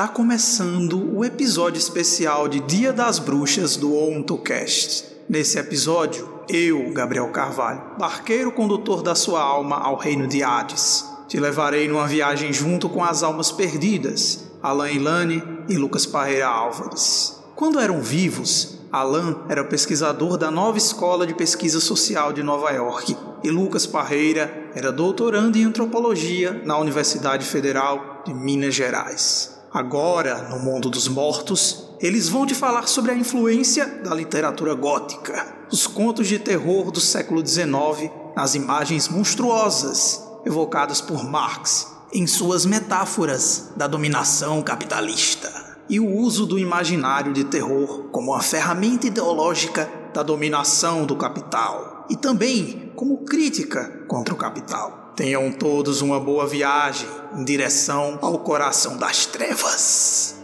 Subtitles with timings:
[0.00, 5.04] Está começando o episódio especial de Dia das Bruxas do OntoCast.
[5.28, 11.38] Nesse episódio, eu, Gabriel Carvalho, barqueiro condutor da sua alma ao reino de Hades, te
[11.38, 17.38] levarei numa viagem junto com as almas perdidas, Alain Ilane e Lucas Parreira Álvares.
[17.54, 23.14] Quando eram vivos, Alain era pesquisador da nova Escola de Pesquisa Social de Nova York
[23.44, 29.59] e Lucas Parreira era doutorando em antropologia na Universidade Federal de Minas Gerais.
[29.72, 35.46] Agora, no mundo dos mortos, eles vão te falar sobre a influência da literatura gótica,
[35.70, 42.66] os contos de terror do século XIX nas imagens monstruosas evocadas por Marx em suas
[42.66, 49.88] metáforas da dominação capitalista e o uso do imaginário de terror como uma ferramenta ideológica
[50.12, 54.99] da dominação do capital e também como crítica contra o capital.
[55.20, 60.39] Tenham todos uma boa viagem em direção ao coração das trevas.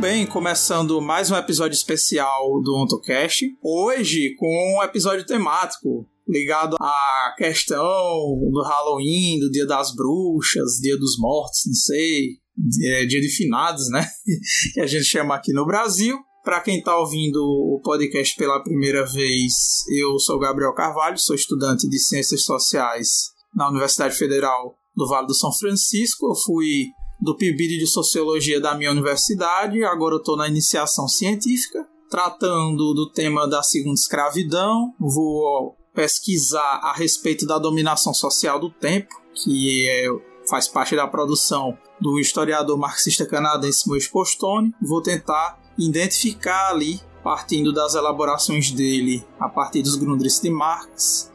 [0.00, 3.44] Bem, começando mais um episódio especial do OntoCast.
[3.62, 7.78] Hoje com um episódio temático ligado à questão
[8.50, 12.38] do Halloween, do Dia das Bruxas, Dia dos Mortos, não sei,
[12.82, 14.06] é, Dia de Finados, né?
[14.72, 16.16] que a gente chama aqui no Brasil.
[16.42, 21.86] Para quem está ouvindo o podcast pela primeira vez, eu sou Gabriel Carvalho, sou estudante
[21.86, 26.26] de Ciências Sociais na Universidade Federal do Vale do São Francisco.
[26.26, 26.86] Eu fui
[27.20, 33.10] do PIBID de Sociologia da minha universidade, agora eu estou na iniciação científica, tratando do
[33.10, 34.94] tema da segunda escravidão.
[34.98, 40.06] Vou pesquisar a respeito da dominação social do tempo, que é,
[40.48, 44.74] faz parte da produção do historiador marxista canadense Moisés Postone.
[44.80, 51.30] Vou tentar identificar ali, partindo das elaborações dele, a partir dos Grundrisse de Marx,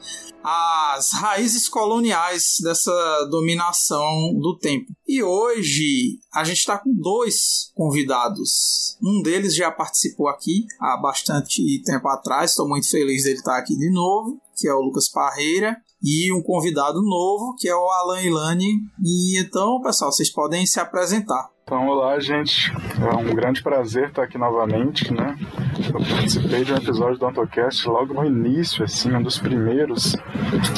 [0.47, 4.93] as raízes coloniais dessa dominação do tempo.
[5.07, 8.95] E hoje a gente está com dois convidados.
[9.03, 13.75] Um deles já participou aqui há bastante tempo atrás, estou muito feliz dele estar aqui
[13.75, 15.77] de novo, que é o Lucas Parreira.
[16.07, 18.73] E um convidado novo, que é o Alan Ilani.
[19.03, 21.49] E então, pessoal, vocês podem se apresentar.
[21.63, 22.71] Então, olá, gente.
[23.01, 25.35] É um grande prazer estar aqui novamente, né?
[25.83, 30.15] Eu participei de um episódio do AutoCast logo no início, assim, um dos primeiros.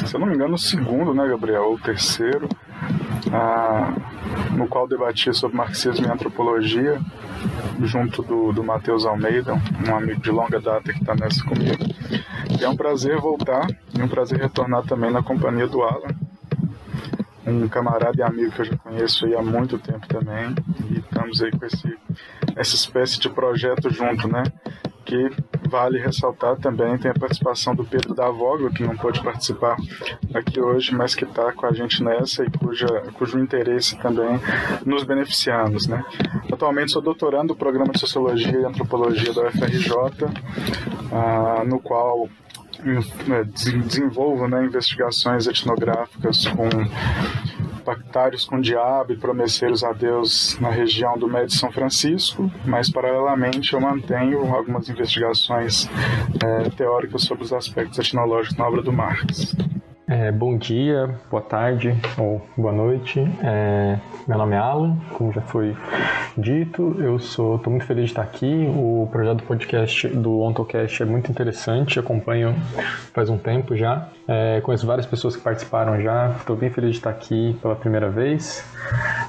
[0.05, 1.63] Se eu não me engano, o segundo, né, Gabriel?
[1.63, 2.47] Ou o terceiro.
[3.29, 3.93] Ah,
[4.55, 7.01] no qual debatia sobre marxismo e antropologia,
[7.81, 11.83] junto do, do Matheus Almeida, um amigo de longa data que está nessa comigo.
[12.61, 16.15] É um prazer voltar e um prazer retornar também na companhia do Alan
[17.47, 20.53] um camarada e amigo que eu já conheço há muito tempo também
[20.91, 21.97] e estamos aí com esse,
[22.55, 24.43] essa espécie de projeto junto, né?
[25.05, 25.29] Que
[25.69, 29.77] vale ressaltar também tem a participação do Pedro da Vogla, que não pôde participar
[30.33, 34.39] aqui hoje, mas que está com a gente nessa e cuja, cujo interesse também
[34.85, 36.03] nos beneficiamos, né?
[36.51, 39.93] Atualmente sou doutorando do programa de Sociologia e Antropologia da UFRJ,
[41.13, 42.27] ah, no qual
[43.85, 46.69] desenvolvo né, investigações etnográficas com
[47.87, 52.89] pactários com o diabo e promesseiros a Deus na região do Médio São Francisco, mas
[52.89, 55.87] paralelamente eu mantenho algumas investigações
[56.43, 59.55] é, teóricas sobre os aspectos etnológicos na obra do Marx.
[60.09, 63.19] É, bom dia, boa tarde ou boa noite.
[63.43, 65.75] É, meu nome é Alan, como já foi
[66.37, 68.67] dito, eu sou, estou muito feliz de estar aqui.
[68.69, 72.55] O projeto do podcast do OntoCast é muito interessante, acompanho
[73.13, 74.07] faz um tempo já.
[74.27, 78.09] É, conheço várias pessoas que participaram já, estou bem feliz de estar aqui pela primeira
[78.09, 78.61] vez.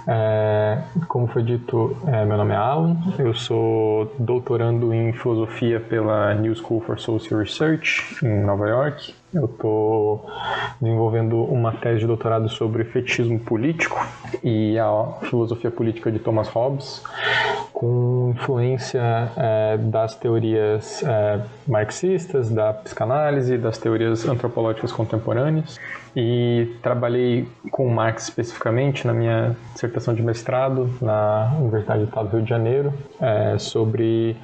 [0.09, 6.35] É, como foi dito, é, meu nome é Alan, eu sou doutorando em filosofia pela
[6.35, 9.15] New School for Social Research em Nova York.
[9.33, 10.27] Eu estou
[10.81, 14.05] desenvolvendo uma tese de doutorado sobre fetichismo político
[14.43, 17.05] e a filosofia política de Thomas Hobbes,
[17.79, 25.79] com influência é, das teorias é, marxistas, da psicanálise, das teorias antropológicas contemporâneas
[26.17, 32.37] e trabalhei com Marx especificamente na minha dissertação de mestrado na Universidade do Estado do
[32.39, 34.37] Rio de Janeiro é, sobre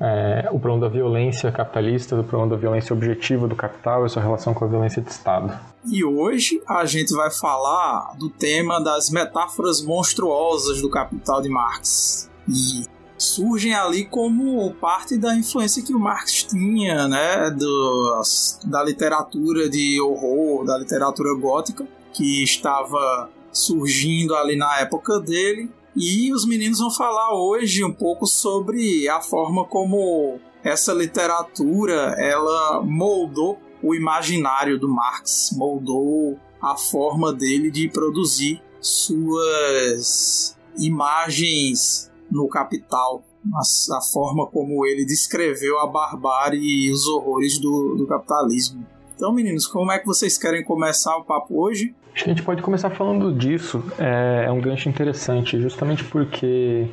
[0.00, 4.20] é, o problema da violência capitalista, do problema da violência objetiva do capital e sua
[4.20, 5.56] relação com a violência de Estado.
[5.86, 12.33] E hoje a gente vai falar do tema das metáforas monstruosas do capital de Marx.
[12.48, 12.84] E
[13.16, 18.22] surgem ali como parte da influência que o Marx tinha, né, do,
[18.64, 25.70] da literatura de horror, da literatura gótica, que estava surgindo ali na época dele.
[25.96, 32.82] E os meninos vão falar hoje um pouco sobre a forma como essa literatura ela
[32.82, 43.22] moldou o imaginário do Marx, moldou a forma dele de produzir suas imagens no Capital,
[43.54, 48.84] a, a forma como ele descreveu a barbárie e os horrores do, do capitalismo.
[49.14, 51.94] Então, meninos, como é que vocês querem começar o papo hoje?
[52.14, 53.82] A gente pode começar falando disso.
[53.98, 56.88] É, é um gancho interessante, justamente porque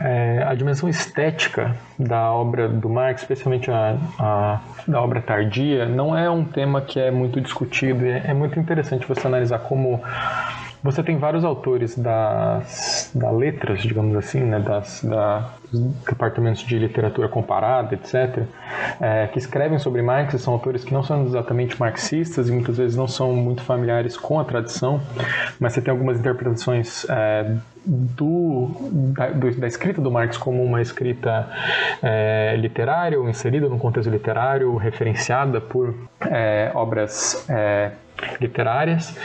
[0.00, 6.16] é, a dimensão estética da obra do Marx, especialmente a, a, da obra tardia, não
[6.16, 8.04] é um tema que é muito discutido.
[8.06, 10.00] É, é muito interessante você analisar como
[10.82, 16.78] você tem vários autores das, da letras, digamos assim, né, das, da, dos departamentos de
[16.78, 18.44] literatura comparada, etc.,
[19.00, 22.78] é, que escrevem sobre Marx e são autores que não são exatamente marxistas e muitas
[22.78, 25.00] vezes não são muito familiares com a tradição,
[25.58, 27.54] mas você tem algumas interpretações é,
[27.84, 28.70] do,
[29.14, 31.48] da, do, da, escrita do Marx como uma escrita
[32.02, 37.92] é, literária ou inserida no contexto literário, referenciada por é, obras é,
[38.40, 39.16] literárias.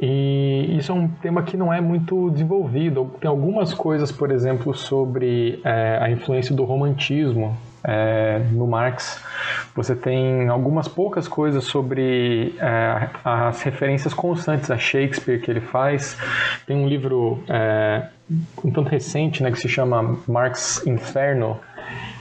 [0.00, 3.10] E isso é um tema que não é muito desenvolvido.
[3.20, 9.22] Tem algumas coisas, por exemplo, sobre é, a influência do romantismo é, no Marx.
[9.74, 16.16] Você tem algumas poucas coisas sobre é, as referências constantes a Shakespeare que ele faz.
[16.66, 18.08] Tem um livro é,
[18.62, 21.58] um tanto recente né, que se chama Marx Inferno,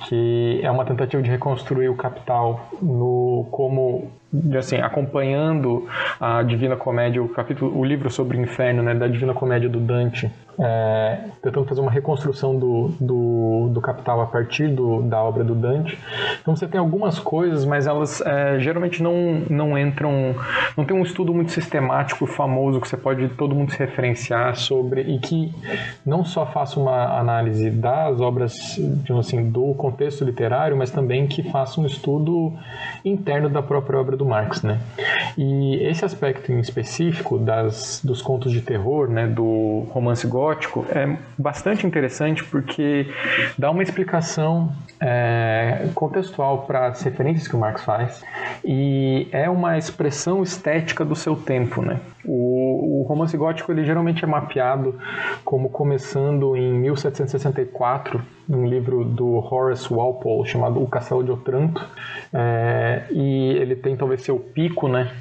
[0.08, 4.12] que é uma tentativa de reconstruir o Capital no como
[4.58, 5.88] assim acompanhando
[6.20, 9.80] a Divina Comédia o capítulo o livro sobre o inferno né da Divina Comédia do
[9.80, 15.44] Dante é, tentando fazer uma reconstrução do, do, do Capital a partir do, da obra
[15.44, 15.98] do Dante
[16.42, 20.36] então você tem algumas coisas mas elas é, geralmente não não entram
[20.76, 25.02] não tem um estudo muito sistemático famoso que você pode todo mundo se referenciar sobre
[25.02, 25.54] e que
[26.06, 31.44] não só faça uma análise das obras digamos assim do contexto literário mas também que
[31.44, 32.54] faça um estudo
[33.04, 34.80] interno da própria obra do Marx, né?
[35.38, 40.47] E esse aspecto em específico das, dos contos de terror, né, do romance gótico,
[40.90, 43.12] é bastante interessante porque
[43.58, 48.24] dá uma explicação é, contextual para as referências que o Marx faz
[48.64, 52.00] e é uma expressão estética do seu tempo, né?
[52.26, 55.00] O, o romance gótico ele geralmente é mapeado
[55.44, 61.86] como começando em 1764 um livro do Horace Walpole chamado O Castelo de Otranto
[62.34, 65.12] é, e ele tem talvez seu pico, né,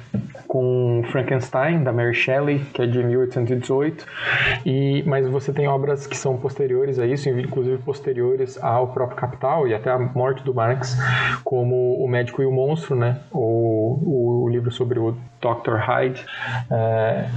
[0.47, 4.05] com Frankenstein da Mary Shelley que é de 1818
[4.65, 9.67] e mas você tem obras que são posteriores a isso, inclusive posteriores ao próprio Capital
[9.67, 10.97] e até a morte do Marx,
[11.43, 15.75] como O Médico e o Monstro, né, ou o, livro sobre o Dr.
[15.75, 16.25] Hyde.
[16.71, 17.29] É,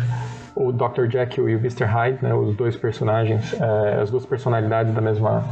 [0.54, 1.06] o Dr.
[1.10, 1.84] Jekyll e o Mr.
[1.84, 5.44] Hyde, né, os dois personagens, é, as duas personalidades da mesma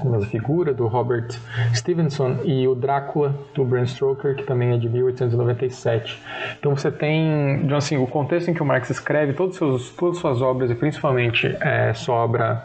[0.00, 1.28] a mesma figura do Robert
[1.74, 6.22] Stevenson e o Drácula do Bram Stoker que também é de 1897
[6.56, 10.40] então você tem assim o contexto em que o Marx escreve todos seus, todas suas
[10.40, 12.64] obras e principalmente é, sua obra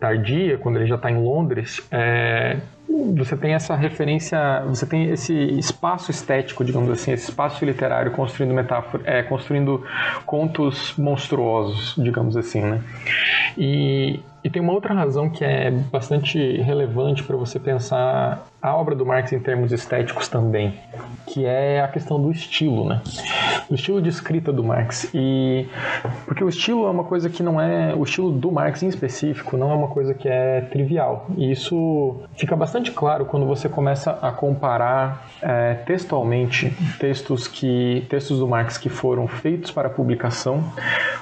[0.00, 2.56] tardia quando ele já está em Londres é,
[3.16, 8.52] você tem essa referência, você tem esse espaço estético, digamos assim, esse espaço literário construindo
[8.52, 9.84] metáfora, é, construindo
[10.26, 12.82] contos monstruosos, digamos assim, né?
[13.56, 18.94] E, e tem uma outra razão que é bastante relevante para você pensar a obra
[18.94, 20.74] do Marx em termos estéticos também,
[21.26, 23.00] que é a questão do estilo, né?
[23.70, 25.68] O estilo de escrita do Marx e
[26.24, 29.56] porque o estilo é uma coisa que não é o estilo do Marx em específico
[29.56, 34.18] não é uma coisa que é trivial e isso fica bastante claro quando você começa
[34.22, 40.64] a comparar é, textualmente textos que textos do Marx que foram feitos para publicação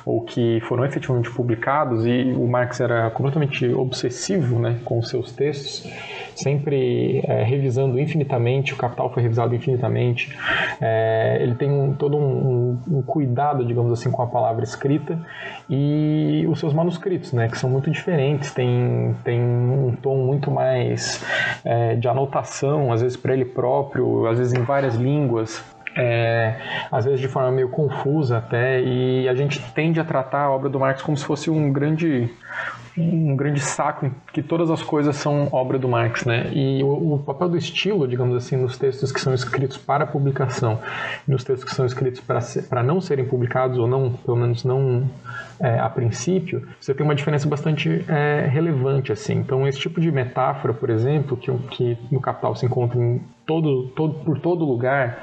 [0.05, 5.85] ou que foram efetivamente publicados e o Marx era completamente obsessivo, né, com seus textos
[6.37, 10.37] sempre é, revisando infinitamente, o Capital foi revisado infinitamente.
[10.80, 15.18] É, ele tem um, todo um, um, cuidado, digamos assim, com a palavra escrita
[15.68, 21.25] e os seus manuscritos, né, que são muito diferentes, tem, tem um tom muito mais
[21.64, 25.62] é, de anotação, às vezes para ele próprio, às vezes em várias línguas.
[25.99, 26.56] É,
[26.92, 30.68] às vezes de forma meio confusa até, e a gente tende a tratar a obra
[30.68, 32.28] do Marx como se fosse um grande
[32.98, 36.50] um grande saco que todas as coisas são obra do Marx, né?
[36.52, 40.78] E o, o papel do estilo, digamos assim, nos textos que são escritos para publicação,
[41.28, 45.08] nos textos que são escritos para, para não serem publicados ou não, pelo menos não
[45.60, 49.34] é, a princípio, você tem uma diferença bastante é, relevante, assim.
[49.34, 53.88] Então, esse tipo de metáfora, por exemplo, que, que no Capital se encontra em todo,
[53.88, 55.18] todo, por todo lugar,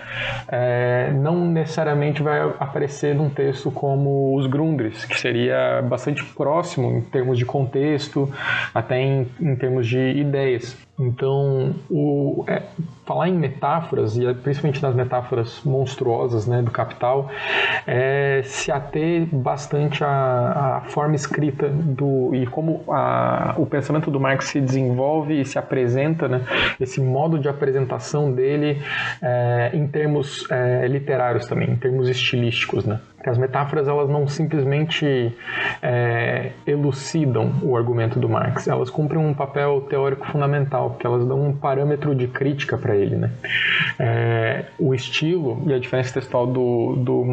[0.48, 7.02] é, não necessariamente vai aparecer num texto como os Grundris, que seria bastante próximo em
[7.02, 8.32] termos de contexto,
[8.74, 10.78] até em, em termos de ideias.
[10.98, 12.62] Então, o, é,
[13.04, 17.32] falar em metáforas, e principalmente nas metáforas monstruosas né, do Capital,
[17.88, 24.20] é se ater bastante à, à forma escrita do, e como a, o pensamento do
[24.20, 26.46] Marx se desenvolve e se apresenta, né,
[26.80, 28.80] esse modo de apresentação dele
[29.20, 32.86] é, em termos é, literários também, em termos estilísticos.
[32.86, 33.00] Né.
[33.30, 35.34] As metáforas elas não simplesmente
[35.82, 41.48] é, elucidam o argumento do Marx, elas cumprem um papel teórico fundamental, porque elas dão
[41.48, 43.16] um parâmetro de crítica para ele.
[43.16, 43.32] Né?
[44.00, 47.24] É, o estilo e a diferença textual do, do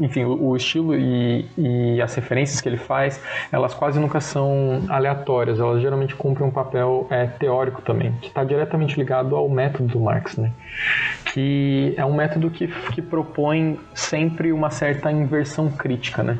[0.00, 5.58] enfim, o estilo e, e as referências que ele faz, elas quase nunca são aleatórias,
[5.58, 10.00] elas geralmente cumprem um papel é, teórico também, que está diretamente ligado ao método do
[10.00, 10.52] Marx, né?
[11.32, 16.38] que é um método que, que propõe sempre uma certa inversão crítica, né?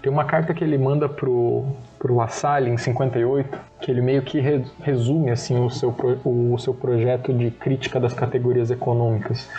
[0.00, 1.66] Tem uma carta que ele manda pro
[1.98, 4.40] pro La Salle em 58, que ele meio que
[4.80, 5.92] resume assim o seu
[6.24, 9.50] o seu projeto de crítica das categorias econômicas,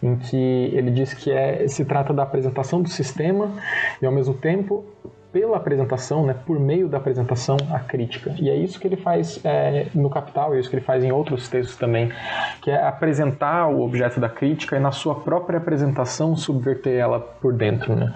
[0.00, 3.50] em que ele diz que é se trata da apresentação do sistema
[4.00, 4.84] e ao mesmo tempo
[5.32, 8.34] pela apresentação, né, por meio da apresentação, a crítica.
[8.38, 11.10] E é isso que ele faz é, no Capital, é isso que ele faz em
[11.10, 12.12] outros textos também,
[12.60, 17.54] que é apresentar o objeto da crítica e na sua própria apresentação subverter ela por
[17.54, 17.96] dentro.
[17.96, 18.12] Né?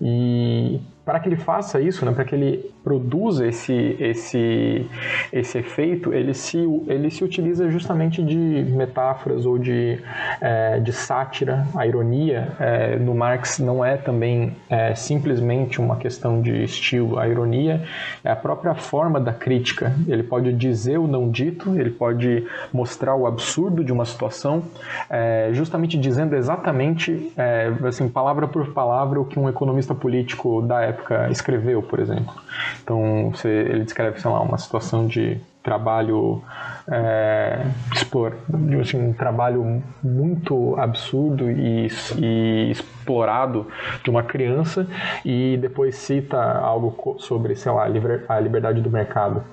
[0.00, 4.86] E para que ele faça isso, né, para que ele produza esse, esse,
[5.32, 9.98] esse efeito, ele se, ele se utiliza justamente de metáforas ou de,
[10.40, 11.66] é, de sátira.
[11.74, 17.18] A ironia é, no Marx não é também é, simplesmente uma questão de estilo.
[17.18, 17.82] A ironia
[18.24, 19.92] é a própria forma da crítica.
[20.08, 24.62] Ele pode dizer o não dito, ele pode mostrar o absurdo de uma situação,
[25.08, 30.80] é, justamente dizendo exatamente, é, assim, palavra por palavra, o que um economista político da
[30.82, 32.34] época escreveu, por exemplo.
[32.82, 36.42] Então, você, ele descreve, sei lá, uma situação de trabalho
[36.90, 38.34] é, explore,
[38.80, 43.66] assim, um trabalho muito absurdo e, e, explorado
[44.02, 44.86] de uma criança
[45.24, 47.84] e depois cita algo sobre, sei lá,
[48.28, 49.44] a liberdade do mercado.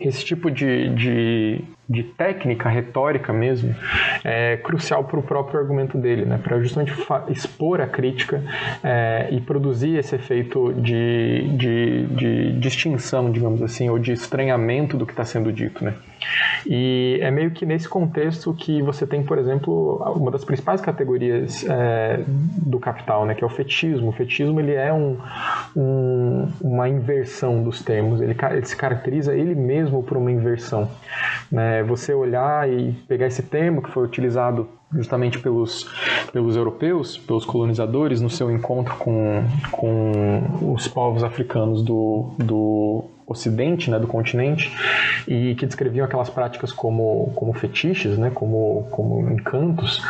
[0.00, 3.74] Esse tipo de, de de técnica retórica mesmo
[4.24, 6.40] é crucial para o próprio argumento dele, né?
[6.42, 6.92] para justamente
[7.28, 8.42] expor a crítica
[8.82, 15.04] é, e produzir esse efeito de, de, de distinção, digamos assim, ou de estranhamento do
[15.04, 15.84] que está sendo dito.
[15.84, 15.94] Né?
[16.66, 21.66] E é meio que nesse contexto que você tem, por exemplo, uma das principais categorias
[21.68, 23.34] é, do capital, né?
[23.34, 24.08] que é o fetismo.
[24.08, 25.18] O fetismo ele é um,
[25.76, 30.88] um, uma inversão dos termos, ele, ele se caracteriza ele mesmo por uma inversão.
[31.52, 31.73] Né?
[31.74, 35.90] É você olhar e pegar esse termo que foi utilizado justamente pelos,
[36.32, 43.90] pelos europeus, pelos colonizadores, no seu encontro com, com os povos africanos do, do ocidente,
[43.90, 44.70] né, do continente,
[45.26, 50.02] e que descreviam aquelas práticas como, como fetiches, né, como, como encantos,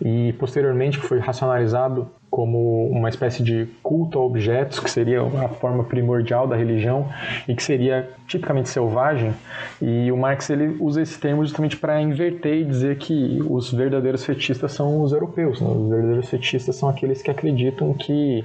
[0.00, 5.82] e posteriormente foi racionalizado como uma espécie de culto a objetos, que seria a forma
[5.82, 7.08] primordial da religião
[7.48, 9.34] e que seria tipicamente selvagem.
[9.82, 14.24] E o Marx ele usa esse termo justamente para inverter e dizer que os verdadeiros
[14.24, 15.60] fetistas são os europeus.
[15.60, 15.68] Né?
[15.68, 18.44] Os verdadeiros fetistas são aqueles que acreditam que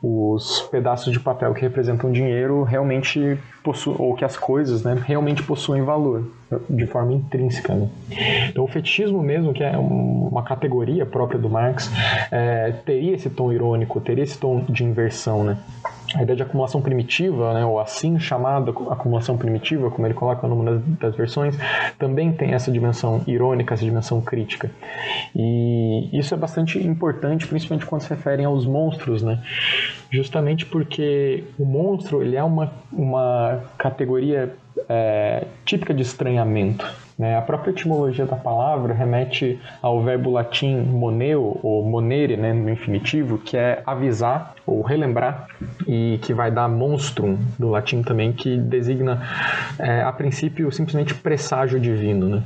[0.00, 5.42] os pedaços de papel que representam dinheiro realmente possuem, ou que as coisas né, realmente
[5.42, 6.22] possuem valor
[6.70, 7.74] de forma intrínseca.
[7.74, 7.88] Né?
[8.48, 11.90] Então, o fetismo mesmo, que é uma categoria própria do Marx,
[12.30, 15.42] é, teria esse tom irônico, teria esse tom de inversão.
[15.42, 15.58] Né?
[16.14, 20.72] A ideia de acumulação primitiva, né, ou assim chamada acumulação primitiva, como ele coloca numa
[20.72, 21.58] das, das versões,
[21.98, 24.70] também tem essa dimensão irônica, essa dimensão crítica.
[25.34, 29.42] E isso é bastante importante, principalmente quando se referem aos monstros, né?
[30.10, 34.54] justamente porque o monstro ele é uma, uma categoria
[34.88, 36.84] é, típica de estranhamento.
[37.18, 37.36] Né?
[37.36, 43.38] A própria etimologia da palavra remete ao verbo latim moneo, ou monere, né, no infinitivo,
[43.38, 45.46] que é avisar ou relembrar,
[45.86, 49.22] e que vai dar monstrum, do latim também, que designa,
[49.78, 52.28] é, a princípio, simplesmente presságio divino.
[52.28, 52.42] Né?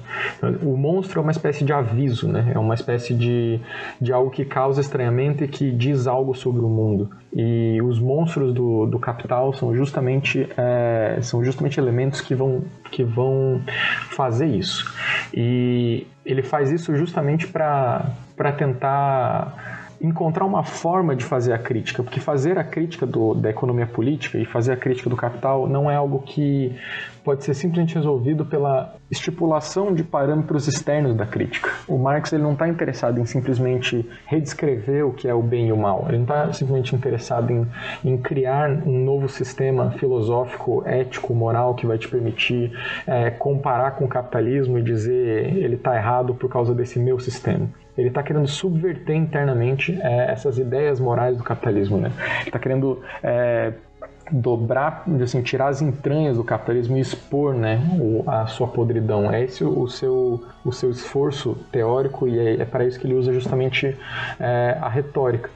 [0.63, 2.53] O monstro é uma espécie de aviso, né?
[2.55, 3.59] é uma espécie de,
[4.01, 7.11] de algo que causa estranhamento e que diz algo sobre o mundo.
[7.33, 13.05] E os monstros do, do capital são justamente, é, são justamente elementos que vão, que
[13.05, 13.63] vão
[14.11, 14.60] fazer isso.
[15.33, 22.21] E ele faz isso justamente para tentar encontrar uma forma de fazer a crítica, porque
[22.21, 25.95] fazer a crítica do, da economia política e fazer a crítica do capital não é
[25.95, 26.75] algo que
[27.23, 31.71] pode ser simplesmente resolvido pela estipulação de parâmetros externos da crítica.
[31.87, 35.73] O Marx ele não está interessado em simplesmente redescrever o que é o bem e
[35.73, 37.67] o mal, ele não está simplesmente interessado em,
[38.03, 42.73] em, criar um novo sistema filosófico, ético, moral que vai te permitir
[43.07, 47.69] é, comparar com o capitalismo e dizer ele está errado por causa desse meu sistema
[48.01, 52.13] ele está querendo subverter internamente é, essas ideias morais do capitalismo, né?
[52.47, 53.73] Está querendo é,
[54.31, 57.81] dobrar, assim, tirar as entranhas do capitalismo e expor, né,
[58.27, 59.31] a sua podridão.
[59.31, 63.15] É esse o seu, o seu esforço teórico e é, é para isso que ele
[63.15, 63.97] usa justamente
[64.39, 65.51] é, a retórica.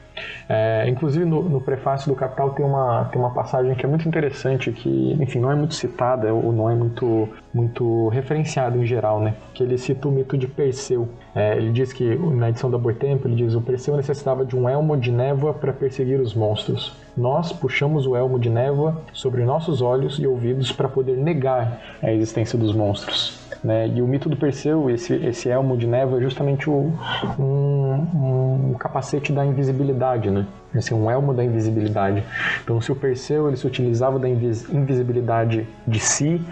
[0.49, 4.07] É, inclusive no, no, prefácio do Capital tem uma, tem uma passagem que é muito
[4.07, 9.21] interessante, que enfim não é muito citada ou não é muito, muito referenciada em geral,
[9.21, 9.35] né?
[9.55, 11.09] Que ele cita o mito de Perseu.
[11.35, 14.69] É, ele diz que na edição da Boitempo ele diz o Perseu necessitava de um
[14.69, 16.95] elmo de névoa para perseguir os monstros.
[17.17, 22.13] Nós puxamos o elmo de névoa sobre nossos olhos e ouvidos para poder negar a
[22.13, 23.39] existência dos monstros.
[23.65, 23.89] Né?
[23.89, 26.93] E o mito do Perseu, esse, esse elmo de névoa, é justamente o,
[27.39, 30.47] um, um capacete da invisibilidade, né?
[30.75, 32.23] Assim, um elmo da invisibilidade.
[32.63, 36.45] Então, se o Perseu ele se utilizava da invisibilidade de si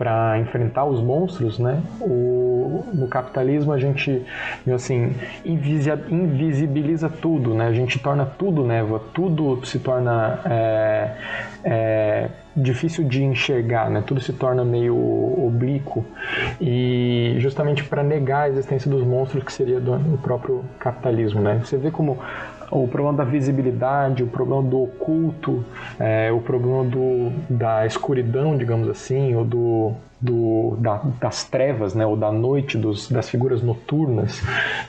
[0.00, 1.82] para enfrentar os monstros, né?
[2.00, 4.24] O, no capitalismo a gente,
[4.74, 7.66] assim, invisibiliza tudo, né?
[7.66, 11.10] A gente torna tudo névoa, tudo se torna é,
[11.64, 14.02] é, difícil de enxergar, né?
[14.06, 14.96] Tudo se torna meio
[15.46, 16.02] oblíquo
[16.58, 21.60] e justamente para negar a existência dos monstros que seria do, do próprio capitalismo, né?
[21.62, 22.18] Você vê como
[22.70, 25.64] o problema da visibilidade, o problema do oculto,
[25.98, 32.04] é, o problema do, da escuridão, digamos assim, ou do, do, da, das trevas, né,
[32.04, 34.42] ou da noite, dos, das figuras noturnas,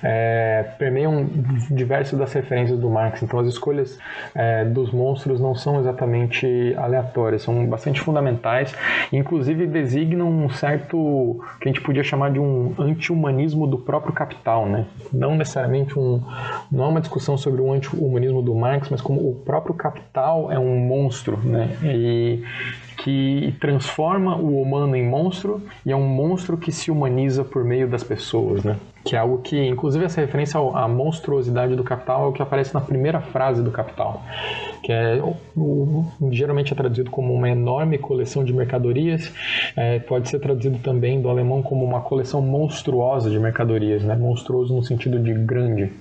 [0.03, 1.27] é, permeiam
[1.69, 3.23] diversas das referências do Marx.
[3.23, 3.97] Então, as escolhas
[4.35, 8.75] é, dos monstros não são exatamente aleatórias, são bastante fundamentais,
[9.11, 14.65] inclusive designam um certo que a gente podia chamar de um anti-humanismo do próprio capital,
[14.65, 14.85] né?
[15.13, 16.21] Não necessariamente um,
[16.71, 20.59] não é uma discussão sobre um anti-humanismo do Marx, mas como o próprio capital é
[20.59, 21.69] um monstro, né?
[21.83, 22.43] E
[23.03, 27.87] que transforma o humano em monstro e é um monstro que se humaniza por meio
[27.87, 28.77] das pessoas, né?
[29.03, 32.73] Que é algo que, inclusive, essa referência à monstruosidade do capital é o que aparece
[32.73, 34.21] na primeira frase do Capital,
[34.83, 35.21] que é
[35.55, 39.31] o, geralmente é traduzido como uma enorme coleção de mercadorias,
[39.75, 44.15] é, pode ser traduzido também do alemão como uma coleção monstruosa de mercadorias, né?
[44.15, 45.91] Monstruoso no sentido de grande.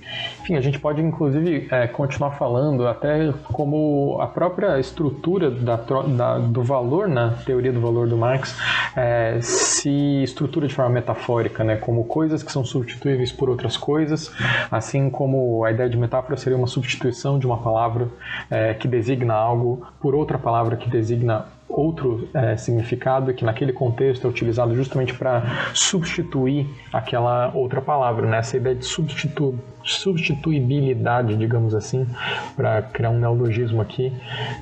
[0.41, 6.37] Enfim, a gente pode, inclusive, é, continuar falando até como a própria estrutura da, da,
[6.39, 8.57] do valor na teoria do valor do Marx
[8.95, 11.77] é, se estrutura de forma metafórica, né?
[11.77, 14.31] Como coisas que são substituíveis por outras coisas,
[14.69, 18.07] assim como a ideia de metáfora seria uma substituição de uma palavra
[18.49, 24.25] é, que designa algo por outra palavra que designa outro é, significado que naquele contexto
[24.25, 28.37] é utilizado justamente para substituir aquela outra palavra, né?
[28.39, 32.05] Essa ideia de substitu substituibilidade, digamos assim,
[32.55, 34.13] para criar um neologismo aqui,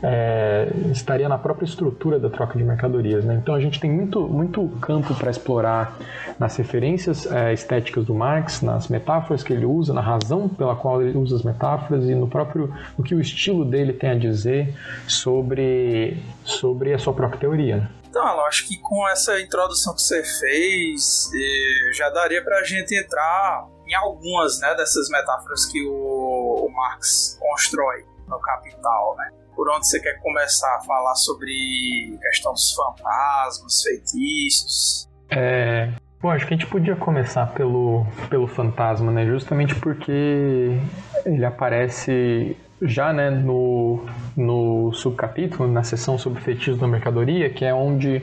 [0.01, 3.25] é, estaria na própria estrutura da troca de mercadorias.
[3.25, 3.39] Né?
[3.41, 5.97] Então a gente tem muito, muito campo para explorar
[6.37, 11.01] nas referências é, estéticas do Marx, nas metáforas que ele usa, na razão pela qual
[11.01, 14.73] ele usa as metáforas e no próprio o que o estilo dele tem a dizer
[15.07, 17.77] sobre, sobre a sua própria teoria.
[17.77, 17.89] Né?
[18.09, 22.63] Então, eu acho que com essa introdução que você fez, eh, já daria para a
[22.63, 29.31] gente entrar em algumas né, dessas metáforas que o, o Marx constrói no Capital, né?
[29.55, 35.07] Por onde você quer começar a falar sobre questão dos fantasmas, feitiços?
[35.29, 39.25] É, Bom, acho que a gente podia começar pelo, pelo fantasma, né?
[39.25, 40.77] Justamente porque
[41.25, 47.73] ele aparece já né, no, no subcapítulo, na seção sobre feitiços da mercadoria, que é
[47.73, 48.21] onde,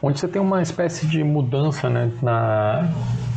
[0.00, 2.88] onde você tem uma espécie de mudança né, na,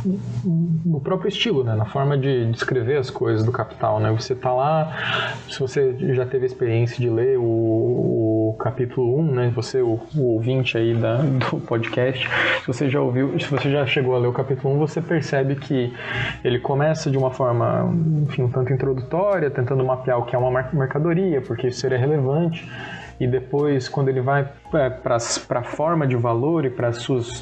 [0.04, 1.74] no próprio estilo, né?
[1.74, 4.00] na forma de descrever as coisas do Capital.
[4.00, 4.10] Né?
[4.12, 9.34] Você está lá, se você já teve a experiência de ler o, o capítulo 1,
[9.34, 9.52] né?
[9.54, 12.28] você, o, o ouvinte aí da, do podcast,
[12.60, 15.56] se você já ouviu, se você já chegou a ler o capítulo 1, você percebe
[15.56, 15.92] que
[16.44, 17.90] ele começa de uma forma,
[18.22, 22.68] enfim, um tanto introdutória, tentando mapear o que é uma mercadoria, porque isso seria relevante
[23.20, 26.92] e depois quando ele vai para a forma de valor e para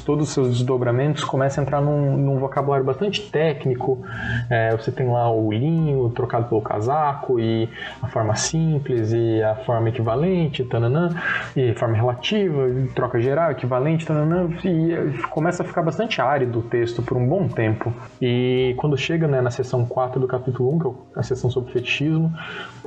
[0.05, 4.03] todos os seus desdobramentos, começa a entrar num, num vocabulário bastante técnico.
[4.49, 7.69] É, você tem lá o linho trocado pelo casaco e
[8.01, 11.09] a forma simples e a forma equivalente, tananã,
[11.55, 17.01] e forma relativa, troca geral, equivalente, tananã, e começa a ficar bastante árido o texto
[17.03, 17.93] por um bom tempo.
[18.21, 21.71] E quando chega né, na seção 4 do capítulo 1, que é a seção sobre
[21.71, 22.33] fetichismo,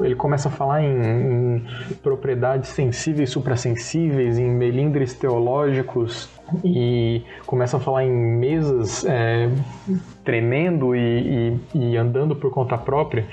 [0.01, 1.67] ele começa a falar em, em
[2.03, 3.31] propriedades sensíveis
[4.32, 6.29] e em melindres teológicos
[6.65, 9.49] e começa a falar em mesas é,
[10.25, 13.27] tremendo e, e, e, andando por conta própria.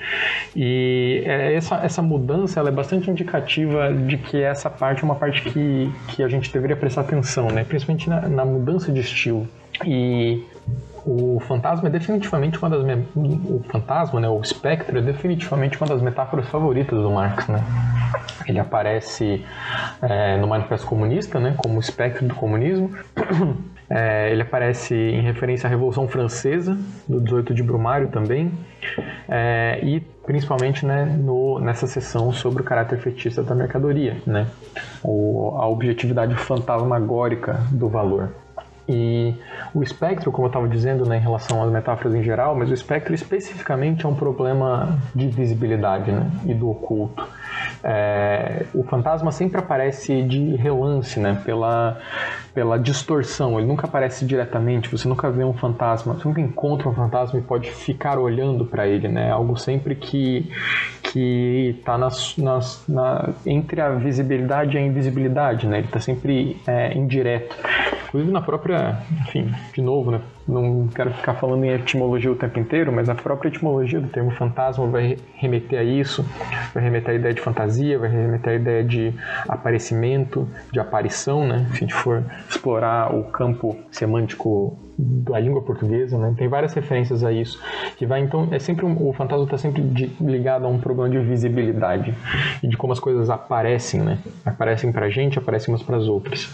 [0.54, 5.14] E é, essa, essa mudança ela é bastante indicativa de que essa parte é uma
[5.14, 7.64] parte que, que a gente deveria prestar atenção, né?
[7.64, 9.46] principalmente na, na mudança de estilo.
[9.84, 10.44] E
[11.04, 12.80] o fantasma é definitivamente uma das
[13.14, 17.64] o fantasma, né, o espectro é definitivamente uma das metáforas favoritas do Marx, né?
[18.46, 19.44] Ele aparece
[20.02, 22.90] é, no Manifesto Comunista, né, como espectro do comunismo.
[23.92, 28.52] É, ele aparece em referência à Revolução Francesa, do 18 de Brumário também,
[29.28, 34.46] é, e principalmente né, no, nessa sessão sobre o caráter fetista da mercadoria, né,
[35.02, 38.30] o, a objetividade fantasmagórica do valor.
[38.92, 39.36] E
[39.72, 42.74] o espectro, como eu estava dizendo né, em relação às metáforas em geral, mas o
[42.74, 47.24] espectro especificamente é um problema de visibilidade né, e do oculto.
[47.82, 51.98] É, o fantasma sempre aparece de relance, né, pela,
[52.54, 56.94] pela distorção, ele nunca aparece diretamente, você nunca vê um fantasma, você nunca encontra um
[56.94, 60.50] fantasma e pode ficar olhando para ele, né, algo sempre que
[61.02, 66.56] que está nas, nas, na, entre a visibilidade e a invisibilidade, né, ele está sempre
[66.66, 67.56] é, indireto.
[68.08, 72.58] Inclusive na própria, enfim, de novo, né, não quero ficar falando em etimologia o tempo
[72.58, 76.24] inteiro, mas a própria etimologia do termo fantasma vai remeter a isso,
[76.74, 79.14] vai remeter à ideia de fantasia, vai remeter à ideia de
[79.48, 81.66] aparecimento, de aparição, né?
[81.70, 86.34] Se a gente for explorar o campo semântico da língua portuguesa, né?
[86.36, 87.58] Tem várias referências a isso
[87.96, 91.08] que vai então é sempre um, o fantasma está sempre de, ligado a um problema
[91.08, 92.14] de visibilidade
[92.62, 94.18] e de como as coisas aparecem, né?
[94.44, 96.50] Aparecem para gente, aparecem umas para as outras.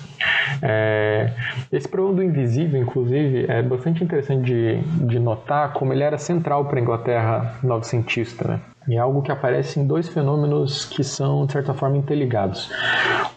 [0.62, 1.30] É,
[1.72, 6.64] esse problema do invisível, inclusive, é bastante interessante de, de notar como ele era central
[6.64, 8.60] para a Inglaterra novecentista, né?
[8.88, 12.70] E é algo que aparece em dois fenômenos que são, de certa forma, interligados.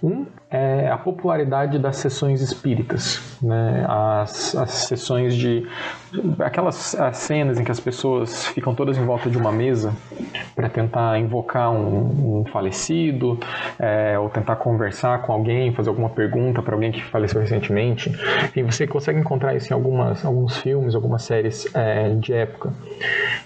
[0.01, 3.85] Um é a popularidade das sessões espíritas, né?
[3.87, 5.67] as, as sessões de.
[6.39, 9.93] aquelas cenas em que as pessoas ficam todas em volta de uma mesa
[10.55, 13.39] para tentar invocar um, um falecido,
[13.77, 18.09] é, ou tentar conversar com alguém, fazer alguma pergunta para alguém que faleceu recentemente.
[18.45, 22.73] Enfim, você consegue encontrar isso em algumas, alguns filmes, algumas séries é, de época.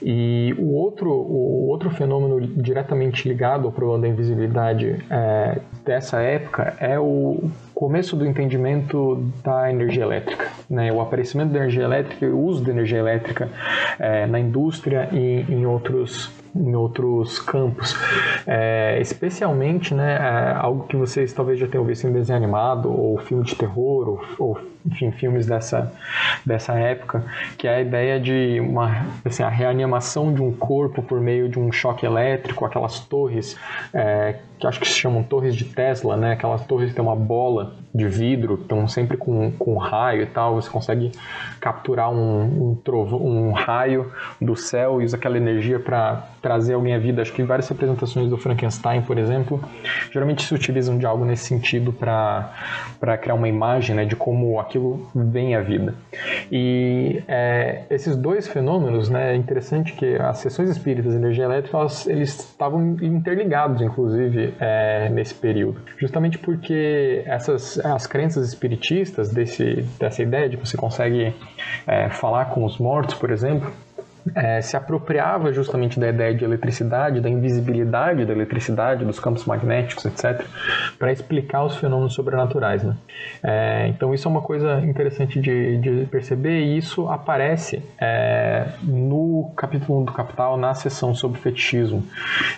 [0.01, 6.75] E o outro, o outro fenômeno diretamente ligado ao problema da invisibilidade é, dessa época
[6.79, 7.39] é o
[7.73, 10.91] começo do entendimento da energia elétrica, né?
[10.91, 13.49] o aparecimento da energia elétrica e o uso da energia elétrica
[13.99, 17.95] é, na indústria e em outros em outros campos.
[18.45, 23.17] É, especialmente, né, é algo que vocês talvez já tenham visto em desenho animado, ou
[23.17, 25.91] filme de terror, ou, ou enfim, filmes dessa,
[26.45, 27.23] dessa época,
[27.57, 31.57] que é a ideia de uma, assim, a reanimação de um corpo por meio de
[31.57, 33.57] um choque elétrico, aquelas torres
[33.93, 36.33] é, que acho que se chamam torres de Tesla, né?
[36.33, 37.62] Aquelas torres que tem uma bola
[37.93, 41.11] de vidro, estão sempre com, com raio e tal, você consegue
[41.59, 46.93] capturar um, um, trovo, um raio do céu e usa aquela energia para trazer alguém
[46.93, 47.21] à vida.
[47.21, 49.63] Acho que várias representações do Frankenstein, por exemplo,
[50.11, 55.09] geralmente se utilizam de algo nesse sentido para criar uma imagem né, de como aquilo
[55.15, 55.95] vem à vida.
[56.51, 61.77] E é, esses dois fenômenos, né, é interessante que as sessões espíritas e energia elétrica,
[61.77, 65.79] elas, eles estavam interligados, inclusive, é, nesse período.
[65.97, 71.33] Justamente porque essas as crenças espiritistas desse, dessa ideia de que você consegue
[71.87, 73.71] é, falar com os mortos, por exemplo,
[74.35, 80.05] é, se apropriava justamente da ideia de eletricidade, da invisibilidade da eletricidade, dos campos magnéticos,
[80.05, 80.45] etc.,
[80.97, 82.83] para explicar os fenômenos sobrenaturais.
[82.83, 82.95] Né?
[83.43, 89.51] É, então, isso é uma coisa interessante de, de perceber, e isso aparece é, no
[89.57, 92.05] capítulo 1 do Capital, na sessão sobre fetichismo.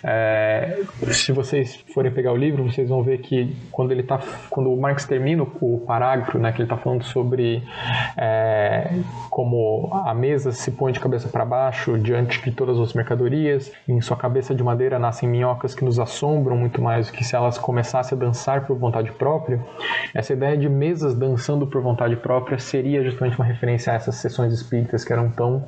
[0.04, 4.72] É, se vocês forem pegar o livro, vocês vão ver que quando ele tá, quando
[4.72, 7.64] o Marx termina o parágrafo, né, que ele está falando sobre
[8.18, 8.92] é,
[9.30, 11.55] como a mesa se põe de cabeça para baixo
[12.02, 16.58] diante de todas as mercadorias, em sua cabeça de madeira nascem minhocas que nos assombram
[16.58, 19.60] muito mais do que se elas começassem a dançar por vontade própria.
[20.14, 24.54] Essa ideia de mesas dançando por vontade própria seria justamente uma referência a essas sessões
[24.54, 25.66] espíritas que eram tão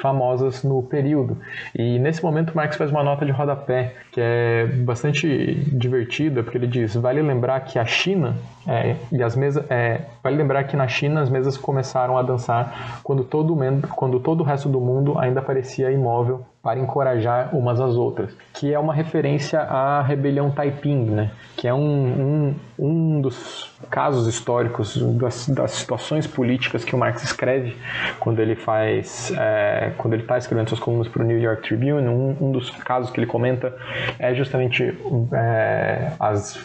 [0.00, 1.36] famosas no período.
[1.74, 6.66] E nesse momento Marx faz uma nota de rodapé que é bastante divertida, porque ele
[6.66, 8.36] diz: vale lembrar que a China
[8.70, 13.00] é, e as mesas, é, vale lembrar que na China as mesas começaram a dançar
[13.02, 13.58] quando todo,
[13.96, 18.72] quando todo o resto do mundo ainda parecia imóvel para encorajar umas às outras, que
[18.72, 21.32] é uma referência à rebelião Taiping, né?
[21.56, 27.24] que é um, um, um dos casos históricos, das, das, situações políticas que o Marx
[27.24, 27.76] escreve
[28.20, 32.06] quando ele faz, é, quando ele está escrevendo suas colunas para o New York Tribune,
[32.06, 33.74] um, um, dos casos que ele comenta
[34.16, 34.96] é justamente
[35.32, 36.64] é, as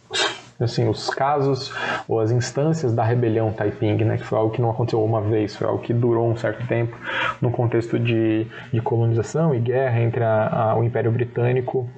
[0.60, 1.74] assim, os casos
[2.08, 5.56] ou as instâncias da rebelião Taiping, né, que foi algo que não aconteceu uma vez,
[5.56, 6.98] foi algo que durou um certo tempo
[7.41, 11.89] no contexto de, de colonização e guerra entre a, a, o Império Britânico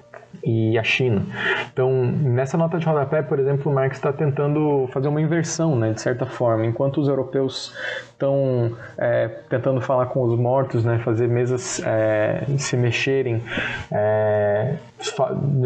[0.43, 1.25] e a China.
[1.71, 6.01] Então, nessa nota de rodapé, por exemplo, Marx está tentando fazer uma inversão, né, de
[6.01, 6.65] certa forma.
[6.65, 7.73] Enquanto os europeus
[8.17, 13.43] estão é, tentando falar com os mortos, né, fazer mesas é, se mexerem,
[13.91, 14.75] é,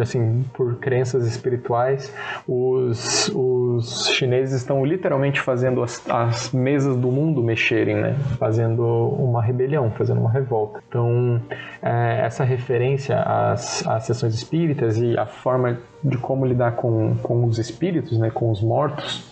[0.01, 2.13] assim, por crenças espirituais,
[2.45, 9.41] os, os chineses estão literalmente fazendo as, as mesas do mundo mexerem, né, fazendo uma
[9.41, 10.83] rebelião, fazendo uma revolta.
[10.89, 11.41] Então,
[11.81, 17.45] é, essa referência às, às sessões espíritas e a forma de como lidar com, com
[17.45, 19.31] os espíritos, né, com os mortos,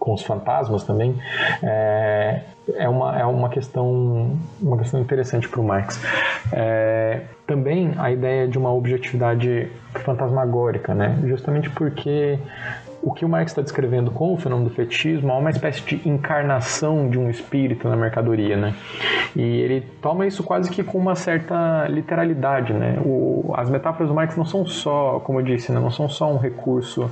[0.00, 1.14] com os fantasmas também,
[1.62, 2.40] é,
[2.74, 6.02] é, uma, é uma, questão, uma questão interessante para o Marx.
[6.52, 9.70] É, também a ideia de uma objetividade
[10.04, 11.18] fantasmagórica, né?
[11.26, 12.38] justamente porque
[13.02, 16.08] o que o Marx está descrevendo com o fenômeno do fetichismo é uma espécie de
[16.08, 18.74] encarnação de um espírito na mercadoria, né?
[19.34, 22.98] E ele toma isso quase que com uma certa literalidade, né?
[23.04, 25.80] O, as metáforas do Marx não são só, como eu disse, né?
[25.80, 27.10] não são só um recurso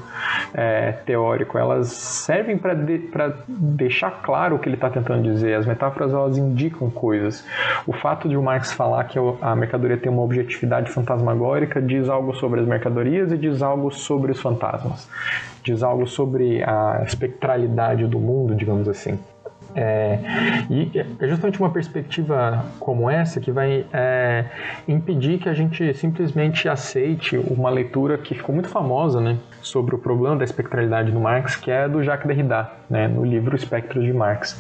[0.53, 3.11] é, teórico, elas servem para de,
[3.49, 5.55] deixar claro o que ele está tentando dizer.
[5.55, 7.45] As metáforas elas indicam coisas.
[7.87, 12.35] O fato de o Marx falar que a mercadoria tem uma objetividade fantasmagórica diz algo
[12.35, 15.09] sobre as mercadorias e diz algo sobre os fantasmas
[15.73, 19.19] diz algo sobre a espectralidade do mundo, digamos assim.
[19.75, 20.19] É,
[20.71, 24.47] e é justamente uma perspectiva como essa que vai é,
[24.89, 29.99] impedir que a gente simplesmente aceite uma leitura que ficou muito famosa né, sobre o
[29.99, 34.13] problema da espectralidade do Marx, que é do Jacques Derrida, né, no livro Espectros de
[34.13, 34.59] Marx.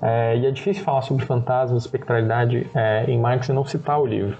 [0.00, 4.06] É, e é difícil falar sobre fantasmas, espectralidade é, em Marx e não citar o
[4.06, 4.36] livro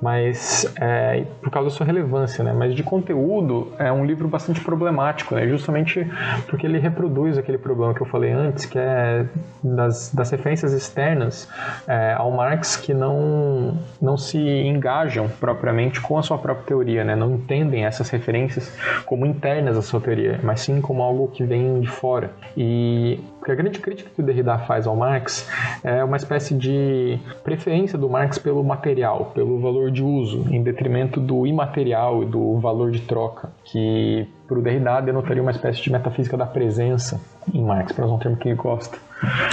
[0.00, 2.52] mas é, por causa da sua relevância, né?
[2.52, 5.46] Mas de conteúdo é um livro bastante problemático, né?
[5.48, 6.06] Justamente
[6.46, 9.26] porque ele reproduz aquele problema que eu falei antes, que é
[9.62, 11.48] das, das referências externas
[11.86, 17.14] é, ao Marx que não não se engajam propriamente com a sua própria teoria, né?
[17.14, 21.80] Não entendem essas referências como internas à sua teoria, mas sim como algo que vem
[21.80, 22.30] de fora.
[22.56, 25.48] E porque a grande crítica que o Derrida faz ao Marx
[25.82, 31.18] é uma espécie de preferência do Marx pelo material, pelo valor de uso, em detrimento
[31.18, 35.92] do imaterial e do valor de troca, que para o Derrida denotaria uma espécie de
[35.92, 37.20] metafísica da presença
[37.54, 38.98] em Marx, para usar um termo que ele gosta.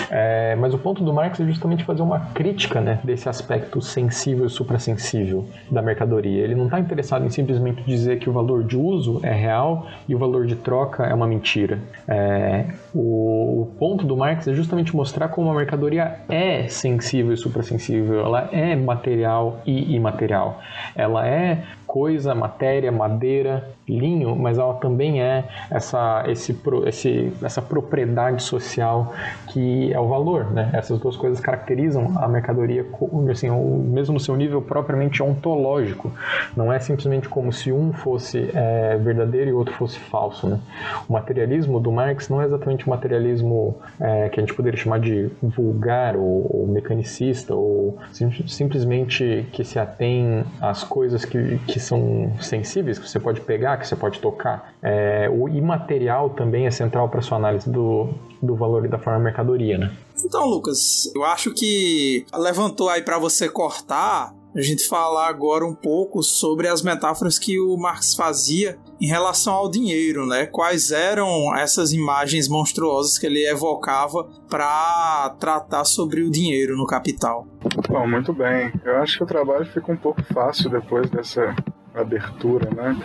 [0.09, 4.45] É, mas o ponto do Marx é justamente fazer uma crítica né, desse aspecto sensível
[4.45, 6.43] e suprassensível da mercadoria.
[6.43, 10.15] Ele não está interessado em simplesmente dizer que o valor de uso é real e
[10.15, 11.79] o valor de troca é uma mentira.
[12.07, 17.37] É, o, o, ponto do Marx é justamente mostrar como a mercadoria é sensível e
[17.37, 20.59] suprassensível, ela é material e imaterial.
[20.95, 28.43] Ela é coisa, matéria, madeira, linho, mas ela também é essa, esse, esse, essa propriedade
[28.43, 29.13] social
[29.47, 30.51] que é o valor.
[30.51, 30.69] Né?
[30.73, 32.85] Essas duas coisas caracterizam a mercadoria,
[33.31, 36.11] assim, mesmo no seu nível propriamente ontológico.
[36.55, 40.47] Não é simplesmente como se um fosse é, verdadeiro e o outro fosse falso.
[40.47, 40.59] Né?
[41.07, 44.99] O materialismo do Marx não é exatamente o materialismo é, que a gente poderia chamar
[44.99, 51.79] de vulgar ou, ou mecanicista, ou sim, simplesmente que se atém às coisas que, que
[51.79, 54.73] são sensíveis, que você pode pegar, que você pode tocar.
[54.81, 58.09] É, o imaterial também é central para sua análise do,
[58.41, 59.91] do valor e da forma mercadoria, né?
[60.23, 65.75] Então, Lucas, eu acho que levantou aí para você cortar a gente falar agora um
[65.75, 70.47] pouco sobre as metáforas que o Marx fazia em relação ao dinheiro, né?
[70.47, 77.45] Quais eram essas imagens monstruosas que ele evocava para tratar sobre o dinheiro no capital?
[77.87, 78.73] Bom, muito bem.
[78.83, 81.55] Eu acho que o trabalho fica um pouco fácil depois dessa
[81.93, 82.95] abertura, né,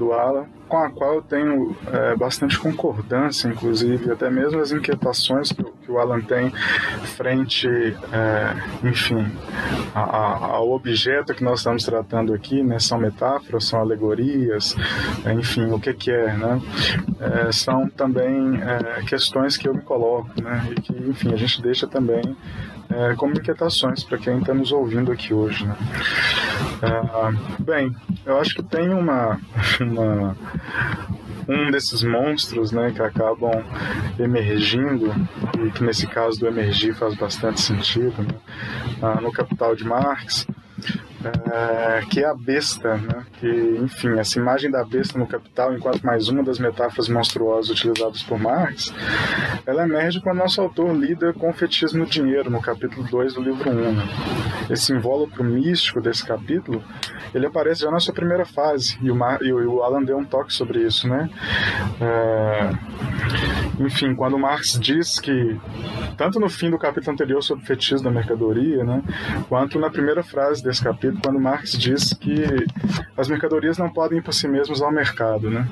[0.00, 5.52] do Alan, com a qual eu tenho é, bastante concordância, inclusive, até mesmo as inquietações
[5.52, 6.50] que, que o Alan tem
[7.16, 9.30] frente, é, enfim,
[9.94, 14.74] a, a, ao objeto que nós estamos tratando aqui, né, são metáforas, são alegorias,
[15.26, 16.62] é, enfim, o que que é, né,
[17.20, 21.60] é, são também é, questões que eu me coloco, né, e que, enfim, a gente
[21.60, 22.22] deixa também
[22.90, 25.66] é, como inquietações para quem está nos ouvindo aqui hoje.
[25.66, 25.76] Né?
[26.82, 27.94] É, bem,
[28.26, 29.40] eu acho que tem uma,
[29.80, 30.36] uma
[31.48, 33.64] um desses monstros né, que acabam
[34.18, 35.12] emergindo,
[35.58, 38.34] e que nesse caso do emergir faz bastante sentido, né,
[39.02, 40.46] ah, no Capital de Marx,
[41.24, 43.26] é, que é a besta, né?
[43.38, 43.48] que,
[43.82, 48.38] enfim, essa imagem da besta no Capital, enquanto mais uma das metáforas monstruosas utilizadas por
[48.38, 48.92] Marx,
[49.66, 53.42] ela emerge quando nosso autor lida com o fetichismo do dinheiro, no capítulo 2 do
[53.42, 53.92] livro 1.
[53.92, 54.08] Né?
[54.70, 56.82] Esse invólucro místico desse capítulo,
[57.34, 60.24] ele aparece já na sua primeira fase, e o, Mar, e o Alan deu um
[60.24, 61.28] toque sobre isso, né?
[62.00, 62.70] É,
[63.80, 65.58] enfim, quando Marx diz que,
[66.16, 69.02] tanto no fim do capítulo anterior sobre o fetichismo da mercadoria, né,
[69.48, 72.44] quanto na primeira frase desse capítulo, quando Marx diz que
[73.16, 75.50] as mercadorias não podem ir por si mesmas ao mercado.
[75.50, 75.66] Né?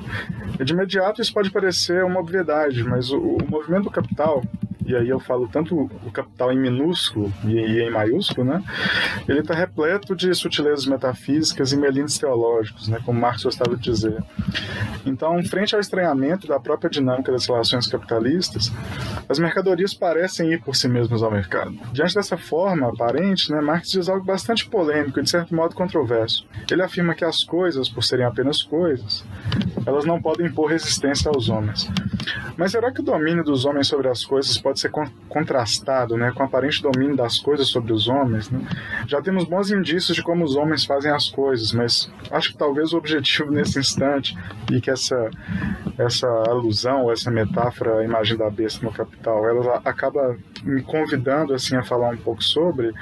[0.59, 4.43] E de imediato isso pode parecer uma obviedade, mas o, o movimento do capital
[4.89, 8.63] e aí eu falo tanto o capital em minúsculo e, em maiúsculo, né?
[9.27, 12.99] Ele está repleto de sutilezas metafísicas e melindres teológicos, né?
[13.05, 14.17] Como Marx gostava de dizer.
[15.05, 18.71] Então, frente ao estranhamento da própria dinâmica das relações capitalistas,
[19.29, 21.77] as mercadorias parecem ir por si mesmas ao mercado.
[21.93, 26.47] Diante dessa forma aparente, né, Marx diz algo bastante polêmico e, de certo modo, controverso.
[26.71, 29.23] Ele afirma que as coisas, por serem apenas coisas,
[29.85, 31.87] elas não podem impor resistência aos homens.
[32.57, 34.91] Mas será que o domínio dos homens sobre as coisas pode ser
[35.27, 38.49] contrastado né, com o aparente domínio das coisas sobre os homens?
[38.49, 38.59] Né?
[39.07, 42.93] Já temos bons indícios de como os homens fazem as coisas, mas acho que talvez
[42.93, 44.37] o objetivo nesse instante,
[44.71, 45.29] e que essa,
[45.97, 51.75] essa alusão, essa metáfora, a imagem da besta no capital, ela acaba me convidando assim
[51.75, 52.93] a falar um pouco sobre,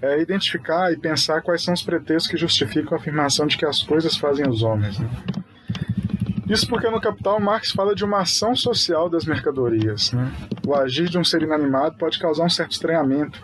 [0.00, 3.82] é identificar e pensar quais são os pretextos que justificam a afirmação de que as
[3.82, 4.98] coisas fazem os homens.
[4.98, 5.08] Né?
[6.48, 10.12] Isso porque no Capital Marx fala de uma ação social das mercadorias.
[10.12, 10.30] Né?
[10.66, 13.42] O agir de um ser inanimado pode causar um certo estranhamento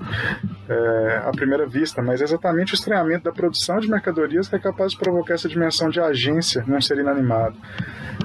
[0.69, 4.59] é, à primeira vista, mas é exatamente o estranhamento da produção de mercadorias que é
[4.59, 7.57] capaz de provocar essa dimensão de agência num ser inanimado.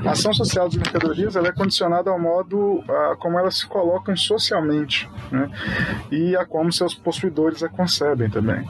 [0.05, 4.15] A ação social das mercadorias ela é condicionada ao modo a, como elas se colocam
[4.15, 5.49] socialmente né?
[6.11, 8.67] e a como seus possuidores a concebem também.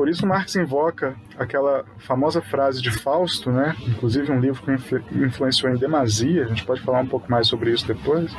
[0.00, 3.76] Por isso Marx invoca aquela famosa frase de Fausto, né?
[3.86, 4.72] inclusive um livro que
[5.14, 8.34] influenciou em demasia, a gente pode falar um pouco mais sobre isso depois,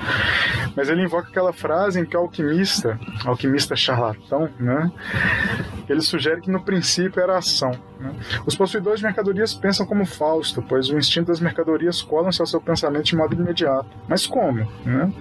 [0.76, 4.92] mas ele invoca aquela frase em que o alquimista, alquimista charlatão, né?
[5.92, 7.72] Ele sugere que no princípio era ação.
[8.00, 8.14] Né?
[8.46, 12.60] Os possuidores de mercadorias pensam como Fausto, pois o instinto das mercadorias colam-se ao seu
[12.60, 13.88] pensamento de modo imediato.
[14.08, 14.68] Mas como?
[14.86, 15.14] Né?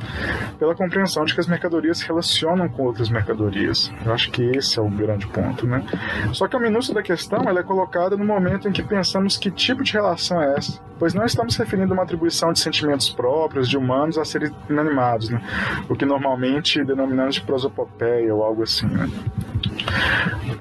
[0.59, 3.93] Pela compreensão de que as mercadorias se relacionam com outras mercadorias.
[4.05, 5.67] Eu acho que esse é o grande ponto.
[5.67, 5.85] Né?
[6.33, 9.51] Só que a minúcia da questão ela é colocada no momento em que pensamos que
[9.51, 13.77] tipo de relação é essa, pois não estamos referindo uma atribuição de sentimentos próprios de
[13.77, 15.41] humanos a seres inanimados, né?
[15.89, 18.87] o que normalmente denominamos de prosopopeia ou algo assim.
[18.87, 19.09] Né?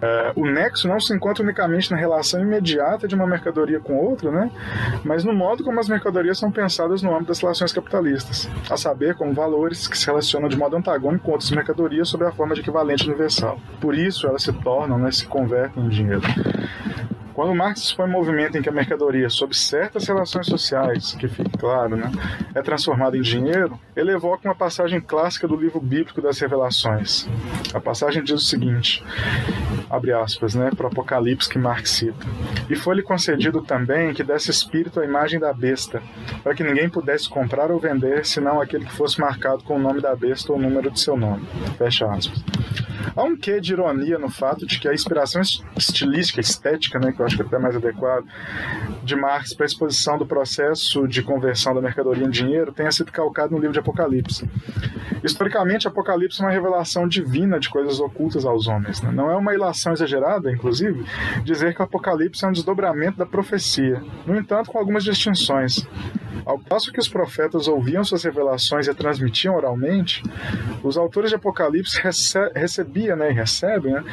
[0.02, 4.32] É, o nexo não se encontra unicamente na relação imediata de uma mercadoria com outra,
[4.32, 4.50] né?
[5.04, 9.16] mas no modo como as mercadorias são pensadas no âmbito das relações capitalistas, a saber,
[9.16, 12.62] como valores que se relacionam de modo antagônico com outras mercadorias sob a forma de
[12.62, 13.60] equivalente universal.
[13.82, 16.22] Por isso, elas se tornam, né, se convertem em dinheiro.
[17.40, 21.58] Quando Marx expõe um movimento em que a mercadoria, sob certas relações sociais, que fique
[21.58, 22.12] claro, né,
[22.54, 27.30] é transformada em dinheiro, ele evoca uma passagem clássica do livro bíblico das Revelações.
[27.74, 29.02] A passagem diz o seguinte:
[29.90, 32.26] abre aspas, né, para o Apocalipse que Marx cita.
[32.70, 36.02] E foi-lhe concedido também que desse espírito à imagem da besta,
[36.44, 40.02] para que ninguém pudesse comprar ou vender, senão aquele que fosse marcado com o nome
[40.02, 41.46] da besta ou o número de seu nome.
[41.78, 42.44] Fecha aspas.
[43.16, 45.42] Há um quê de ironia no fato de que a inspiração
[45.76, 48.26] estilística, estética, né, que eu acho que é até mais adequado,
[49.04, 53.12] de Marx para a exposição do processo de conversão da mercadoria em dinheiro tenha sido
[53.12, 54.48] calcado no livro de Apocalipse.
[55.24, 59.02] Historicamente, Apocalipse é uma revelação divina de coisas ocultas aos homens.
[59.02, 59.12] Né?
[59.12, 61.06] Não é uma ilação exagerada, inclusive,
[61.44, 64.02] dizer que o Apocalipse é um desdobramento da profecia.
[64.26, 65.88] No entanto, com algumas distinções.
[66.46, 70.24] Ao passo que os profetas ouviam suas revelações e a transmitiam oralmente,
[70.84, 74.04] os autores de Apocalipse rece recebiam recebia né, e recebe né,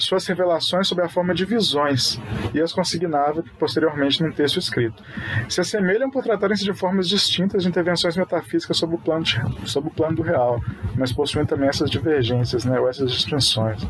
[0.00, 2.20] suas revelações sob a forma de visões
[2.52, 5.02] e as consignava posteriormente num texto escrito.
[5.48, 9.90] Se assemelham por tratarem-se de formas distintas de intervenções metafísicas sobre o plano, de, sobre
[9.90, 10.60] o plano do real,
[10.96, 13.80] mas possuem também essas divergências né, ou essas distinções.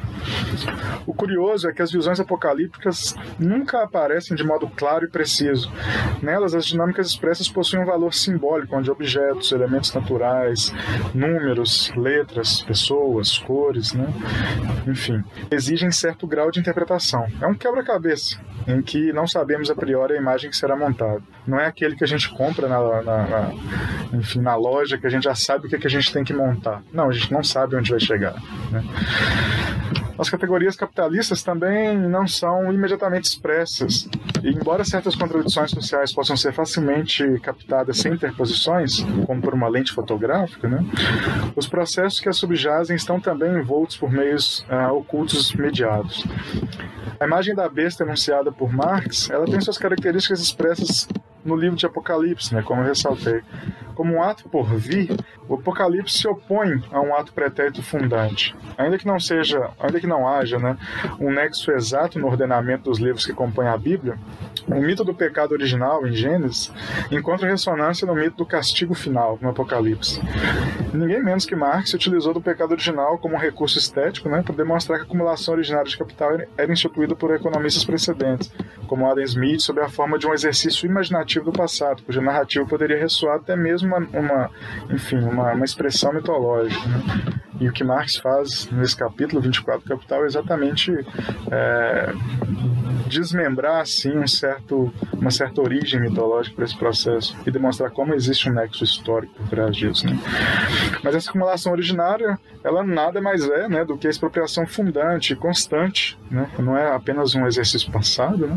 [1.06, 5.72] O curioso é que as visões apocalípticas nunca aparecem de modo claro e preciso.
[6.22, 10.70] Nelas, as dinâmicas expressas possuem um valor simbólico, onde objetos, elementos naturais,
[11.14, 14.06] números, letras, pessoas, cores, né?
[14.86, 17.26] enfim, exigem certo grau de interpretação.
[17.40, 21.22] É um quebra-cabeça em que não sabemos a priori a imagem que será montada.
[21.46, 23.54] Não é aquele que a gente compra na, na, na
[24.12, 26.22] enfim, na loja que a gente já sabe o que, é que a gente tem
[26.22, 26.82] que montar.
[26.92, 28.34] Não, a gente não sabe onde vai chegar.
[28.70, 28.84] Né?
[30.18, 34.08] As categorias capitalistas também não são imediatamente expressas.
[34.42, 39.92] E, embora certas contradições sociais possam ser facilmente captadas sem interposições, como por uma lente
[39.92, 40.84] fotográfica, né,
[41.56, 46.24] os processos que as subjazem estão também envoltos por meios uh, ocultos mediados.
[47.18, 51.08] A imagem da besta enunciada por Marx, ela tem suas características expressas
[51.44, 53.42] no livro de Apocalipse, né, como eu ressaltei.
[53.94, 55.16] Como um ato por vir,
[55.48, 58.54] o Apocalipse se opõe a um ato pretérito fundante.
[58.76, 60.76] Ainda que não seja, ainda que não haja, né,
[61.20, 64.18] um nexo exato no ordenamento dos livros que compõem a Bíblia,
[64.66, 66.72] o mito do pecado original, em Gênesis,
[67.10, 70.20] encontra ressonância no mito do castigo final, no Apocalipse.
[70.92, 74.98] Ninguém menos que Marx utilizou do pecado original como um recurso estético né, para demonstrar
[74.98, 78.50] que a acumulação originária de capital era instituída por economistas precedentes,
[78.86, 82.98] como Adam Smith, sob a forma de um exercício imaginativo do passado, cuja narrativa poderia
[82.98, 84.50] ressoar até mesmo uma, uma
[84.90, 86.88] enfim, uma, uma expressão mitológica.
[86.88, 87.40] Né?
[87.60, 90.92] E o que Marx faz nesse capítulo 24 do Capital é exatamente
[91.50, 92.12] é,
[93.06, 98.48] desmembrar assim um certo, uma certa origem mitológica para esse processo e demonstrar como existe
[98.48, 100.06] um nexo histórico por trás disso.
[100.06, 100.18] Né?
[101.02, 106.18] Mas essa acumulação originária, ela nada mais é né, do que a expropriação fundante, constante,
[106.30, 106.48] né?
[106.58, 108.56] não é apenas um exercício passado, né?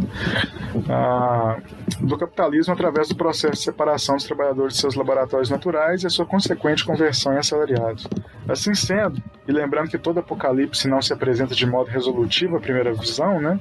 [0.90, 1.58] ah,
[2.00, 6.10] do capitalismo através do processo de separação dos trabalhadores de seus laboratórios naturais e a
[6.10, 8.08] sua consequente conversão em assalariados.
[8.48, 12.94] Assim sendo, e lembrando que todo apocalipse não se apresenta de modo resolutivo à primeira
[12.94, 13.60] visão, né?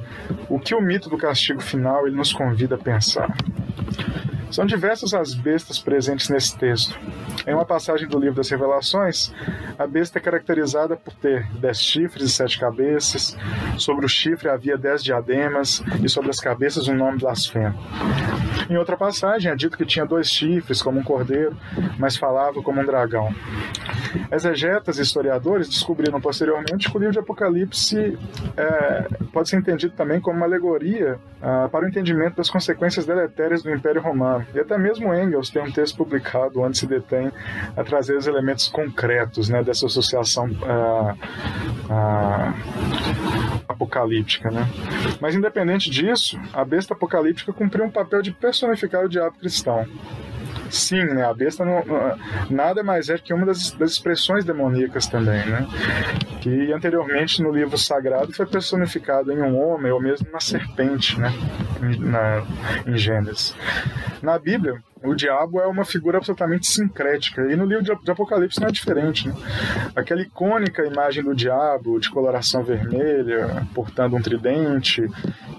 [0.48, 3.34] o que o mito do castigo final ele nos convida a pensar?
[4.50, 6.98] São diversas as bestas presentes nesse texto.
[7.46, 9.32] Em uma passagem do livro das Revelações,
[9.78, 13.36] a besta é caracterizada por ter dez chifres e sete cabeças,
[13.76, 17.76] sobre o chifre havia dez diademas e sobre as cabeças um nome blasfemo.
[18.68, 21.56] Em outra passagem, é dito que tinha dois chifres, como um cordeiro,
[21.98, 23.32] mas falava como um dragão.
[24.32, 28.18] Exegetas e historiadores descobriram posteriormente que o livro de Apocalipse
[28.56, 30.65] é, pode ser entendido também como uma alegoria
[31.42, 34.46] ah, para o entendimento das consequências deletérias do Império Romano.
[34.54, 37.30] E até mesmo Engels tem um texto publicado onde se detém
[37.76, 41.14] a trazer os elementos concretos né, dessa associação ah,
[41.90, 42.54] ah,
[43.68, 44.50] apocalíptica.
[44.50, 44.66] Né?
[45.20, 49.86] Mas, independente disso, a besta apocalíptica cumpriu um papel de personificar o diabo cristão.
[50.70, 51.24] Sim, né?
[51.24, 51.82] A besta não,
[52.50, 55.66] nada mais é que uma das, das, expressões demoníacas também, né?
[56.40, 61.32] Que anteriormente no livro sagrado foi personificado em um homem ou mesmo na serpente, né?
[61.98, 62.42] Na,
[62.86, 63.54] em Gênesis.
[64.22, 67.42] Na Bíblia, o diabo é uma figura absolutamente sincrética.
[67.42, 69.28] E no livro de Apocalipse não é diferente.
[69.28, 69.34] Né?
[69.94, 75.06] Aquela icônica imagem do diabo, de coloração vermelha, portando um tridente,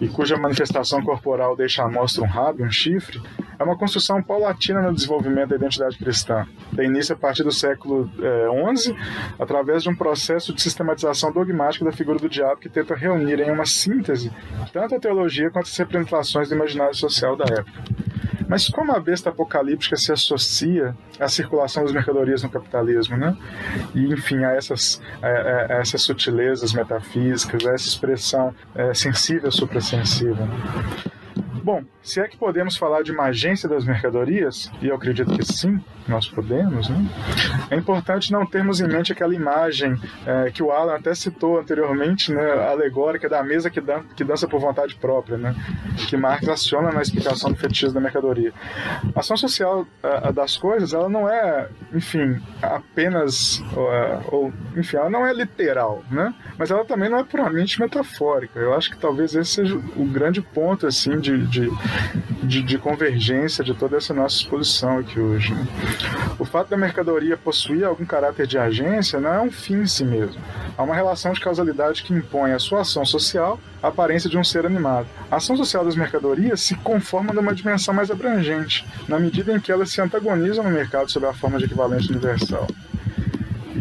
[0.02, 3.22] e cuja manifestação corporal deixa à mostra um rabo, um chifre,
[3.60, 6.46] é uma construção paulatina no desenvolvimento da identidade cristã.
[6.76, 8.10] Tem início a partir do século
[8.76, 8.96] XI, eh,
[9.40, 13.52] através de um processo de sistematização dogmática da figura do diabo que tenta reunir em
[13.52, 14.32] uma síntese
[14.72, 17.84] tanto a teologia quanto as representações do imaginário social da época.
[18.48, 23.36] Mas como a besta apocalíptica se associa à circulação das mercadorias no capitalismo, né?
[23.94, 30.48] E, enfim, a essas, a, a essas sutilezas metafísicas, a essa expressão é, sensível suprassensível.
[31.68, 35.44] Bom, se é que podemos falar de uma agência das mercadorias, e eu acredito que
[35.44, 37.06] sim, nós podemos, né?
[37.70, 39.94] é importante não termos em mente aquela imagem
[40.26, 44.48] é, que o Alan até citou anteriormente, né, alegórica da mesa que, dan que dança
[44.48, 45.54] por vontade própria, né,
[46.08, 48.54] que Marx aciona na explicação do fetichismo da mercadoria.
[49.14, 53.90] A ação social a, a das coisas, ela não é, enfim, apenas, ou,
[54.32, 56.34] ou, enfim, ela não é literal, né?
[56.58, 58.58] mas ela também não é puramente metafórica.
[58.58, 62.78] Eu acho que talvez esse seja o grande ponto assim de, de de, de, de,
[62.78, 65.54] convergência de toda essa nossa exposição aqui hoje.
[65.54, 65.68] Né?
[66.38, 70.06] O fato da mercadoria possuir algum caráter de agência não é um fim em si
[70.06, 70.40] mesmo.
[70.78, 74.44] Há uma relação de causalidade que impõe a sua ação social a aparência de um
[74.44, 75.08] ser animado.
[75.30, 79.72] A ação social das mercadorias se conforma numa dimensão mais abrangente, na medida em que
[79.72, 82.68] elas se antagonizam no mercado sob a forma de equivalente universal.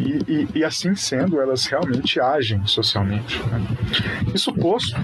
[0.07, 3.43] E, e, e assim sendo, elas realmente agem socialmente.
[3.49, 3.61] Né?
[4.33, 4.97] Isso posto,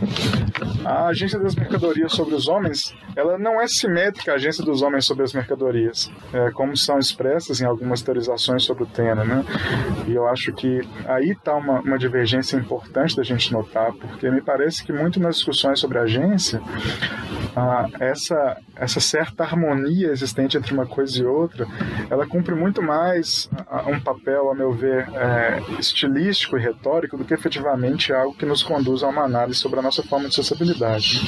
[0.84, 5.04] a agência das mercadorias sobre os homens, ela não é simétrica à agência dos homens
[5.04, 9.44] sobre as mercadorias, é, como são expressas em algumas teorizações sobre o tema, né?
[10.06, 14.40] E eu acho que aí está uma, uma divergência importante da gente notar, porque me
[14.40, 16.60] parece que muito nas discussões sobre agência,
[17.56, 21.66] ah, essa, essa certa harmonia existente entre uma coisa e outra,
[22.10, 23.50] ela cumpre muito mais
[23.86, 28.62] um papel, a meu ver, é, estilístico e retórico do que efetivamente algo que nos
[28.62, 31.20] conduz a uma análise sobre a nossa forma de sociabilidade.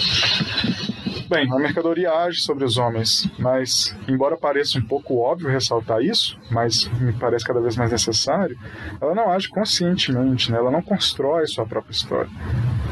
[1.29, 6.39] Bem, a mercadoria age sobre os homens, mas, embora pareça um pouco óbvio ressaltar isso,
[6.51, 8.59] mas me parece cada vez mais necessário,
[9.01, 10.59] ela não age conscientemente, né?
[10.59, 12.31] ela não constrói sua própria história.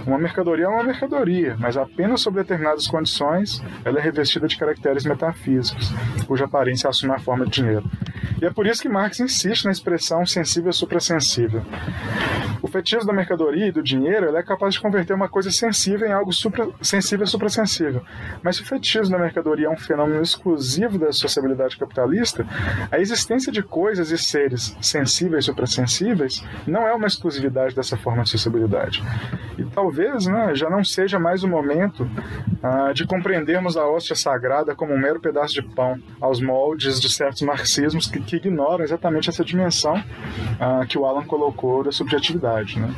[0.07, 5.05] Uma mercadoria é uma mercadoria, mas apenas sob determinadas condições ela é revestida de caracteres
[5.05, 5.93] metafísicos,
[6.27, 7.89] cuja aparência assume a forma de dinheiro.
[8.41, 11.63] E é por isso que Marx insiste na expressão sensível suprassensível.
[12.61, 16.13] O fetismo da mercadoria e do dinheiro é capaz de converter uma coisa sensível em
[16.13, 18.03] algo supra, sensível suprassensível.
[18.43, 22.47] Mas se o fetismo da mercadoria é um fenômeno exclusivo da sociabilidade capitalista,
[22.91, 28.23] a existência de coisas e seres sensíveis e suprassensíveis não é uma exclusividade dessa forma
[28.23, 29.03] de sociabilidade.
[29.59, 29.92] E talvez
[30.27, 32.09] né, já não seja mais o momento
[32.63, 37.11] ah, de compreendermos a hóstia sagrada como um mero pedaço de pão, aos moldes de
[37.11, 40.03] certos marxismos que, que ignoram exatamente essa dimensão
[40.61, 42.79] ah, que o Alan colocou da subjetividade.
[42.79, 42.95] Né?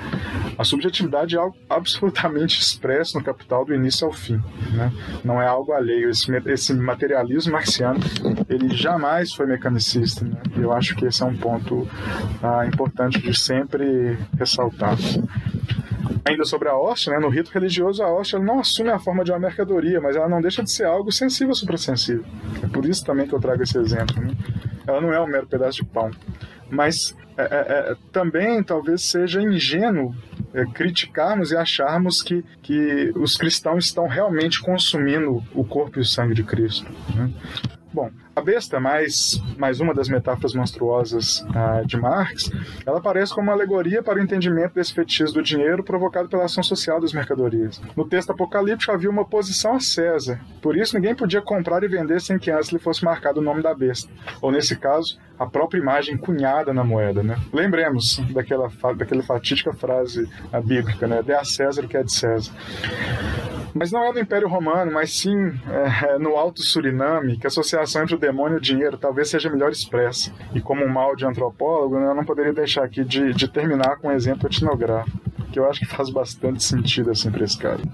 [0.58, 4.40] A subjetividade é algo absolutamente expresso no Capital do início ao fim.
[4.72, 4.92] Né?
[5.24, 6.10] Não é algo alheio.
[6.10, 8.00] Esse, esse materialismo marxiano
[8.48, 10.24] ele jamais foi mecanicista.
[10.24, 10.36] Né?
[10.56, 11.88] Eu acho que esse é um ponto
[12.42, 14.96] ah, importante de sempre ressaltar.
[16.26, 19.30] Ainda sobre a hóstia, né, no rito religioso, a hóstia não assume a forma de
[19.30, 22.24] uma mercadoria, mas ela não deixa de ser algo sensível suprassensível.
[22.62, 24.18] É por isso também que eu trago esse exemplo.
[24.22, 24.34] Né?
[24.86, 26.10] Ela não é um mero pedaço de pão.
[26.70, 30.14] Mas é, é, é também talvez seja ingênuo
[30.54, 36.04] é, criticarmos e acharmos que, que os cristãos estão realmente consumindo o corpo e o
[36.06, 36.90] sangue de Cristo.
[37.14, 37.30] Né?
[37.94, 42.50] Bom, a besta, mais, mais uma das metáforas monstruosas uh, de Marx,
[42.84, 46.60] ela aparece como uma alegoria para o entendimento desse fetichismo do dinheiro provocado pela ação
[46.60, 47.80] social das mercadorias.
[47.96, 52.20] No texto apocalíptico havia uma oposição a César, por isso ninguém podia comprar e vender
[52.20, 54.10] sem que antes lhe fosse marcado o nome da besta,
[54.42, 57.22] ou nesse caso, a própria imagem cunhada na moeda.
[57.22, 57.36] Né?
[57.52, 60.28] Lembremos daquela, daquela fatídica frase
[60.64, 61.22] bíblica, né?
[61.22, 62.50] dê a César o que é de César.
[63.74, 68.02] Mas não é no Império Romano, mas sim é, no Alto Suriname, que a associação
[68.02, 70.32] entre o demônio e o dinheiro talvez seja melhor expressa.
[70.54, 74.08] E como um mal de antropólogo, eu não poderia deixar aqui de, de terminar com
[74.08, 77.84] um exemplo etnográfico que eu acho que faz bastante sentido assim para esse caso.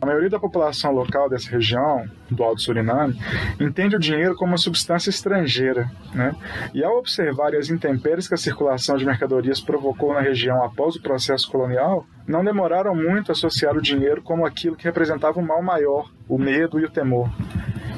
[0.00, 3.20] A maioria da população local dessa região, do Alto Suriname,
[3.60, 6.34] entende o dinheiro como uma substância estrangeira, né?
[6.72, 11.02] E ao observar as intempéries que a circulação de mercadorias provocou na região após o
[11.02, 15.62] processo colonial, não demoraram muito a associar o dinheiro como aquilo que representava o mal
[15.62, 17.28] maior, o medo e o temor.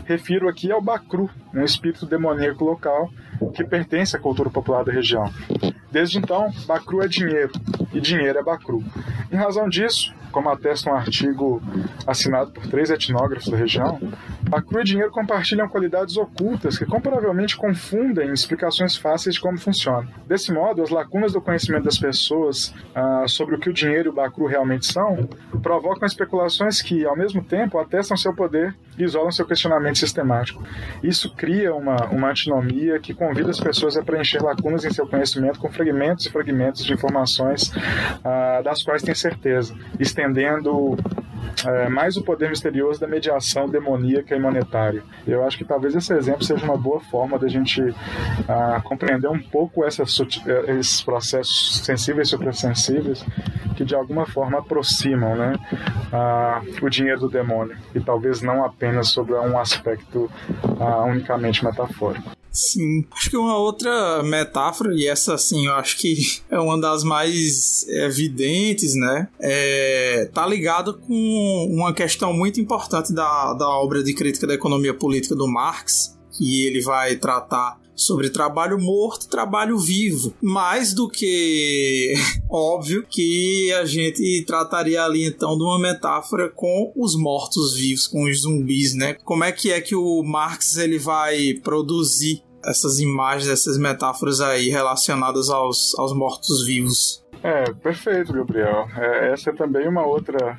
[0.06, 3.08] Refiro aqui ao Bacru, um espírito demoníaco local
[3.54, 5.32] que pertence à cultura popular da região.
[5.90, 7.52] Desde então, Bacru é dinheiro
[7.92, 8.82] e dinheiro é Bacru.
[9.32, 11.62] Em razão disso, como atesta um artigo
[12.06, 13.98] assinado por três etnógrafos da região,
[14.42, 20.08] Bacru e dinheiro compartilham qualidades ocultas que comparavelmente confundem explicações fáceis de como funciona.
[20.26, 24.10] Desse modo, as lacunas do conhecimento das pessoas ah, sobre o que o dinheiro e
[24.10, 25.28] o Bacru realmente são
[25.62, 28.74] provocam especulações que, ao mesmo tempo, atestam seu poder
[29.04, 30.62] isolam seu questionamento sistemático.
[31.02, 35.58] Isso cria uma, uma antinomia que convida as pessoas a preencher lacunas em seu conhecimento
[35.58, 37.72] com fragmentos e fragmentos de informações
[38.24, 40.96] ah, das quais têm certeza, estendendo
[41.66, 45.02] é, mais o poder misterioso da mediação demoníaca e monetária.
[45.26, 47.82] Eu acho que talvez esse exemplo seja uma boa forma da gente
[48.48, 53.24] ah, compreender um pouco essa, é, esses processos sensíveis e suprassensíveis
[53.76, 55.54] que de alguma forma aproximam né,
[56.12, 60.30] ah, o dinheiro do demônio e talvez não apenas sobre um aspecto
[60.80, 62.37] ah, unicamente metafórico.
[62.52, 63.04] Sim.
[63.12, 67.86] Acho que uma outra metáfora, e essa assim, eu acho que é uma das mais
[67.88, 69.28] evidentes, né?
[69.40, 74.94] É, tá ligado com uma questão muito importante da, da obra de crítica da economia
[74.94, 80.32] política do Marx, que ele vai tratar sobre trabalho morto e trabalho vivo.
[80.40, 82.14] Mais do que
[82.48, 88.24] óbvio que a gente trataria ali então de uma metáfora com os mortos vivos, com
[88.24, 89.14] os zumbis, né?
[89.24, 94.68] Como é que é que o Marx ele vai produzir essas imagens, essas metáforas aí
[94.68, 97.24] relacionadas aos, aos mortos-vivos?
[97.42, 98.88] É, perfeito, Gabriel.
[98.96, 100.58] É, essa é também uma outra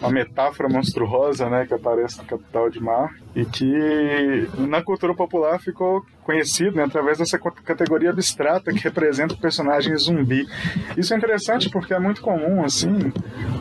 [0.00, 5.58] uma metáfora monstruosa, né, que aparece no Capital de Mar e que na cultura popular
[5.60, 10.48] ficou conhecido né, através dessa categoria abstrata que representa o personagem zumbi.
[10.96, 13.12] Isso é interessante porque é muito comum, assim,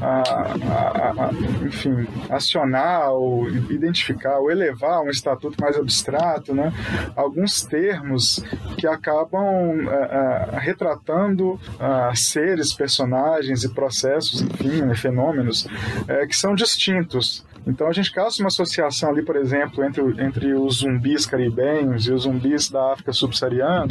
[0.02, 1.32] a, a, a,
[1.66, 6.74] enfim, acionar ou identificar ou elevar um estatuto mais abstrato, né,
[7.16, 8.44] alguns termos
[8.78, 15.68] que acabam é, é, retratando uh, seres, personagens e processos, enfim, né, fenômenos
[16.08, 17.46] é, que são distintos.
[17.66, 22.12] Então a gente caça uma associação ali, por exemplo, entre, entre os zumbis caribenhos e
[22.12, 23.88] os zumbis da África subsaariana,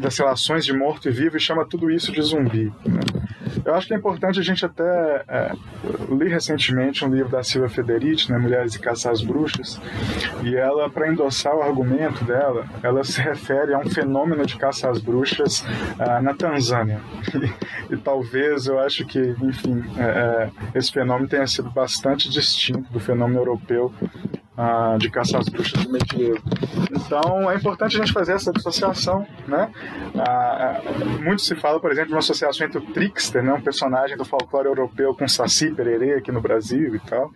[0.00, 2.72] das relações de morto e vivo, e chama tudo isso de zumbi.
[2.84, 3.17] Né?
[3.64, 5.24] Eu acho que é importante a gente até.
[5.28, 5.52] É,
[6.10, 9.80] li recentemente um livro da Silvia Federici, né, Mulheres e Caçar as Bruxas,
[10.42, 14.90] e ela, para endossar o argumento dela, ela se refere a um fenômeno de caça
[14.90, 17.00] às bruxas uh, na Tanzânia.
[17.34, 22.92] E, e, talvez eu acho que, enfim, é, é, esse fenômeno tenha sido bastante distinto
[22.92, 23.92] do fenômeno europeu
[24.98, 26.42] de caçar as bruxas do medievo.
[26.90, 29.70] Então é importante a gente fazer essa associação, né?
[31.22, 34.24] Muito se fala, por exemplo, de uma associação entre o trickster, né, um personagem do
[34.24, 37.30] folclore europeu com Saci Pererê aqui no Brasil e tal,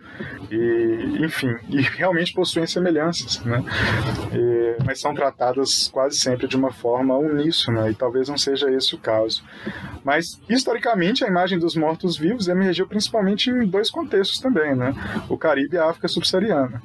[0.51, 3.63] e enfim, e realmente possuem semelhanças, né?
[4.33, 8.95] E, mas são tratadas quase sempre de uma forma uníssona e talvez não seja esse
[8.95, 9.43] o caso.
[10.03, 14.93] Mas historicamente a imagem dos mortos-vivos emergiu principalmente em dois contextos também, né?
[15.29, 16.81] O Caribe e a África subsaariana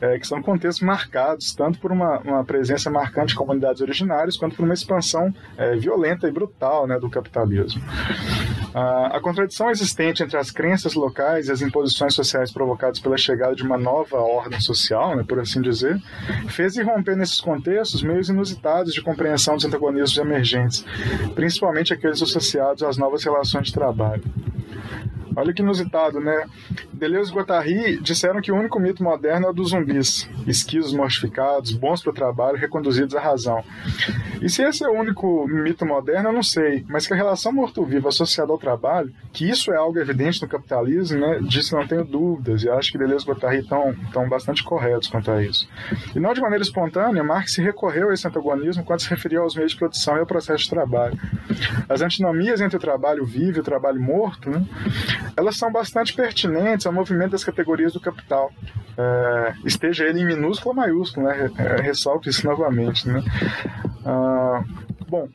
[0.00, 4.56] é, que são contextos marcados tanto por uma, uma, presença marcante de comunidades originárias quanto
[4.56, 7.82] por uma expansão é, violenta e brutal né, do capitalismo.
[8.74, 13.54] A, a contradição existente entre as crenças locais e as imposições sociais provocadas pela chegada
[13.54, 16.00] de uma nova ordem social, né, por assim dizer,
[16.48, 20.84] fez irromper nesses contextos meios inusitados de compreensão dos antagonismos emergentes,
[21.34, 24.22] principalmente aqueles associados às novas relações de trabalho.
[25.38, 26.46] Olha que inusitado, né?
[26.92, 31.70] Deleuze e Guattari disseram que o único mito moderno é o dos zumbis, esquisos mortificados,
[31.72, 33.62] bons para o trabalho, reconduzidos à razão.
[34.42, 37.52] E se esse é o único mito moderno, eu não sei, mas que a relação
[37.52, 41.38] morto-vivo associada ao trabalho, que isso é algo evidente no capitalismo, né?
[41.42, 45.30] Disso não tenho dúvidas, e acho que Deleuze e Guattari estão, estão bastante corretos quanto
[45.30, 45.68] a isso.
[46.16, 49.54] E não de maneira espontânea, Marx se recorreu a esse antagonismo quando se referiu aos
[49.54, 51.16] meios de produção e ao processo de trabalho.
[51.88, 54.64] As antinomias entre o trabalho vivo e o trabalho morto, né?
[55.36, 58.52] Elas são bastante pertinentes ao movimento das categorias do capital.
[58.96, 61.50] É, esteja ele em minúsculo ou maiúsculo, né?
[61.58, 63.08] É, ressalto isso novamente.
[63.08, 63.22] Né?
[64.04, 64.64] Ah,
[65.08, 65.28] bom,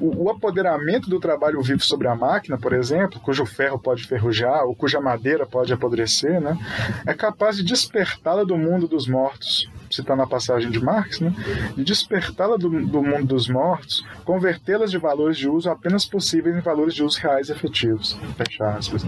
[0.00, 4.64] o, o, apoderamento do trabalho vivo sobre a máquina, por exemplo, cujo ferro pode ferrujar
[4.64, 6.58] ou cuja madeira pode apodrecer, né,
[7.06, 11.32] é capaz de despertá-la do mundo dos mortos, citando a passagem de Marx, né,
[11.76, 16.60] de despertá-la do, do, mundo dos mortos, convertê-las de valores de uso apenas possíveis em
[16.60, 18.18] valores de uso reais e efetivos.
[18.36, 19.04] Fecha aspas.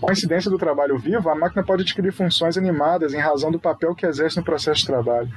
[0.00, 3.58] Com a incidência do trabalho vivo, a máquina pode adquirir funções animadas em razão do
[3.58, 5.30] papel que exerce no processo de trabalho.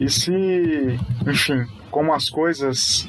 [0.00, 3.08] E se, enfim, como as coisas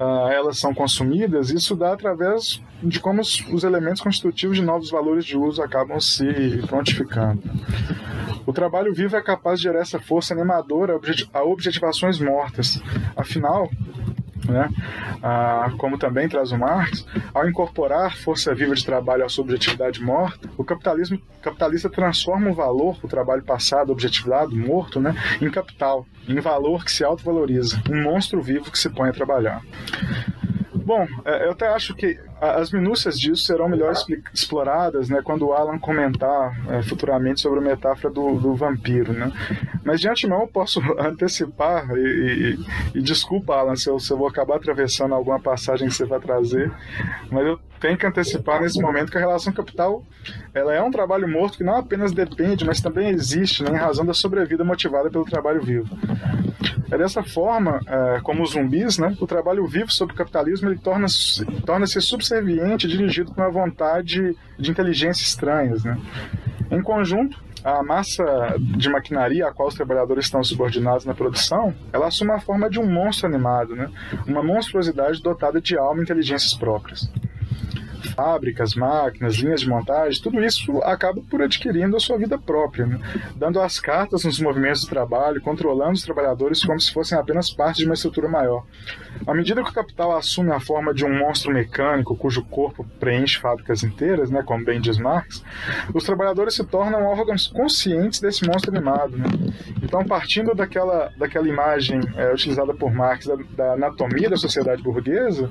[0.00, 4.90] uh, elas são consumidas, isso dá através de como os, os elementos constitutivos de novos
[4.90, 6.26] valores de uso acabam se
[6.66, 7.42] prontificando.
[8.46, 10.98] O trabalho vivo é capaz de gerar essa força animadora
[11.32, 12.80] a objetivações mortas.
[13.16, 13.70] Afinal,
[14.48, 14.68] né?
[15.78, 20.64] Como também traz o Marx, ao incorporar força viva de trabalho à subjetividade morta, o
[20.64, 26.84] capitalismo capitalista transforma o valor, o trabalho passado, objetivado, morto, né, em capital, em valor
[26.84, 29.62] que se autovaloriza, um monstro vivo que se põe a trabalhar.
[30.84, 33.92] Bom, é, eu até acho que as minúcias disso serão melhor
[34.34, 39.12] exploradas né, quando o Alan comentar é, futuramente sobre a metáfora do, do, vampiro.
[39.12, 39.32] Né?
[39.84, 42.56] Mas de antemão eu posso antecipar, e,
[42.94, 46.04] e, e desculpa, Alan, se eu, se eu, vou acabar atravessando alguma passagem que você
[46.04, 46.70] vai trazer,
[47.30, 50.04] mas eu tenho que antecipar nesse momento que a relação capital
[50.54, 54.04] ela é um trabalho morto que não apenas depende, mas também existe né, em razão
[54.04, 55.88] da sobrevida motivada pelo trabalho vivo.
[56.92, 60.78] É dessa forma, é, como os zumbis, né, o trabalho vivo sobre o capitalismo ele
[60.78, 65.82] torna-se torna subserviente, dirigido por uma vontade de inteligência estranhas.
[65.82, 65.98] Né?
[66.70, 68.22] Em conjunto, a massa
[68.58, 72.78] de maquinaria a qual os trabalhadores estão subordinados na produção, ela assume a forma de
[72.78, 73.88] um monstro animado, né?
[74.26, 77.10] uma monstruosidade dotada de alma e inteligências próprias
[78.08, 83.00] fábricas, máquinas, linhas de montagem, tudo isso acaba por adquirindo a sua vida própria, né?
[83.36, 87.78] dando as cartas nos movimentos de trabalho, controlando os trabalhadores como se fossem apenas parte
[87.78, 88.64] de uma estrutura maior.
[89.26, 93.38] À medida que o capital assume a forma de um monstro mecânico cujo corpo preenche
[93.38, 95.44] fábricas inteiras, né, como bem diz Marx,
[95.94, 99.16] os trabalhadores se tornam órgãos conscientes desse monstro animado.
[99.16, 99.24] Né?
[99.82, 105.50] Então, partindo daquela, daquela imagem é, utilizada por Marx da, da anatomia da sociedade burguesa,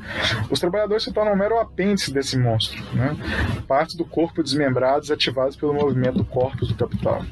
[0.50, 3.16] os trabalhadores se tornam um mero apêndice desse monstro, né?
[3.68, 7.24] Partes do corpo desmembradas ativadas pelo movimento do corpus do capital.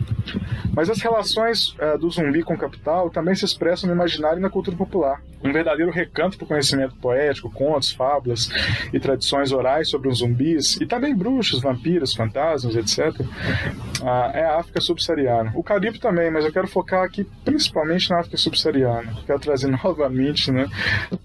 [0.74, 4.42] Mas as relações uh, do zumbi com o capital também se expressam no imaginário e
[4.42, 5.22] na cultura popular.
[5.44, 8.50] Um verdadeiro recanto para o conhecimento poético, contos, fábulas
[8.94, 14.58] e tradições orais sobre os zumbis, e também bruxos, vampiros, fantasmas, etc., uh, é a
[14.60, 15.52] África subsaariana.
[15.56, 19.14] O Caribe também, mas eu quero focar aqui principalmente na África subsaariana.
[19.26, 20.68] Quero trazer novamente né,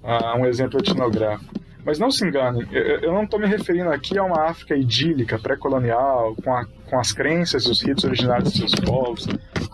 [0.03, 1.65] uh, um exemplo etnográfico.
[1.85, 6.35] Mas não se enganem, eu não estou me referindo aqui a uma África idílica, pré-colonial,
[6.37, 9.27] com, com as crenças e os ritos originários de seus povos.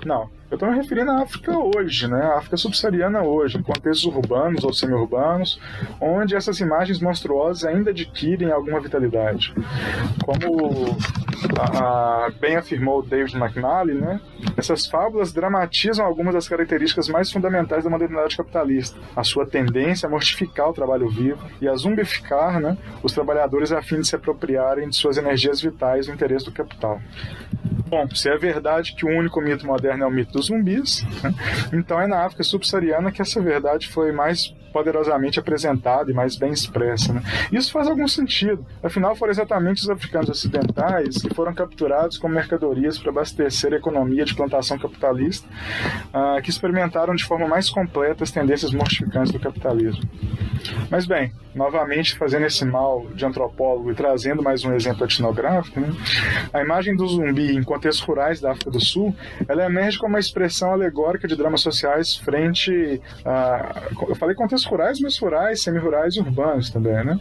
[0.04, 0.28] Não.
[0.50, 2.20] Eu estou me referindo à África hoje, né?
[2.36, 5.60] África subsaariana hoje, em contextos urbanos ou semi-urbanos,
[6.00, 9.54] onde essas imagens monstruosas ainda adquirem alguma vitalidade.
[10.24, 10.96] Como
[11.56, 14.20] a, a, bem afirmou David McNally, né?
[14.56, 18.98] Essas fábulas dramatizam algumas das características mais fundamentais da modernidade capitalista.
[19.14, 23.80] A sua tendência a mortificar o trabalho vivo e a zumbificar né, os trabalhadores a
[23.82, 27.00] fim de se apropriarem de suas energias vitais no interesse do capital.
[27.90, 31.34] Bom, se é verdade que o único mito moderno é o mito dos zumbis, né?
[31.72, 36.52] então é na África subsaariana que essa verdade foi mais poderosamente apresentada e mais bem
[36.52, 37.12] expressa.
[37.12, 37.22] Né?
[37.52, 42.98] Isso faz algum sentido, afinal foram exatamente os africanos ocidentais que foram capturados como mercadorias
[42.98, 45.48] para abastecer a economia de plantação capitalista,
[46.14, 50.02] uh, que experimentaram de forma mais completa as tendências mortificantes do capitalismo.
[50.90, 55.88] Mas bem, novamente fazendo esse mal de antropólogo e trazendo mais um exemplo etnográfico, né?
[56.52, 59.14] a imagem do zumbi em contextos rurais da África do Sul,
[59.48, 63.82] ela emerge como uma expressão alegórica de dramas sociais frente a...
[64.08, 67.18] Eu falei contextos rurais, mas rurais, semi-rurais e urbanos também, né?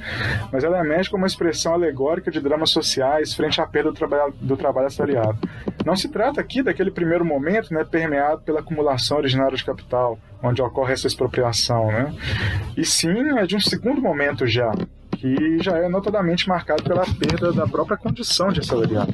[0.52, 4.34] Mas ela emerge como uma expressão alegórica de dramas sociais frente à perda do trabalho,
[4.40, 5.38] do trabalho assalariado.
[5.86, 10.62] Não se trata aqui daquele primeiro momento, né, permeado pela acumulação originária de capital, onde
[10.62, 12.14] ocorre essa expropriação, né?
[12.78, 14.72] E sim é de um segundo momento já,
[15.12, 19.14] que já é notadamente marcado pela perda da própria condição de assalariado.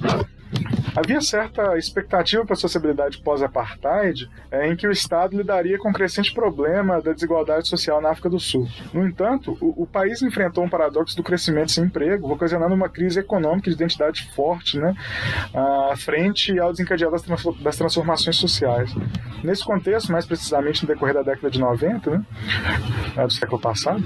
[0.96, 5.94] Havia certa expectativa para a sociabilidade pós-apartheid é, em que o Estado lidaria com o
[5.94, 8.66] crescente problema da desigualdade social na África do Sul.
[8.94, 13.20] No entanto, o, o país enfrentou um paradoxo do crescimento sem emprego, ocasionando uma crise
[13.20, 14.96] econômica de identidade forte né,
[15.54, 17.24] à frente ao desencadear das,
[17.60, 18.90] das transformações sociais.
[19.44, 22.26] Nesse contexto, mais precisamente no decorrer da década de 90,
[23.16, 24.02] né, do século passado,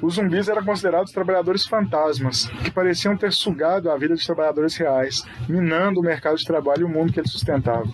[0.00, 5.22] os zumbis eram considerados trabalhadores fantasmas, que pareciam ter sugado a vida dos trabalhadores reais,
[5.46, 7.84] minando o mercado mercado de trabalho e o mundo que ele sustentava.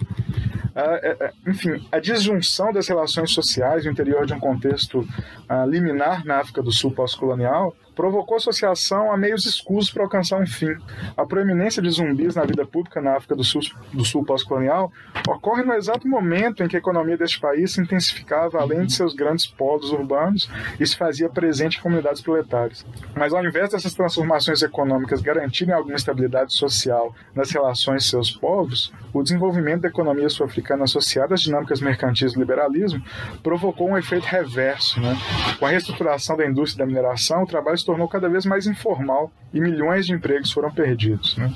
[0.75, 5.07] É, é, enfim, a disjunção das relações sociais no interior de um contexto
[5.49, 10.47] ah, liminar na África do Sul pós-colonial provocou associação a meios escusos para alcançar um
[10.47, 10.77] fim.
[11.17, 14.93] A proeminência de zumbis na vida pública na África do Sul, do Sul pós-colonial
[15.27, 19.15] ocorre no exato momento em que a economia deste país se intensificava além de seus
[19.15, 22.85] grandes polos urbanos e se fazia presente em comunidades proletárias.
[23.17, 28.93] Mas ao invés dessas transformações econômicas garantirem alguma estabilidade social nas relações de seus povos,
[29.13, 33.03] o desenvolvimento da economia sul-africana associada às dinâmicas mercantis do liberalismo
[33.43, 35.01] provocou um efeito reverso.
[35.01, 35.17] Né?
[35.59, 39.61] Com a reestruturação da indústria da mineração, o trabalho tornou cada vez mais informal e
[39.61, 41.37] milhões de empregos foram perdidos.
[41.37, 41.51] Né?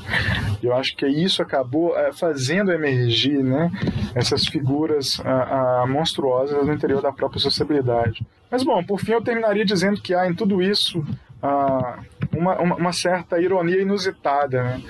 [0.63, 3.71] Eu acho que isso acabou é, fazendo emergir né,
[4.15, 8.25] essas figuras a, a, monstruosas no interior da própria sociabilidade.
[8.51, 11.05] Mas, bom, por fim, eu terminaria dizendo que há em tudo isso
[11.43, 11.99] ah,
[12.33, 14.83] uma, uma, uma, certa ironia inusitada, né?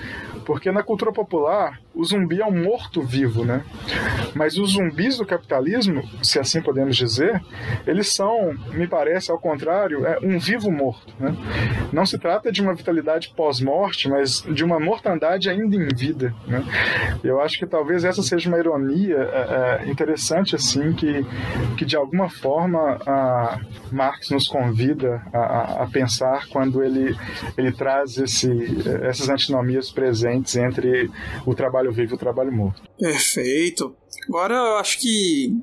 [0.45, 3.63] Porque na cultura popular o zumbi é um morto-vivo, né?
[4.33, 7.41] Mas os zumbis do capitalismo, se assim podemos dizer,
[7.85, 11.35] eles são, me parece, ao contrário, é um vivo morto, né?
[11.91, 16.63] Não se trata de uma vitalidade pós-morte, mas de uma mortandade ainda em vida, né?
[17.23, 21.25] Eu acho que talvez essa seja uma ironia é, é, interessante, assim, que,
[21.77, 22.99] que de alguma forma
[23.91, 27.15] Marx nos convida a, a pensar quando ele,
[27.57, 28.49] ele traz esse,
[29.03, 31.09] essas antinomias presentes entre
[31.45, 32.81] o trabalho trabalho vivo e o trabalho morto.
[32.97, 33.95] Perfeito.
[34.27, 35.57] Agora eu acho que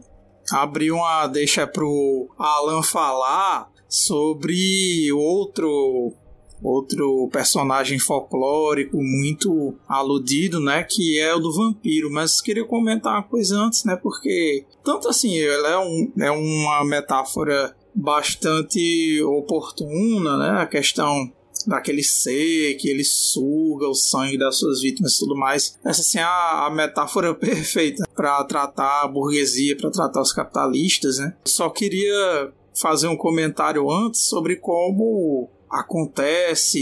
[0.51, 6.13] abrir uma deixa pro Alan falar sobre outro
[6.61, 13.23] outro personagem folclórico muito aludido, né, que é o do vampiro, mas queria comentar uma
[13.23, 20.63] coisa antes, né, porque tanto assim, ela é, um, é uma metáfora bastante oportuna, né,
[20.63, 21.33] a questão
[21.69, 25.79] daquele ser que ele suga o sangue das suas vítimas e tudo mais.
[25.85, 31.19] Essa assim, é a, a metáfora perfeita para tratar a burguesia, para tratar os capitalistas,
[31.19, 31.37] né?
[31.45, 36.81] Só queria fazer um comentário antes sobre como acontece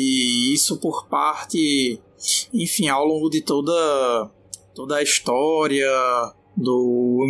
[0.53, 2.01] isso por parte,
[2.55, 4.30] enfim, ao longo de toda
[4.72, 5.91] toda a história
[6.57, 7.26] do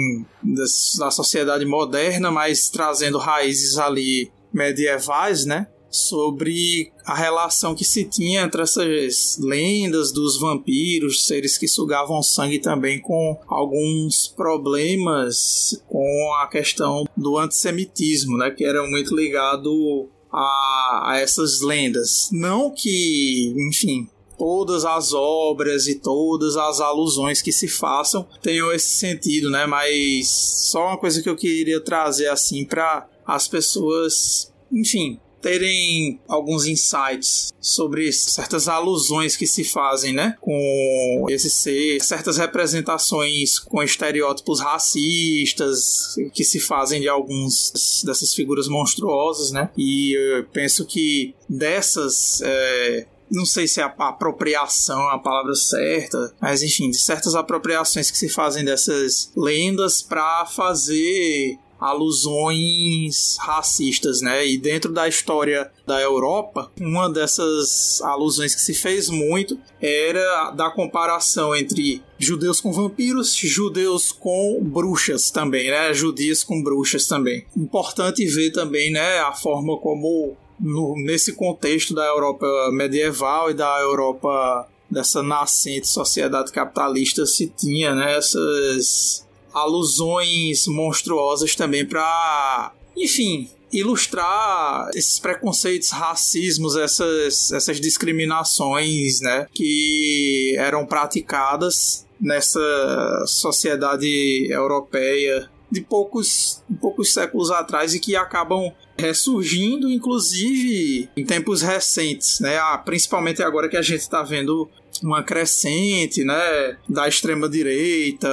[0.99, 5.69] da sociedade moderna, mas trazendo raízes ali medievais, né?
[5.97, 12.59] Sobre a relação que se tinha entre essas lendas dos vampiros, seres que sugavam sangue
[12.59, 21.13] também com alguns problemas com a questão do antissemitismo, né, que era muito ligado a,
[21.13, 22.29] a essas lendas.
[22.33, 28.91] Não que, enfim, todas as obras e todas as alusões que se façam tenham esse
[28.91, 29.67] sentido, né?
[29.67, 30.29] Mas
[30.71, 37.55] só uma coisa que eu queria trazer assim para as pessoas, enfim, terem alguns insights
[37.61, 46.17] sobre certas alusões que se fazem, né, com esse ser, certas representações com estereótipos racistas
[46.35, 53.07] que se fazem de alguns dessas figuras monstruosas, né, e eu penso que dessas é,
[53.31, 58.11] não sei se é a apropriação é a palavra certa, mas enfim, de certas apropriações
[58.11, 64.47] que se fazem dessas lendas para fazer alusões racistas, né?
[64.47, 70.71] E dentro da história da Europa, uma dessas alusões que se fez muito era da
[70.71, 75.93] comparação entre judeus com vampiros, judeus com bruxas também, né?
[75.93, 77.45] Judias com bruxas também.
[77.57, 83.79] Importante ver também, né, a forma como no, nesse contexto da Europa medieval e da
[83.81, 89.26] Europa dessa nascente sociedade capitalista se tinha né, essas
[89.57, 100.85] alusões monstruosas também para, enfim, ilustrar esses preconceitos, racismos, essas, essas discriminações, né, que eram
[100.85, 111.25] praticadas nessa sociedade europeia de poucos, poucos séculos atrás e que acabam ressurgindo, inclusive em
[111.25, 112.57] tempos recentes, né?
[112.57, 114.71] Ah, principalmente agora que a gente está vendo
[115.03, 118.29] uma crescente, né, da extrema direita,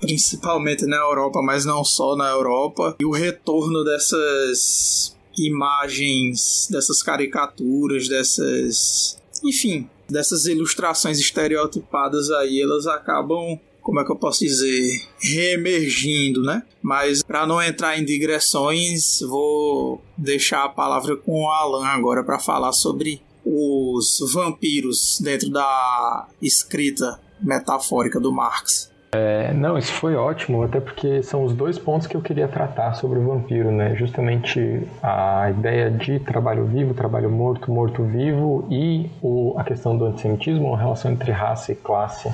[0.00, 8.08] principalmente na Europa, mas não só na Europa, e o retorno dessas imagens, dessas caricaturas,
[8.08, 16.42] dessas, enfim, dessas ilustrações estereotipadas aí, elas acabam como é que eu posso dizer, reemergindo,
[16.42, 16.62] né?
[16.82, 22.38] Mas para não entrar em digressões, vou deixar a palavra com o Alan agora para
[22.38, 28.89] falar sobre os vampiros dentro da escrita metafórica do Marx.
[29.12, 32.94] É, não, isso foi ótimo, até porque são os dois pontos que eu queria tratar
[32.94, 33.96] sobre o vampiro, né?
[33.96, 40.04] Justamente a ideia de trabalho vivo, trabalho morto, morto vivo e o, a questão do
[40.04, 42.32] antissemitismo, a relação entre raça e classe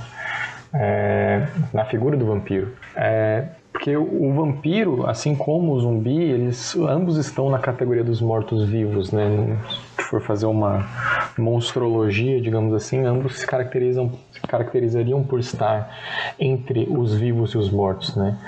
[0.75, 2.73] é, na figura do vampiro.
[2.95, 3.45] É,
[3.77, 9.59] porque o, vampiro, assim como o zumbi, eles ambos estão na categoria dos mortos-vivos, né?
[9.99, 10.89] Se for fazer uma
[11.37, 14.11] monstrologia, digamos assim, ambos se caracterizam
[14.47, 15.91] caracterizariam por estar
[16.39, 18.39] entre os vivos e os mortos, né?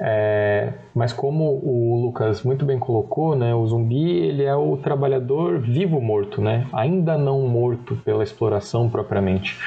[0.00, 5.58] É, mas como o Lucas muito bem colocou, né, o zumbi ele é o trabalhador
[5.58, 6.66] vivo morto, né?
[6.72, 9.58] Ainda não morto pela exploração propriamente,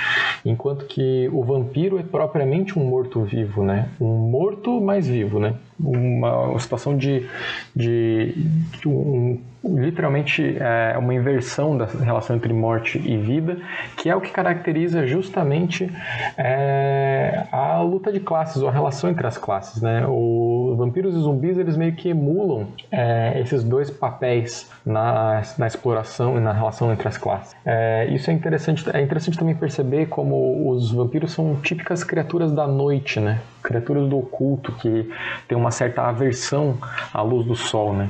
[0.46, 3.90] enquanto que o vampiro é propriamente um morto vivo, né?
[4.00, 5.56] Um morto mais vivo, né?
[5.80, 7.28] Uma, uma situação de,
[7.76, 8.34] de,
[8.80, 13.58] de um literalmente é uma inversão da relação entre morte e vida,
[13.98, 15.92] que é o que caracteriza justamente
[16.38, 19.82] é, a luta de classes, ou a relação entre as classes.
[19.82, 20.06] Né?
[20.08, 26.38] Os vampiros e zumbis eles meio que emulam é, esses dois papéis na, na exploração
[26.38, 27.56] e na relação entre as classes.
[27.66, 32.68] É, isso é interessante, é interessante também perceber como os vampiros são típicas criaturas da
[32.68, 33.40] noite, né?
[33.66, 35.10] criaturas do oculto que
[35.48, 36.78] tem uma certa aversão
[37.12, 38.10] à luz do sol, né?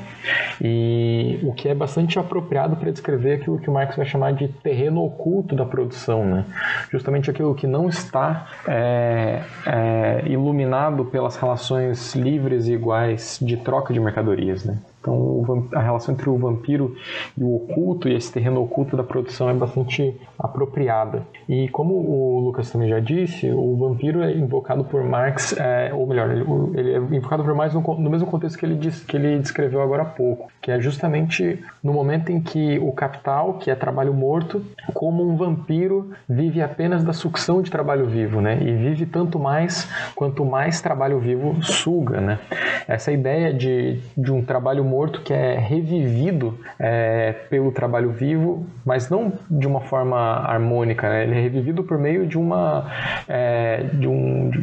[0.62, 4.50] E o que é bastante apropriado para descrever aquilo que o Marx vai chamar de
[4.50, 6.46] terreno oculto da produção, né?
[6.92, 13.94] Justamente aquilo que não está é, é, iluminado pelas relações livres e iguais de troca
[13.94, 14.78] de mercadorias, né?
[15.06, 16.96] Então, a relação entre o vampiro
[17.38, 21.22] e o oculto, e esse terreno oculto da produção, é bastante apropriada.
[21.48, 26.08] E como o Lucas também já disse, o vampiro é invocado por Marx, é, ou
[26.08, 29.80] melhor, ele, é invocado por Marx no, no mesmo contexto que ele, que ele descreveu
[29.80, 34.14] agora há pouco, que é justamente no momento em que o capital, que é trabalho
[34.14, 38.58] morto, como um vampiro, vive apenas da sucção de trabalho vivo, né?
[38.60, 42.40] E vive tanto mais quanto mais trabalho vivo suga, né?
[42.88, 48.66] Essa ideia de, de um trabalho morto morto que é revivido é, pelo trabalho vivo,
[48.86, 51.24] mas não de uma forma harmônica, né?
[51.24, 52.90] ele é revivido por meio de uma
[53.28, 54.62] é, de um de,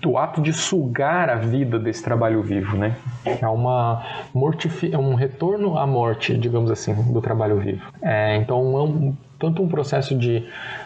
[0.00, 2.96] do ato de sugar a vida desse trabalho vivo, né?
[3.26, 7.82] É uma mortifi é um retorno à morte, digamos assim, do trabalho vivo.
[8.00, 9.14] É, então, é um,
[9.44, 10.42] tanto um processo de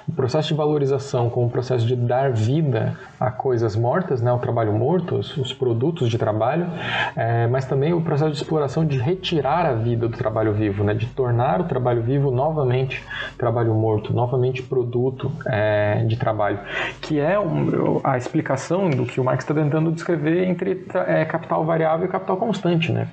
[0.09, 4.39] um processo de valorização como um processo de dar vida a coisas mortas, né, o
[4.39, 6.67] trabalho morto, os, os produtos de trabalho,
[7.15, 10.95] é, mas também o processo de exploração de retirar a vida do trabalho vivo, né,
[10.95, 13.05] de tornar o trabalho vivo novamente
[13.37, 16.59] trabalho morto, novamente produto é, de trabalho,
[17.03, 21.65] que é um, a explicação do que o Marx está tentando descrever entre é, capital
[21.65, 23.09] variável e capital constante, né?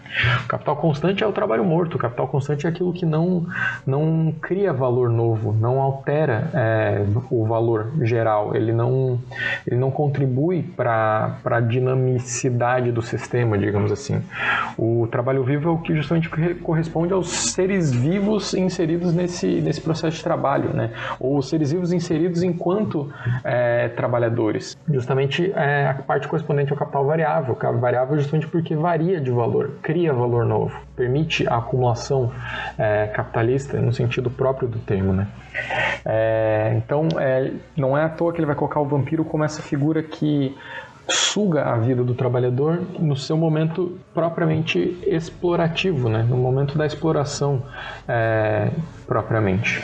[0.46, 3.46] O capital constante é o trabalho morto, o capital constante é aquilo que não
[3.86, 9.20] não cria valor novo, não altera é, o valor geral, ele não
[9.66, 14.22] ele não contribui para a dinamicidade do sistema, digamos assim.
[14.78, 16.30] O trabalho vivo é o que justamente
[16.62, 20.92] corresponde aos seres vivos inseridos nesse nesse processo de trabalho, né?
[21.20, 23.12] Ou os seres vivos inseridos enquanto
[23.44, 24.78] é, trabalhadores.
[24.90, 27.56] Justamente é, a parte correspondente ao capital variável.
[27.56, 32.32] Capital variável é justamente porque varia de valor, cria valor novo, permite a acumulação
[32.78, 35.28] é, capitalista no sentido próprio do termo, né?
[36.06, 39.62] É, então, é, não é à toa que ele vai colocar o vampiro como essa
[39.62, 40.56] figura que
[41.08, 46.26] suga a vida do trabalhador no seu momento propriamente explorativo, né?
[46.28, 47.62] no momento da exploração
[48.08, 48.72] é,
[49.06, 49.84] propriamente.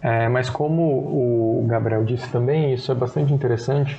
[0.00, 3.96] É, mas como o Gabriel disse também, isso é bastante interessante,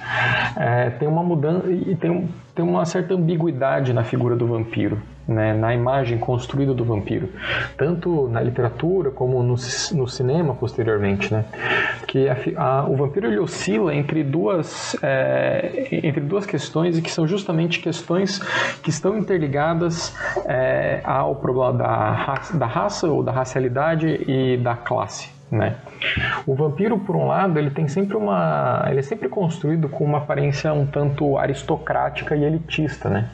[0.57, 5.53] é, tem uma mudança e tem, tem uma certa ambiguidade na figura do vampiro, né,
[5.53, 7.30] na imagem construída do vampiro,
[7.78, 9.55] tanto na literatura como no,
[9.93, 11.45] no cinema posteriormente, né,
[12.07, 17.11] que a, a, o vampiro ele oscila entre duas é, entre duas questões e que
[17.11, 18.39] são justamente questões
[18.82, 20.15] que estão interligadas
[20.45, 25.75] é, ao problema da, da raça ou da racialidade e da classe né?
[26.45, 30.17] O vampiro, por um lado, ele tem sempre uma, ele é sempre construído com uma
[30.17, 33.29] aparência um tanto aristocrática e elitista, né?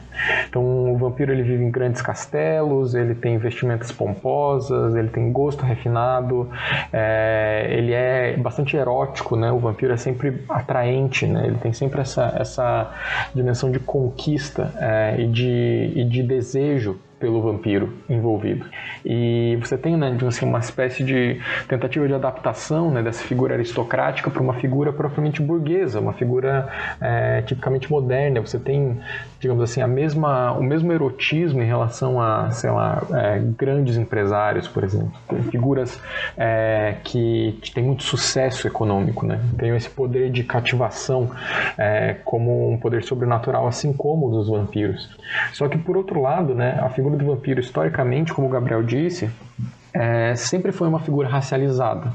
[0.48, 5.64] Então, o vampiro ele vive em grandes castelos, ele tem vestimentas pomposas, ele tem gosto
[5.64, 6.48] refinado,
[6.92, 9.50] é, ele é bastante erótico, né?
[9.50, 11.46] O vampiro é sempre atraente, né?
[11.46, 12.90] Ele tem sempre essa, essa
[13.34, 18.64] dimensão de conquista é, e, de, e de desejo pelo vampiro envolvido.
[19.04, 24.30] E você tem, né, assim, uma espécie de tentativa de adaptação né, dessa figura aristocrática
[24.30, 26.68] para uma figura propriamente burguesa, uma figura
[27.00, 28.40] é, tipicamente moderna.
[28.40, 28.98] Você tem,
[29.38, 34.66] digamos assim, a mesma, o mesmo erotismo em relação a, sei lá, é, grandes empresários,
[34.66, 35.12] por exemplo.
[35.50, 36.00] Figuras
[36.38, 39.40] é, que, que têm muito sucesso econômico, né?
[39.58, 41.30] Tem esse poder de cativação
[41.76, 45.10] é, como um poder sobrenatural, assim como o dos vampiros.
[45.52, 48.82] Só que, por outro lado, né, a figura figura do vampiro, historicamente, como o Gabriel
[48.82, 49.30] disse,
[49.92, 52.12] é, sempre foi uma figura racializada,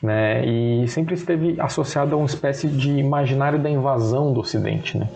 [0.00, 0.46] né?
[0.46, 5.08] E sempre esteve associada a uma espécie de imaginário da invasão do Ocidente, né?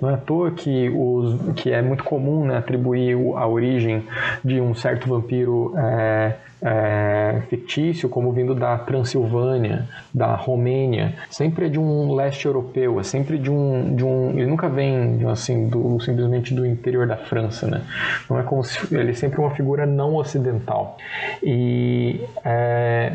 [0.00, 4.06] Não é à toa que, os, que é muito comum né, atribuir a origem
[4.42, 11.68] de um certo vampiro é, é, fictício, como vindo da Transilvânia, da Romênia, sempre é
[11.68, 16.00] de um leste europeu, é sempre de um, de um ele nunca vem assim do
[16.00, 17.82] simplesmente do interior da França, né?
[18.28, 20.96] Não é como se ele é sempre uma figura não ocidental
[21.42, 23.12] e é,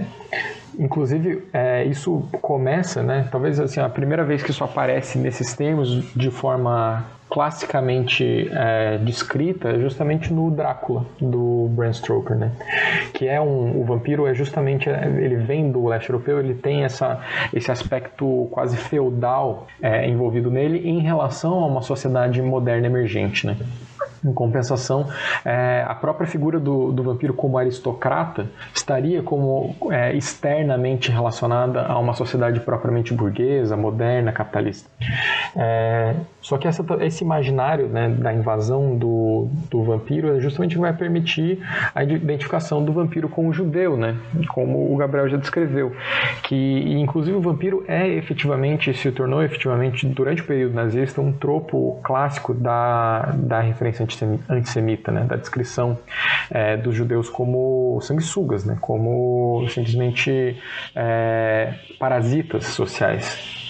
[0.77, 3.27] Inclusive, é, isso começa, né?
[3.31, 9.69] Talvez assim, a primeira vez que isso aparece nesses termos de forma classicamente é, descrita
[9.69, 12.51] é justamente no Drácula do Bram Stoker, né?
[13.11, 17.19] Que é um o vampiro é justamente ele vem do leste europeu, ele tem essa
[17.51, 23.57] esse aspecto quase feudal é, envolvido nele em relação a uma sociedade moderna emergente, né?
[24.25, 25.07] Em compensação,
[25.43, 31.97] é, a própria figura do, do vampiro como aristocrata estaria como é, externamente relacionada a
[31.99, 34.89] uma sociedade propriamente burguesa, moderna, capitalista.
[35.55, 40.93] É, só que essa, esse imaginário né, da invasão do, do vampiro é justamente vai
[40.93, 41.59] permitir
[41.93, 44.15] a identificação do vampiro com o judeu, né,
[44.49, 45.93] como o Gabriel já descreveu.
[46.43, 51.99] Que, inclusive, o vampiro é efetivamente, se tornou efetivamente, durante o período nazista, um tropo
[52.03, 54.03] clássico da, da referência
[54.49, 55.97] antissemita, né, da descrição
[56.49, 60.57] é, dos judeus como sanguessugas, né, como simplesmente
[60.95, 63.62] é, parasitas sociais.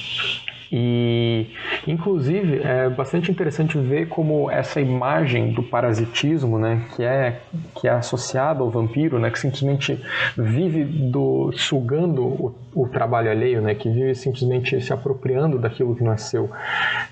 [0.76, 1.52] E,
[1.88, 7.42] inclusive, é bastante interessante ver como essa imagem do parasitismo, né, que é
[7.80, 10.04] que é associada ao vampiro, né, que simplesmente
[10.36, 16.04] vive do sugando o o trabalho alheio, né, que vive simplesmente se apropriando daquilo que
[16.18, 16.50] seu.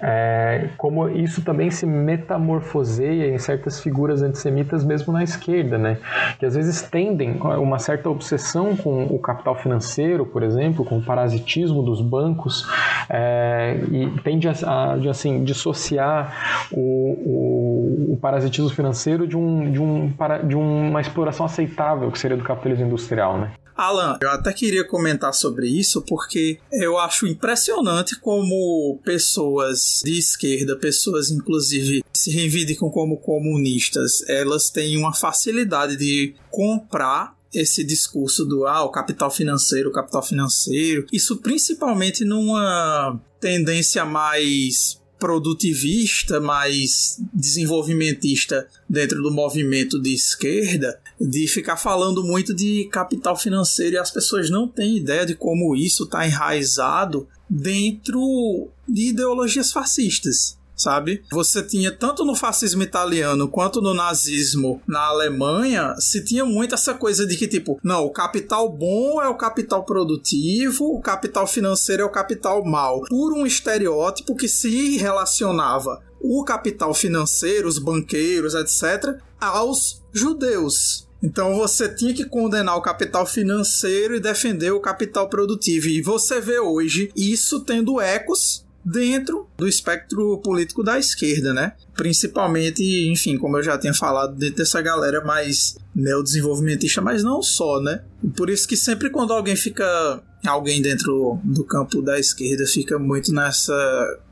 [0.01, 5.97] É, como isso também se metamorfoseia em certas figuras antissemitas mesmo na esquerda, né,
[6.39, 11.01] que às vezes tendem uma certa obsessão com o capital financeiro, por exemplo, com o
[11.01, 12.65] parasitismo dos bancos,
[13.09, 13.50] é,
[13.91, 14.53] e tende a,
[14.93, 20.13] a de, assim, dissociar o, o, o, parasitismo financeiro de, um, de, um,
[20.47, 23.51] de uma exploração aceitável que seria do capitalismo industrial, né?
[23.75, 30.75] Alan, eu até queria comentar sobre isso porque eu acho impressionante como pessoas de esquerda,
[30.75, 38.65] pessoas inclusive se reivindicam como comunistas, elas têm uma facilidade de comprar esse discurso do
[38.65, 41.05] ah, o capital financeiro, o capital financeiro.
[41.11, 51.77] Isso principalmente numa tendência mais produtivista, mais desenvolvimentista dentro do movimento de esquerda, de ficar
[51.77, 56.25] falando muito de capital financeiro e as pessoas não têm ideia de como isso está
[56.25, 61.23] enraizado dentro de ideologias fascistas sabe?
[61.31, 66.93] Você tinha tanto no fascismo italiano quanto no nazismo na Alemanha, se tinha muito essa
[66.93, 72.03] coisa de que tipo, não, o capital bom é o capital produtivo, o capital financeiro
[72.03, 78.53] é o capital mau, por um estereótipo que se relacionava o capital financeiro, os banqueiros,
[78.53, 81.07] etc, aos judeus.
[81.23, 85.87] Então você tinha que condenar o capital financeiro e defender o capital produtivo.
[85.87, 91.73] E você vê hoje isso tendo ecos dentro do espectro político da esquerda, né?
[91.95, 97.79] Principalmente, enfim, como eu já tinha falado, dentro dessa galera mais neodesenvolvimentista, mas não só,
[97.79, 98.01] né?
[98.35, 103.31] Por isso que sempre quando alguém fica alguém dentro do campo da esquerda fica muito
[103.31, 103.73] nessa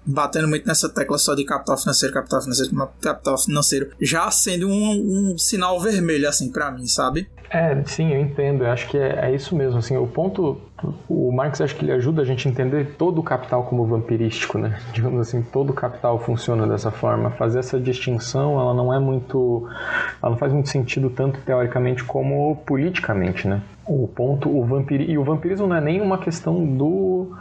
[0.04, 5.34] batendo muito nessa tecla só de capital financeiro, capital financeiro, capital financeiro, já acende um,
[5.34, 7.30] um sinal vermelho assim para mim, sabe?
[7.52, 8.64] É, sim, eu entendo.
[8.64, 9.80] Eu acho que é, é, isso mesmo.
[9.80, 10.62] Assim, o ponto,
[11.08, 14.58] o Marx acho que ele ajuda a gente a entender todo o capital como vampirístico,
[14.58, 14.80] né?
[14.94, 17.30] Digamos assim, todo o capital funciona dessa forma.
[17.32, 19.68] Fazer essa distinção, ela não é muito,
[20.22, 23.62] ela não faz muito sentido tanto teoricamente como politicamente, né?
[23.86, 27.32] O ponto, o vampiri, e o vampirismo não é nem uma questão do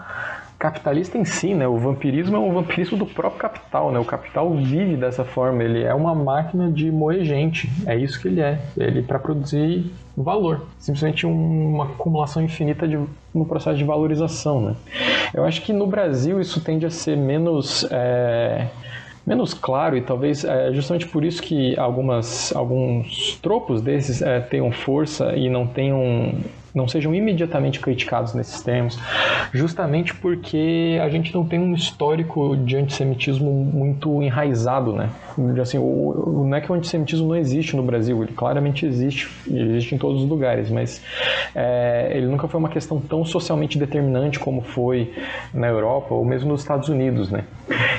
[0.59, 1.69] capitalista em si, né?
[1.69, 3.99] O vampirismo é um vampirismo do próprio capital, né?
[3.99, 7.71] O capital vive dessa forma, ele é uma máquina de moer gente.
[7.87, 8.59] É isso que ele é.
[8.77, 12.99] Ele para produzir valor, simplesmente uma acumulação infinita de,
[13.33, 14.75] no processo de valorização, né?
[15.33, 18.67] Eu acho que no Brasil isso tende a ser menos é,
[19.25, 24.73] menos claro e talvez é justamente por isso que algumas alguns tropos desses é, tenham
[24.73, 26.35] força e não tenham
[26.75, 28.99] não sejam imediatamente criticados nesses termos,
[29.53, 35.11] justamente porque a gente não tem um histórico de antissemitismo muito enraizado, né?
[35.61, 39.95] Assim, o, não é que o antissemitismo não existe no Brasil, ele claramente existe, existe
[39.95, 41.03] em todos os lugares, mas
[41.55, 45.13] é, ele nunca foi uma questão tão socialmente determinante como foi
[45.55, 47.45] na Europa ou mesmo nos Estados Unidos, né?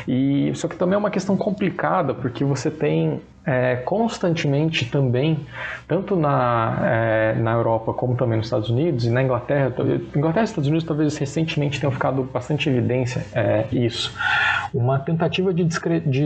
[0.07, 5.39] E só que também é uma questão complicada porque você tem é, constantemente também,
[5.87, 9.73] tanto na, é, na Europa como também nos Estados Unidos e na Inglaterra,
[10.15, 14.15] Inglaterra e Estados Unidos talvez recentemente tenham ficado bastante evidência é, isso,
[14.73, 15.63] uma tentativa de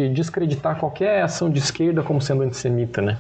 [0.10, 3.18] descreditar qualquer ação de esquerda como sendo antissemita, né?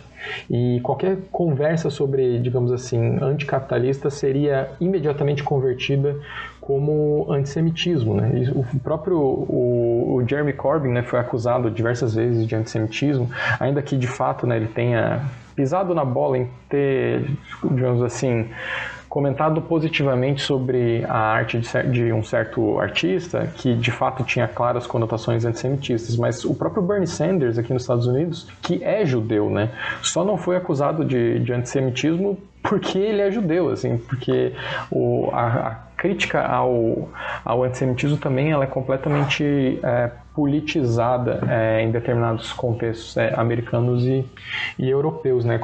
[0.49, 6.15] E qualquer conversa sobre, digamos assim, anticapitalista seria imediatamente convertida
[6.61, 8.15] como antissemitismo.
[8.15, 8.51] Né?
[8.55, 13.29] O próprio o, o, Jeremy Corbyn né, foi acusado diversas vezes de antissemitismo,
[13.59, 15.21] ainda que de fato né, ele tenha
[15.55, 17.29] pisado na bola em ter,
[17.63, 18.49] digamos assim,
[19.14, 21.61] comentado positivamente sobre a arte
[21.91, 27.05] de, um certo artista que de fato tinha claras conotações antissemitistas, mas o próprio Bernie
[27.05, 29.70] Sanders aqui nos Estados Unidos, que é judeu, né,
[30.01, 34.55] só não foi acusado de, de antissemitismo porque ele é judeu, assim, porque
[34.89, 37.07] o, a, a crítica ao,
[37.45, 44.25] ao antissemitismo também ela é completamente é, politizada é, em determinados contextos é, americanos e,
[44.79, 45.59] e europeus, né?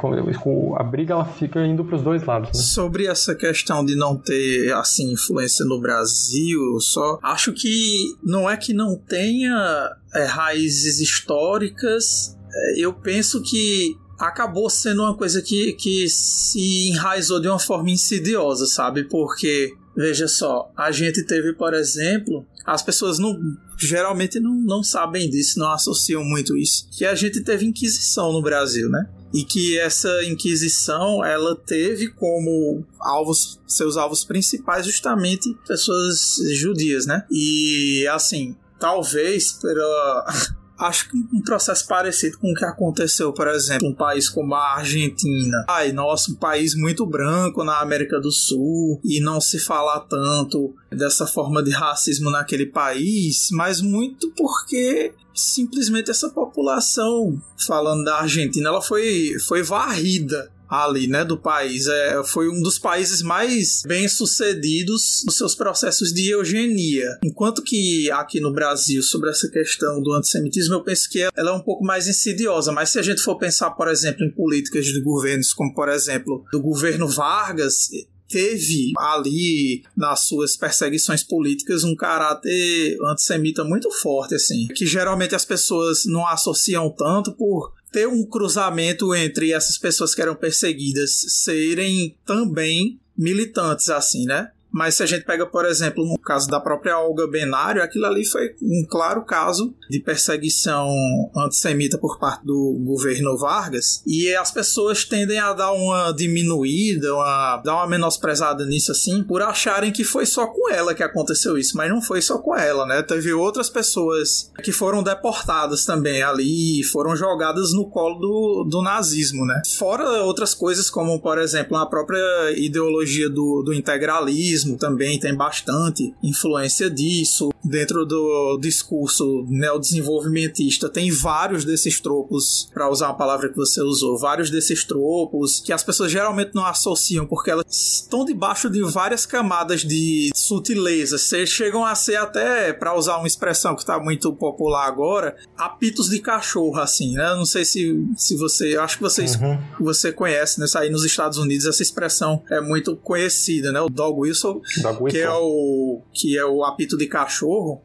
[0.76, 2.50] A briga ela fica indo para os dois lados.
[2.50, 2.54] Né?
[2.54, 8.56] Sobre essa questão de não ter assim influência no Brasil, só acho que não é
[8.56, 12.36] que não tenha é, raízes históricas.
[12.52, 17.90] É, eu penso que acabou sendo uma coisa que, que se enraizou de uma forma
[17.90, 19.04] insidiosa, sabe?
[19.04, 23.38] Porque Veja só, a gente teve, por exemplo, as pessoas não
[23.76, 28.42] geralmente não, não sabem disso, não associam muito isso, que a gente teve Inquisição no
[28.42, 29.08] Brasil, né?
[29.32, 37.24] E que essa Inquisição ela teve como alvos, seus alvos principais justamente pessoas judias, né?
[37.30, 40.26] E assim, talvez pela
[40.80, 44.76] acho que um processo parecido com o que aconteceu, por exemplo, um país como a
[44.76, 45.64] Argentina.
[45.68, 50.74] Ai, nossa, um país muito branco na América do Sul e não se falar tanto
[50.90, 58.68] dessa forma de racismo naquele país, mas muito porque simplesmente essa população, falando da Argentina,
[58.68, 61.88] ela foi, foi varrida ali, né, do país.
[61.88, 67.18] É, foi um dos países mais bem sucedidos nos seus processos de eugenia.
[67.24, 71.52] Enquanto que aqui no Brasil, sobre essa questão do antissemitismo, eu penso que ela é
[71.52, 72.70] um pouco mais insidiosa.
[72.70, 76.44] Mas se a gente for pensar, por exemplo, em políticas de governos, como por exemplo
[76.52, 77.88] do governo Vargas,
[78.30, 85.44] teve ali nas suas perseguições políticas um caráter antissemita muito forte, assim, que geralmente as
[85.44, 91.10] pessoas não associam tanto por ter um cruzamento entre essas pessoas que eram perseguidas
[91.44, 94.50] serem também militantes, assim, né?
[94.72, 98.24] Mas se a gente pega, por exemplo, no caso da própria Olga Benário, aquilo ali
[98.24, 100.88] foi um claro caso de perseguição
[101.36, 104.02] antissemita por parte do governo Vargas.
[104.06, 109.42] E as pessoas tendem a dar uma diminuída, uma, dar uma menosprezada nisso assim, por
[109.42, 111.76] acharem que foi só com ela que aconteceu isso.
[111.76, 113.02] Mas não foi só com ela, né?
[113.02, 119.44] Teve outras pessoas que foram deportadas também ali, foram jogadas no colo do, do nazismo,
[119.44, 119.62] né?
[119.78, 122.20] Fora outras coisas, como, por exemplo, a própria
[122.56, 127.50] ideologia do, do integralismo também tem bastante influência disso.
[127.62, 134.18] Dentro do discurso neodesenvolvimentista, tem vários desses tropos, para usar uma palavra que você usou,
[134.18, 139.26] vários desses tropos que as pessoas geralmente não associam porque elas estão debaixo de várias
[139.26, 141.16] camadas de sutileza.
[141.46, 146.18] Chegam a ser até, para usar uma expressão que está muito popular agora, apitos de
[146.18, 147.34] cachorro, assim, né?
[147.34, 148.76] Não sei se, se você.
[148.76, 149.58] Acho que vocês, uhum.
[149.80, 150.66] você conhece, né?
[150.76, 153.80] Aí nos Estados Unidos essa expressão é muito conhecida, né?
[153.80, 157.82] O dog whistle Whistle, que é o que é o apito de cachorro.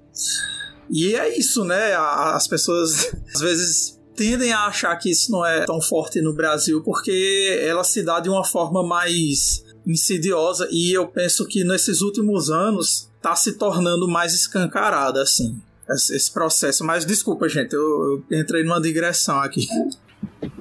[0.90, 1.94] E é isso, né?
[1.96, 6.82] As pessoas às vezes tendem a achar que isso não é tão forte no Brasil
[6.84, 12.50] porque ela se dá de uma forma mais insidiosa e eu penso que nesses últimos
[12.50, 16.84] anos está se tornando mais escancarada assim esse processo.
[16.84, 19.68] Mas desculpa, gente, eu, eu entrei numa digressão aqui.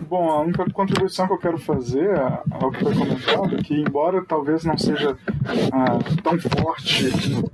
[0.09, 2.11] Bom, a única contribuição que eu quero fazer
[2.51, 5.17] ao que foi comentado é que, embora talvez não seja
[5.73, 7.11] ah, tão forte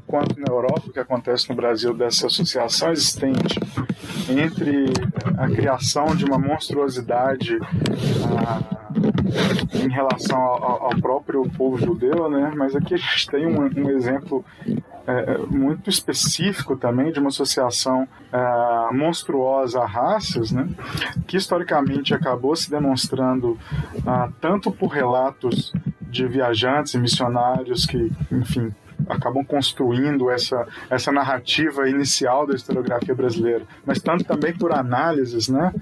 [0.07, 3.59] quanto na Europa, o que acontece no Brasil dessa associação existente
[4.29, 4.93] entre
[5.39, 7.59] a criação de uma monstruosidade
[8.37, 8.61] ah,
[9.75, 12.53] em relação ao, ao, próprio povo judeu, né?
[12.57, 14.45] mas aqui a gente tem um, um exemplo
[15.11, 20.69] é, é, muito específico também de uma associação é, monstruosa a raças, né,
[21.27, 23.59] que historicamente acabou se demonstrando
[24.07, 28.73] ah, tanto por relatos de viajantes e missionários que, enfim,
[29.09, 35.73] acabam construindo essa, essa narrativa inicial da historiografia brasileira, mas tanto também por análises, né,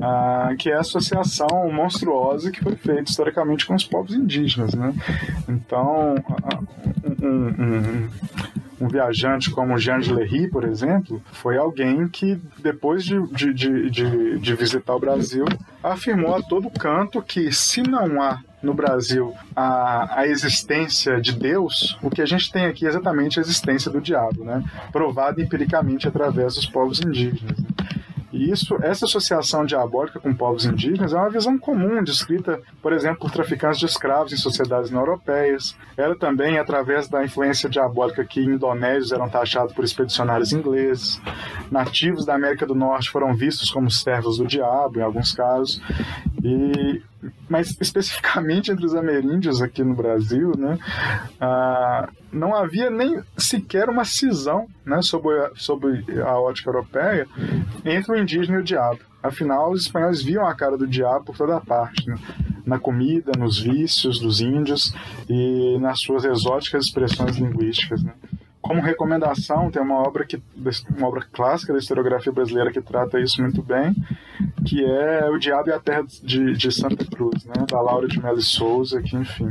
[0.00, 4.94] ah, que é a associação monstruosa que foi feita historicamente com os povos indígenas, né.
[5.48, 6.14] Então,
[7.22, 8.08] um, um, um
[8.88, 14.54] viajante como Jean de Lery, por exemplo, foi alguém que, depois de, de, de, de,
[14.54, 15.44] visitar o Brasil,
[15.82, 21.98] afirmou a todo canto que se não há no Brasil a, a existência de Deus,
[22.02, 24.62] o que a gente tem aqui é exatamente a existência do diabo, né?
[24.92, 27.58] provada empiricamente através dos povos indígenas.
[27.58, 27.99] Né?
[28.32, 33.20] E isso, essa associação diabólica com povos indígenas é uma visão comum descrita, por exemplo,
[33.20, 35.76] por traficantes de escravos em sociedades não europeias.
[35.96, 41.20] Era também através da influência diabólica que indonésios eram taxados por expedicionários ingleses.
[41.70, 45.80] Nativos da América do Norte foram vistos como servos do diabo, em alguns casos.
[46.42, 47.02] E
[47.48, 50.78] mas especificamente entre os ameríndios aqui no Brasil, né,
[51.40, 57.26] ah, não havia nem sequer uma cisão né, sobre, a, sobre a ótica europeia
[57.84, 59.00] entre o indígena e o diabo.
[59.22, 62.16] Afinal, os espanhóis viam a cara do diabo por toda parte, né?
[62.64, 64.94] na comida, nos vícios dos índios
[65.28, 68.02] e nas suas exóticas expressões linguísticas.
[68.02, 68.14] Né?
[68.60, 70.40] Como recomendação, tem uma obra que
[70.96, 73.94] uma obra clássica da historiografia brasileira que trata isso muito bem,
[74.66, 78.20] que é O Diabo e a Terra de, de Santa Cruz, né, da Laura de
[78.22, 79.50] Melo Souza, que enfim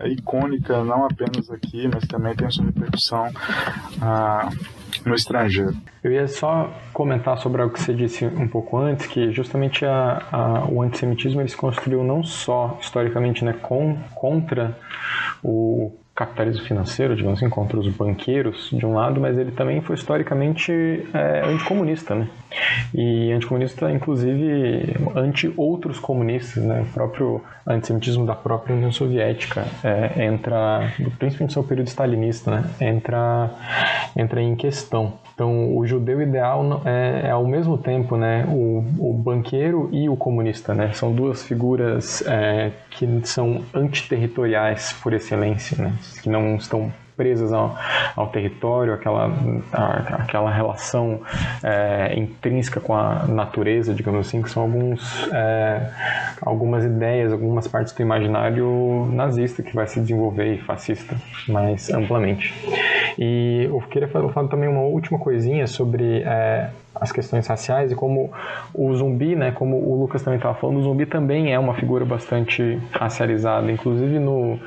[0.00, 3.28] é, é, icônica não apenas aqui, mas também tem sua repercussão
[4.00, 4.48] ah,
[5.04, 5.76] no estrangeiro.
[6.02, 10.22] Eu ia só comentar sobre algo que você disse um pouco antes, que justamente a,
[10.30, 14.78] a, o antissemitismo ele se construiu não só historicamente né, com, contra
[15.42, 19.96] o capitalismo financeiro, digamos assim, contra os banqueiros de um lado, mas ele também foi
[19.96, 20.72] historicamente
[21.12, 22.28] é, anticomunista, né?
[22.94, 26.82] E anticomunista, inclusive, anti outros comunistas, né?
[26.82, 32.64] O próprio antissemitismo da própria União Soviética é, entra, principalmente no seu período stalinista, né?
[32.80, 33.50] Entra,
[34.16, 35.14] entra em questão.
[35.34, 40.16] Então, o judeu ideal é, é ao mesmo tempo né, o, o, banqueiro e o
[40.16, 40.72] comunista.
[40.74, 40.92] Né?
[40.92, 45.92] São duas figuras é, que são antiterritoriais por excelência, né?
[46.22, 47.76] que não estão presas ao,
[48.16, 49.32] ao território, aquela,
[49.72, 51.20] a, aquela relação
[51.62, 55.90] é, intrínseca com a natureza, digamos assim, que são alguns, é,
[56.42, 61.16] algumas ideias, algumas partes do imaginário nazista que vai se desenvolver e fascista
[61.48, 62.52] mais amplamente.
[63.18, 68.32] E eu queria falar também uma última coisinha sobre é, as questões raciais e como
[68.72, 72.04] o zumbi, né, como o Lucas também estava falando, o zumbi também é uma figura
[72.04, 73.70] bastante racializada.
[73.70, 74.58] Inclusive no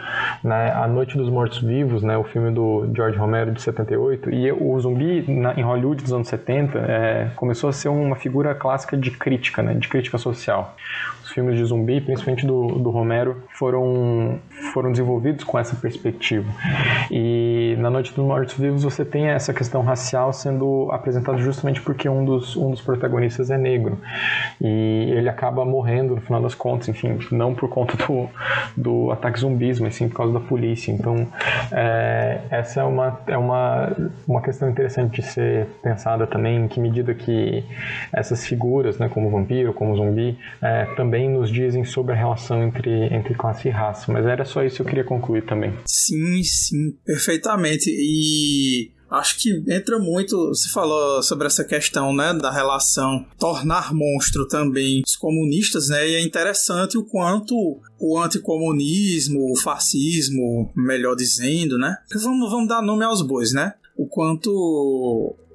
[0.44, 4.52] na A Noite dos Mortos Vivos, né, o filme do George Romero de 78, e
[4.52, 8.98] o zumbi na, em Hollywood dos anos 70 é, começou a ser uma figura clássica
[8.98, 10.76] de crítica, né, de crítica social
[11.38, 14.40] filmes de zumbi, principalmente do, do Romero, foram,
[14.74, 16.52] foram desenvolvidos com essa perspectiva.
[17.12, 22.10] E na Noite dos Mortos Vivos você tem essa questão racial sendo apresentada justamente porque
[22.10, 24.00] um dos, um dos protagonistas é negro.
[24.60, 28.28] E ele acaba morrendo no final das contas, enfim, não por conta do,
[28.76, 30.92] do ataque zumbis, mas sim por causa da polícia.
[30.92, 31.28] Então,
[31.72, 33.92] é, essa é uma, é uma,
[34.28, 37.64] uma questão interessante de ser pensada também, em que medida que
[38.12, 42.64] essas figuras, né, como vampiro, como zumbi, é, também também nos dizem sobre a relação
[42.64, 44.12] entre, entre classe e raça.
[44.12, 45.74] Mas era só isso que eu queria concluir também.
[45.86, 47.90] Sim, sim, perfeitamente.
[47.90, 50.36] E acho que entra muito.
[50.50, 56.08] Você falou sobre essa questão, né, da relação tornar monstro também os comunistas, né?
[56.08, 57.54] E é interessante o quanto
[58.00, 61.96] o anticomunismo, o fascismo, melhor dizendo, né?
[62.24, 63.74] Vamos, vamos dar nome aos bois, né?
[63.98, 64.52] O quanto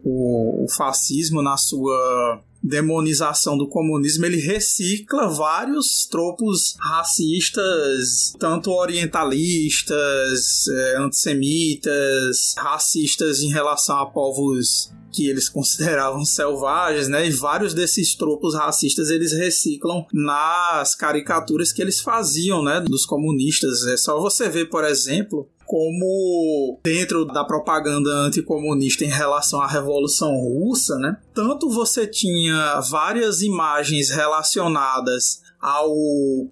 [0.04, 10.68] o, o fascismo na sua demonização do comunismo, ele recicla vários tropos racistas, tanto orientalistas,
[10.68, 17.26] é, antissemitas, racistas em relação a povos que eles consideravam selvagens, né?
[17.26, 22.80] E vários desses tropos racistas eles reciclam nas caricaturas que eles faziam, né?
[22.80, 23.86] Dos comunistas.
[23.86, 30.30] É só você ver, por exemplo, como dentro da propaganda anticomunista em relação à Revolução
[30.36, 31.16] Russa, né?
[31.32, 35.90] Tanto você tinha várias imagens relacionadas ao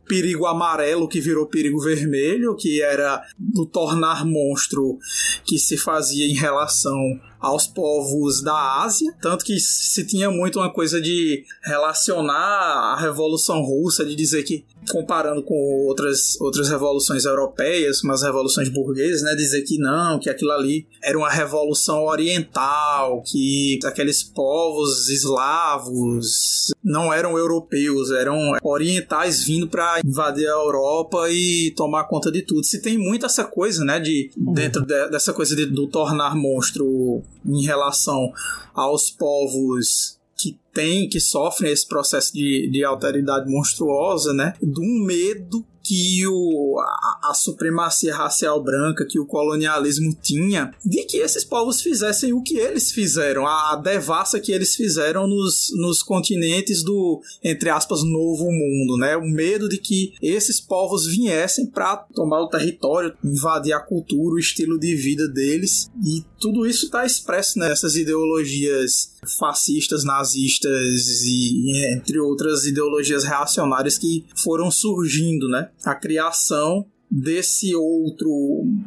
[0.06, 4.96] perigo amarelo que virou perigo vermelho, que era do tornar monstro
[5.44, 6.96] que se fazia em relação
[7.40, 13.62] aos povos da Ásia, tanto que se tinha muito uma coisa de relacionar a Revolução
[13.62, 15.54] Russa, de dizer que comparando com
[15.86, 20.86] outras, outras revoluções europeias, como as revoluções burguesas, né, dizer que não, que aquilo ali
[21.02, 30.00] era uma revolução oriental, que aqueles povos eslavos não eram europeus, eram orientais vindo para
[30.04, 32.64] invadir a Europa e tomar conta de tudo.
[32.64, 34.52] Se tem muito essa coisa, né, de uhum.
[34.52, 38.32] dentro de, dessa coisa de, do tornar monstro em relação
[38.74, 44.54] aos povos que tem, que sofrem esse processo de, de alteridade monstruosa, né?
[44.62, 51.16] Do medo que o, a, a, supremacia racial branca, que o colonialismo tinha, de que
[51.16, 56.02] esses povos fizessem o que eles fizeram, a, a devassa que eles fizeram nos, nos
[56.02, 59.16] continentes do, entre aspas, novo mundo, né?
[59.16, 64.38] O medo de que esses povos viessem para tomar o território, invadir a cultura, o
[64.38, 72.18] estilo de vida deles, e tudo isso está expresso nessas ideologias fascistas, nazistas e entre
[72.18, 75.70] outras ideologias reacionárias que foram surgindo, né?
[75.84, 78.30] a criação desse outro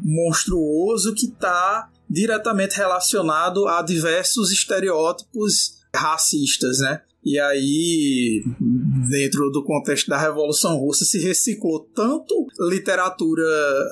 [0.01, 7.01] monstruoso que está diretamente relacionado a diversos estereótipos racistas, né?
[7.25, 8.43] E aí,
[9.09, 13.43] dentro do contexto da Revolução Russa, se reciclou tanto literatura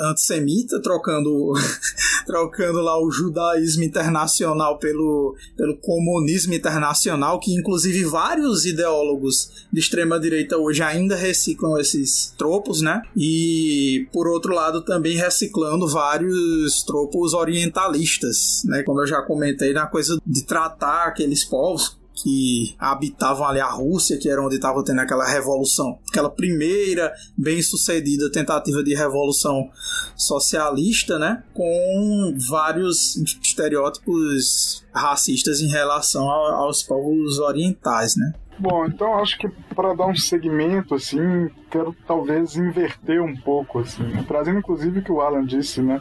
[0.02, 1.54] antissemita, trocando,
[2.28, 10.58] trocando lá o judaísmo internacional pelo, pelo comunismo internacional, que inclusive vários ideólogos de extrema-direita
[10.58, 13.02] hoje ainda reciclam esses tropos, né?
[13.16, 18.84] E, por outro lado, também reciclando vários tropos orientalistas, né?
[18.84, 24.18] Como eu já comentei, na coisa de tratar aqueles povos que habitavam ali a Rússia,
[24.18, 29.70] que era onde estava tendo aquela revolução, aquela primeira bem-sucedida tentativa de revolução
[30.16, 38.34] socialista, né, com vários estereótipos racistas em relação aos povos orientais, né.
[38.62, 44.04] Bom, então acho que para dar um segmento assim, quero talvez inverter um pouco assim,
[44.04, 44.24] né?
[44.28, 46.00] trazendo inclusive o que o Alan disse, né,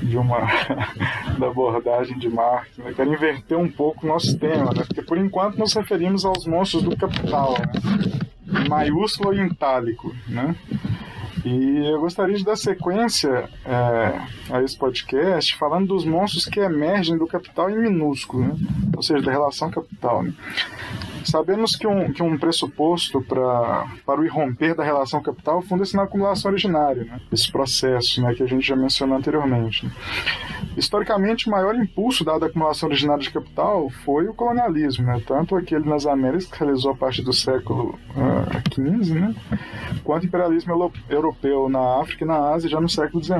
[0.00, 0.38] de uma
[1.40, 2.92] da abordagem de Marx, né?
[2.94, 4.84] quero inverter um pouco o nosso tema, né?
[4.86, 8.68] Porque por enquanto nos referimos aos monstros do capital, né?
[8.68, 10.54] maiúsculo e itálico, né?
[11.44, 17.18] E eu gostaria de dar sequência é, a esse podcast falando dos monstros que emergem
[17.18, 18.56] do capital em minúsculo, né?
[18.96, 20.22] ou seja, da relação capital.
[20.22, 20.32] Né?
[21.24, 26.04] Sabemos que um, que um pressuposto pra, para o irromper da relação capital funda-se na
[26.04, 27.20] acumulação originária, né?
[27.32, 29.84] esse processo né, que a gente já mencionou anteriormente.
[29.84, 29.92] Né?
[30.76, 35.20] Historicamente, o maior impulso dado à acumulação originária de capital foi o colonialismo, né?
[35.26, 37.98] tanto aquele nas Américas, que realizou a partir do século
[38.72, 39.34] XV, uh, né?
[40.04, 43.38] quanto o imperialismo europeu na África e na Ásia já no século XIX.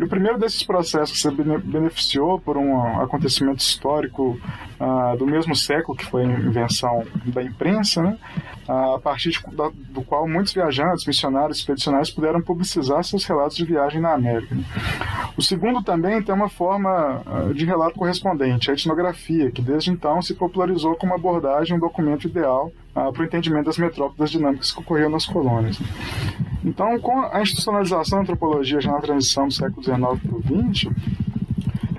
[0.00, 4.40] E o primeiro desses processos que se beneficiou por um acontecimento histórico
[4.80, 8.16] uh, do mesmo século, que foi a invenção da imprensa, né?
[8.70, 13.64] A partir de, da, do qual muitos viajantes, missionários, expedicionários puderam publicizar seus relatos de
[13.64, 14.56] viagem na América.
[15.36, 20.22] O segundo também tem uma forma uh, de relato correspondente, a etnografia, que desde então
[20.22, 25.10] se popularizou como abordagem, um documento ideal para o entendimento das metrópoles dinâmicas que ocorriam
[25.10, 25.78] nas colônias.
[26.64, 30.92] Então, com a institucionalização da antropologia já na transição do século XIX para o XX,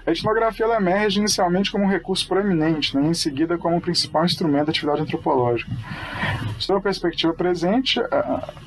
[0.05, 4.65] a etnografia emerge inicialmente como um recurso proeminente, né, em seguida como o principal instrumento
[4.65, 5.71] da atividade antropológica.
[6.57, 7.99] Sob a perspectiva presente,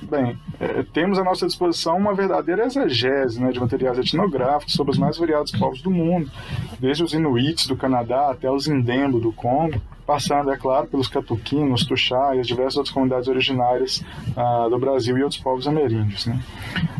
[0.02, 4.98] bem, é, temos à nossa disposição uma verdadeira exegese né, de materiais etnográficos sobre os
[4.98, 6.30] mais variados povos do mundo,
[6.78, 11.84] desde os Inuits do Canadá até os Indembo do Congo, passando, é claro, pelos catuquinos,
[11.84, 14.04] tuxá e as diversas outras comunidades originárias
[14.36, 16.26] ah, do Brasil e outros povos ameríndios.
[16.26, 16.38] Né?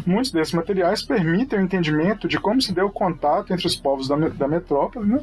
[0.06, 4.06] Muitos desses materiais permitem o entendimento de como se deu o contato entre os povos
[4.06, 5.20] da, da metrópole né,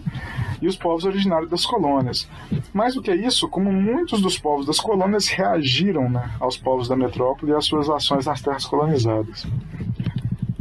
[0.61, 2.27] e os povos originários das colônias.
[2.73, 6.95] Mais do que isso, como muitos dos povos das colônias reagiram né, aos povos da
[6.95, 9.45] metrópole e às suas ações nas terras colonizadas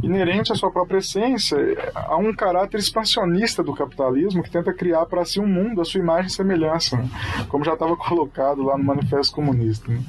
[0.03, 1.57] inerente à sua própria essência,
[1.95, 5.99] há um caráter expansionista do capitalismo que tenta criar para si um mundo à sua
[5.99, 7.07] imagem e semelhança, né?
[7.47, 9.91] como já estava colocado lá no Manifesto Comunista.
[9.91, 10.01] Né?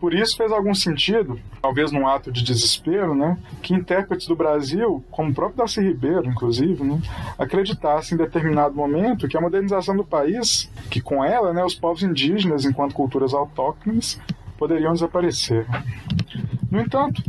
[0.00, 5.04] Por isso fez algum sentido, talvez num ato de desespero, né, que intérpretes do Brasil,
[5.10, 7.00] como o próprio Darcy Ribeiro, inclusive, né,
[7.36, 12.04] acreditassem em determinado momento que a modernização do país, que com ela, né, os povos
[12.04, 14.20] indígenas, enquanto culturas autóctones,
[14.56, 15.66] poderiam desaparecer.
[16.70, 17.20] No entanto,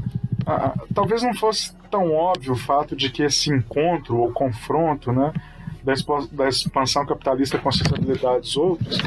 [0.94, 5.34] talvez não fosse tão óbvio o fato de que esse encontro ou confronto né,
[6.32, 9.00] da expansão capitalista com as habilidades outras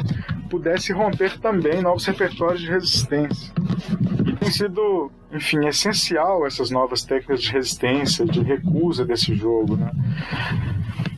[0.53, 3.51] pudesse romper também novos repertórios de resistência.
[4.23, 9.75] E tem sido, enfim, essencial essas novas técnicas de resistência, de recusa desse jogo.
[9.75, 9.91] Né?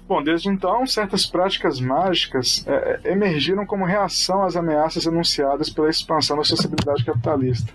[0.07, 5.89] Bom, desde então, certas práticas mágicas é, é emergiram como reação às ameaças anunciadas pela
[5.89, 7.73] expansão da sociabilidade capitalista.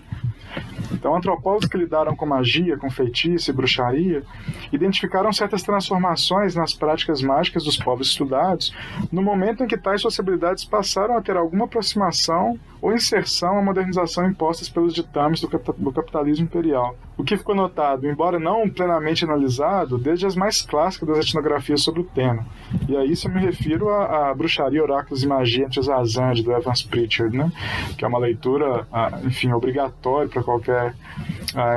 [0.93, 4.23] Então, antropólogos que lidaram com magia, com feitiço e bruxaria
[4.71, 8.73] identificaram certas transformações nas práticas mágicas dos povos estudados
[9.11, 14.27] no momento em que tais possibilidades passaram a ter alguma aproximação ou inserção à modernização
[14.27, 15.47] impostas pelos ditames do,
[15.91, 16.97] capitalismo imperial.
[17.15, 22.01] O que ficou notado, embora não plenamente analisado, desde as mais clássicas das etnografias sobre
[22.01, 22.43] o tema.
[22.89, 26.51] E a isso eu me refiro à, Bruxaria, Oráculos e Magia entre os Azande, do
[26.51, 27.51] Evans Pritchard, né?
[27.97, 28.87] que é uma leitura,
[29.23, 30.95] enfim, obrigatória para qualquer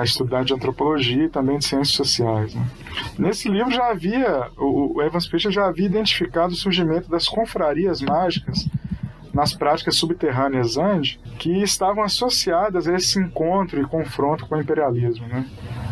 [0.02, 2.54] estudante de antropologia e também de ciências sociais.
[2.54, 2.66] Né?
[3.18, 8.66] Nesse livro já havia, o Evans Pritchard já havia identificado o surgimento das confrarias mágicas
[9.34, 15.26] nas práticas subterrâneas Ande que estavam associadas a esse encontro e confronto com o imperialismo.
[15.26, 15.44] Né?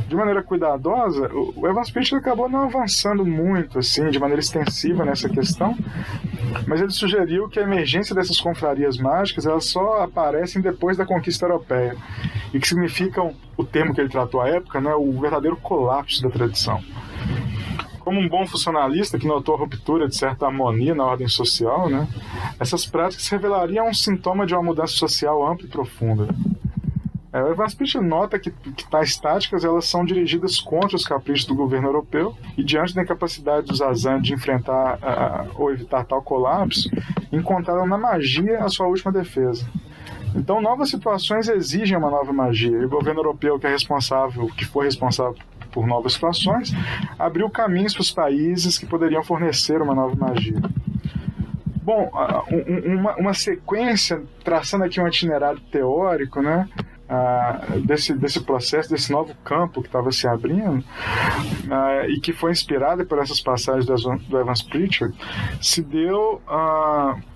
[0.09, 5.29] De maneira cuidadosa, o Evans Pitcher acabou não avançando muito, assim, de maneira extensiva nessa
[5.29, 5.77] questão,
[6.67, 11.47] mas ele sugeriu que a emergência dessas confrarias mágicas elas só aparecem depois da conquista
[11.47, 11.97] europeia,
[12.53, 16.31] e que significam, o termo que ele tratou à época, né, o verdadeiro colapso da
[16.31, 16.83] tradição.
[18.05, 22.09] Como um bom funcionalista que notou a ruptura de certa harmonia na ordem social, né,
[22.59, 26.29] essas práticas revelariam um sintoma de uma mudança social ampla e profunda.
[27.33, 31.89] É, o nota que, que tais táticas elas são dirigidas contra os caprichos do governo
[31.89, 34.99] europeu e diante da incapacidade dos Azan de enfrentar
[35.55, 36.91] ou evitar tal colapso,
[37.33, 39.67] encontraram na magia a sua última defesa.
[40.35, 42.77] Então, novas situações exigem uma nova magia.
[42.77, 45.35] E o governo europeu, que é responsável, que foi responsável
[45.73, 46.73] por novas situações,
[47.19, 50.61] abriu caminhos para os países que poderiam fornecer uma nova magia.
[51.83, 52.13] Bom,
[52.87, 56.69] uma, uma sequência, traçando aqui um itinerário teórico, né?
[57.85, 60.85] Desse, desse processo, desse novo campo que estava se abrindo
[62.09, 63.95] e que foi inspirada por essas passagens do,
[64.29, 65.15] do Evans Pritchard,
[65.61, 66.41] se deu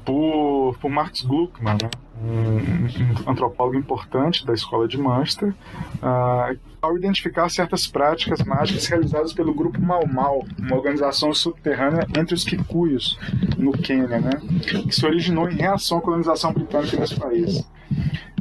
[0.05, 1.91] por, por Marx Gluckman, né?
[2.23, 5.55] um, antropólogo importante da escola de Manchester,
[5.97, 12.35] uh, ao identificar certas práticas mágicas realizadas pelo grupo Mau Mau, uma organização subterrânea entre
[12.35, 13.19] os Kikuyos,
[13.59, 14.31] no Quênia, né,
[14.61, 17.67] que se originou em reação à colonização britânica nesse país.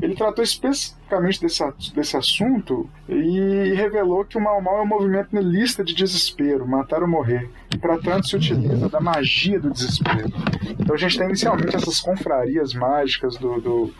[0.01, 1.63] Ele tratou especificamente desse,
[1.93, 7.01] desse assunto e revelou que o Mau Mau é um movimento nihilista de desespero, matar
[7.01, 10.31] ou morrer, e tratando se utiliza da magia do desespero.
[10.77, 13.93] Então a gente tem inicialmente essas confrarias mágicas do, do,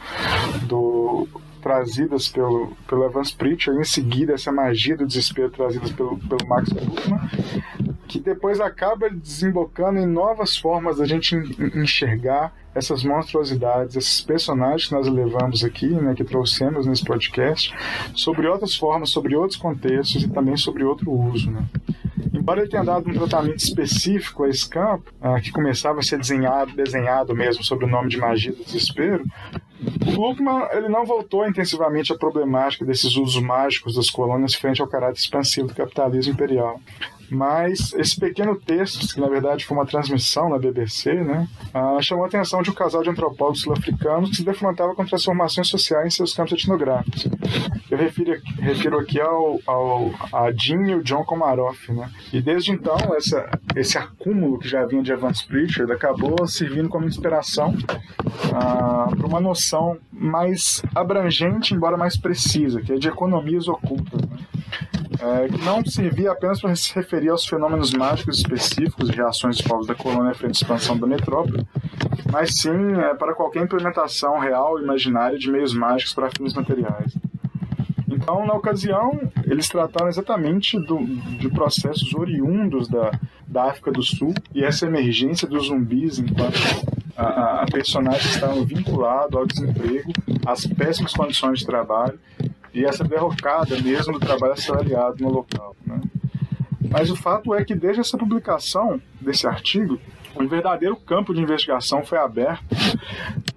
[0.68, 1.28] do
[1.66, 6.70] trazidas pelo, pelo Evans Pritchard, em seguida essa magia do desespero trazidas pelo, pelo Max
[6.70, 7.28] Bruckmann,
[8.08, 11.36] que depois acaba desembocando em novas formas da gente
[11.76, 17.74] enxergar essas monstruosidades, esses personagens que nós levamos aqui, né, que trouxemos nesse podcast,
[18.14, 21.50] sobre outras formas, sobre outros contextos e também sobre outro uso.
[21.50, 21.66] Né.
[22.34, 26.20] Embora ele tenha dado um tratamento específico a esse campo, uh, que começava a ser
[26.20, 29.24] desenhado, desenhado mesmo sobre o nome de magia do desespero,
[30.16, 35.20] Luckman ele não voltou intensivamente à problemática desses usos mágicos das colônias frente ao caráter
[35.20, 36.80] expansivo do capitalismo imperial.
[37.30, 42.26] Mas esse pequeno texto, que na verdade foi uma transmissão na BBC, né, ah, chamou
[42.26, 46.16] a atenção de um casal de antropólogos sul-africanos que se defrontava com transformações sociais em
[46.16, 47.28] seus campos etnográficos.
[47.90, 51.92] Eu refiro, refiro aqui ao, ao, a Jean e o John Komaroff.
[51.92, 52.10] Né?
[52.34, 57.06] E desde então, essa, esse acúmulo que já vinha de Evans Pritchard acabou servindo como
[57.06, 57.76] inspiração
[58.54, 64.22] ah, para uma noção mais abrangente, embora mais precisa, que é de economias ocultas.
[64.22, 64.38] Né?
[65.20, 69.88] É, não servia apenas para se referir aos fenômenos mágicos específicos e reações dos povos
[69.88, 71.66] da colônia frente à expansão da metrópole,
[72.32, 77.16] mas sim é, para qualquer implementação real e imaginária de meios mágicos para fins materiais.
[78.08, 81.06] Então, na ocasião, eles trataram exatamente do,
[81.40, 83.12] de processos oriundos da,
[83.48, 86.58] da África do Sul e essa emergência dos zumbis enquanto
[87.16, 90.12] a, a personagem estava vinculado ao desemprego,
[90.46, 92.20] às péssimas condições de trabalho
[92.76, 95.76] e essa derrocada mesmo do trabalho assalariado no local.
[95.88, 96.02] Né?
[96.92, 100.00] Mas o fato é que desde essa publicação desse artigo,
[100.38, 102.64] um verdadeiro campo de investigação foi aberto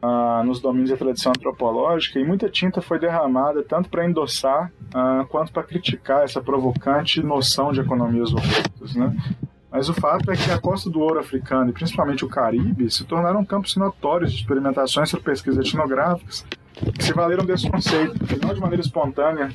[0.00, 5.26] ah, nos domínios da tradição antropológica e muita tinta foi derramada tanto para endossar ah,
[5.28, 8.94] quanto para criticar essa provocante noção de economias ocultas.
[8.94, 9.16] Né?
[9.70, 13.04] Mas o fato é que a costa do ouro africano e principalmente o Caribe se
[13.04, 16.46] tornaram campos notórios de experimentações sobre pesquisas etnográficas
[16.96, 19.50] que se valeram desse conceito, não de maneira espontânea.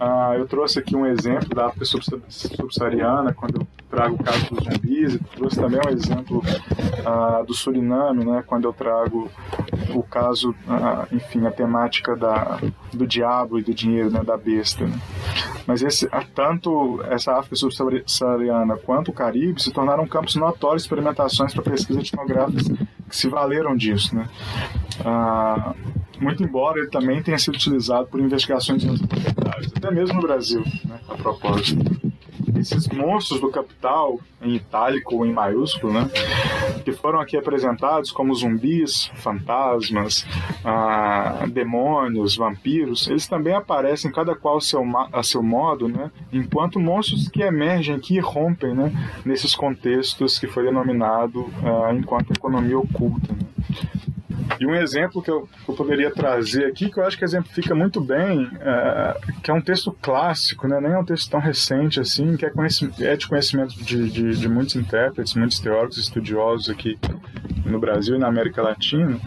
[0.00, 4.64] Uh, eu trouxe aqui um exemplo da África subsaariana, quando eu trago o caso dos
[4.64, 9.28] zumbis, e trouxe também um exemplo uh, do Suriname, né, quando eu trago
[9.92, 12.60] o caso, uh, enfim, a temática da,
[12.92, 14.86] do diabo e do dinheiro, né, da besta.
[14.86, 14.96] Né.
[15.66, 21.52] Mas esse, tanto essa África subsaariana quanto o Caribe se tornaram campos notórios de experimentações
[21.52, 22.70] para pesquisas etnográficas
[23.08, 24.14] que se valeram disso.
[24.14, 24.28] Né.
[25.00, 25.74] Uh,
[26.20, 30.98] muito embora ele também tenha sido utilizado por investigações universitárias, até mesmo no Brasil, né,
[31.08, 32.07] a propósito.
[32.58, 36.08] Esses monstros do capital, em itálico ou em maiúsculo, né,
[36.84, 40.26] que foram aqui apresentados como zumbis, fantasmas,
[40.64, 44.82] ah, demônios, vampiros, eles também aparecem cada qual seu,
[45.12, 48.92] a seu modo, né, enquanto monstros que emergem aqui e rompem né,
[49.24, 53.32] nesses contextos que foi denominado ah, enquanto economia oculta.
[53.32, 53.97] Né.
[54.60, 57.74] E um exemplo que eu, que eu, poderia trazer aqui, que eu acho que exemplifica
[57.74, 60.80] muito bem, é, que é um texto clássico, né?
[60.80, 62.52] nem é um texto tão recente assim, que é,
[63.00, 66.98] é de conhecimento de, de, de, muitos intérpretes, muitos teóricos, estudiosos aqui
[67.64, 69.18] no Brasil e na América Latina,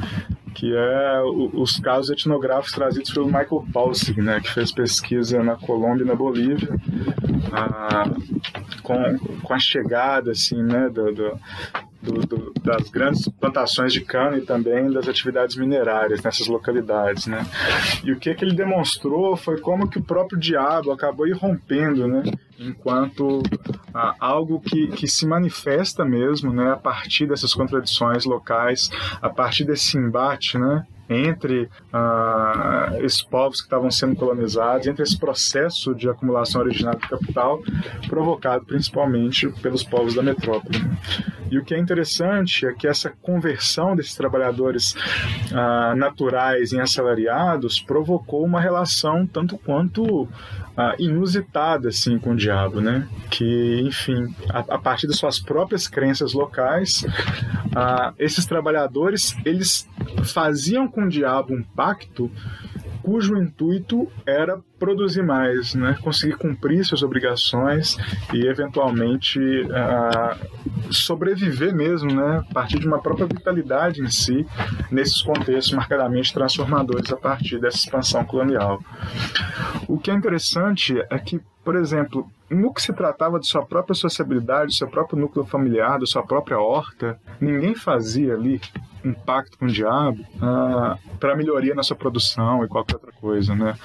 [0.53, 1.21] que é
[1.53, 6.15] os casos etnográficos trazidos pelo Michael Paulsig, né, que fez pesquisa na Colômbia e na
[6.15, 6.69] Bolívia,
[7.53, 8.03] ah,
[8.83, 11.39] com, com a chegada assim, né, do, do,
[12.01, 17.45] do, do, das grandes plantações de cana e também das atividades minerárias nessas localidades, né?
[18.03, 22.23] E o que, que ele demonstrou foi como que o próprio diabo acabou irrompendo, né?
[22.59, 23.41] Enquanto
[23.93, 26.71] ah, algo que, que se manifesta mesmo, né?
[26.71, 28.89] A partir dessas contradições locais,
[29.21, 30.85] a partir desse embate, né?
[31.11, 37.07] Entre ah, esses povos que estavam sendo colonizados, entre esse processo de acumulação originária de
[37.07, 37.61] capital,
[38.07, 40.79] provocado principalmente pelos povos da metrópole.
[41.51, 44.95] E o que é interessante é que essa conversão desses trabalhadores
[45.53, 50.29] ah, naturais em assalariados provocou uma relação tanto quanto
[50.75, 53.07] ah, inusitada assim com o diabo, né?
[53.29, 57.05] Que, enfim, a, a partir das suas próprias crenças locais,
[57.75, 59.87] ah, esses trabalhadores eles
[60.23, 62.31] faziam com o diabo um pacto
[63.03, 65.97] cujo intuito era produzir mais, né?
[66.01, 67.97] conseguir cumprir suas obrigações
[68.33, 72.43] e eventualmente uh, sobreviver mesmo, né?
[72.49, 74.45] a partir de uma própria vitalidade em si,
[74.89, 78.79] nesses contextos marcadamente transformadores a partir dessa expansão colonial.
[79.87, 83.95] O que é interessante é que, por exemplo, no que se tratava de sua própria
[83.95, 88.59] sociabilidade, do seu próprio núcleo familiar, da sua própria horta, ninguém fazia ali
[89.03, 93.55] um pacto com o diabo ah, para melhoria na sua produção e qualquer outra coisa,
[93.55, 93.75] né?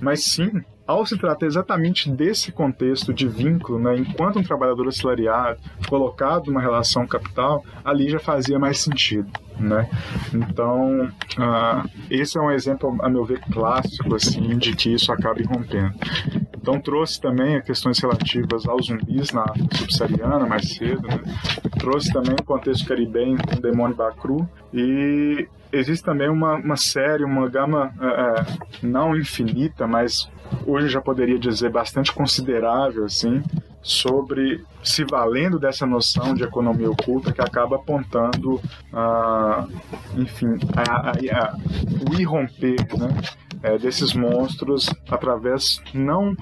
[0.00, 5.60] Mas sim, ao se tratar exatamente desse contexto de vínculo, né, enquanto um trabalhador assalariado
[5.88, 9.30] colocado numa relação capital, ali já fazia mais sentido.
[9.56, 9.88] Né?
[10.34, 15.40] Então, uh, esse é um exemplo, a meu ver, clássico assim, de que isso acaba
[15.40, 15.94] irrompendo.
[16.60, 21.20] Então, trouxe também questões relativas aos zumbis na África subsaariana mais cedo, né?
[21.78, 27.24] trouxe também o contexto caribenho com o demônio Bacru e existe também uma, uma série,
[27.24, 30.30] uma gama uh, não infinita, mas
[30.66, 33.42] hoje já poderia dizer bastante considerável, assim,
[33.82, 38.60] sobre se valendo dessa noção de economia oculta que acaba apontando,
[38.92, 39.66] ah,
[40.16, 41.56] enfim, a, a, a,
[42.10, 43.08] o irromper né,
[43.62, 46.34] é, desses monstros através não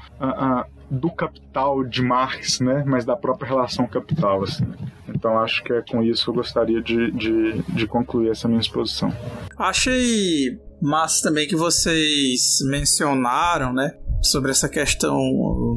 [0.90, 4.42] do capital de Marx, né, mas da própria relação capital.
[4.42, 4.64] Assim.
[5.08, 9.12] Então acho que é com isso eu gostaria de, de, de concluir essa minha exposição.
[9.58, 13.92] Achei massa também que vocês mencionaram, né?
[14.22, 15.16] sobre essa questão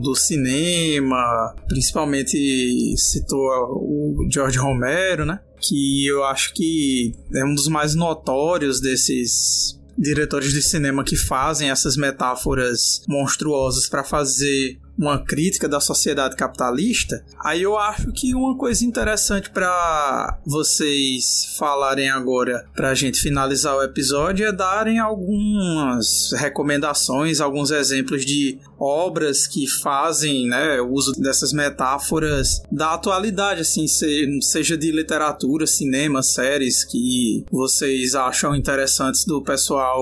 [0.02, 5.40] do cinema, principalmente citou o George Romero, né?
[5.60, 11.70] Que eu acho que é um dos mais notórios desses diretores de cinema que fazem
[11.70, 18.58] essas metáforas monstruosas para fazer uma crítica da sociedade capitalista, aí eu acho que uma
[18.58, 26.32] coisa interessante para vocês falarem agora, para a gente finalizar o episódio, é darem algumas
[26.34, 33.86] recomendações, alguns exemplos de obras que fazem né, uso dessas metáforas da atualidade, assim,
[34.42, 40.02] seja de literatura, cinema, séries que vocês acham interessantes do pessoal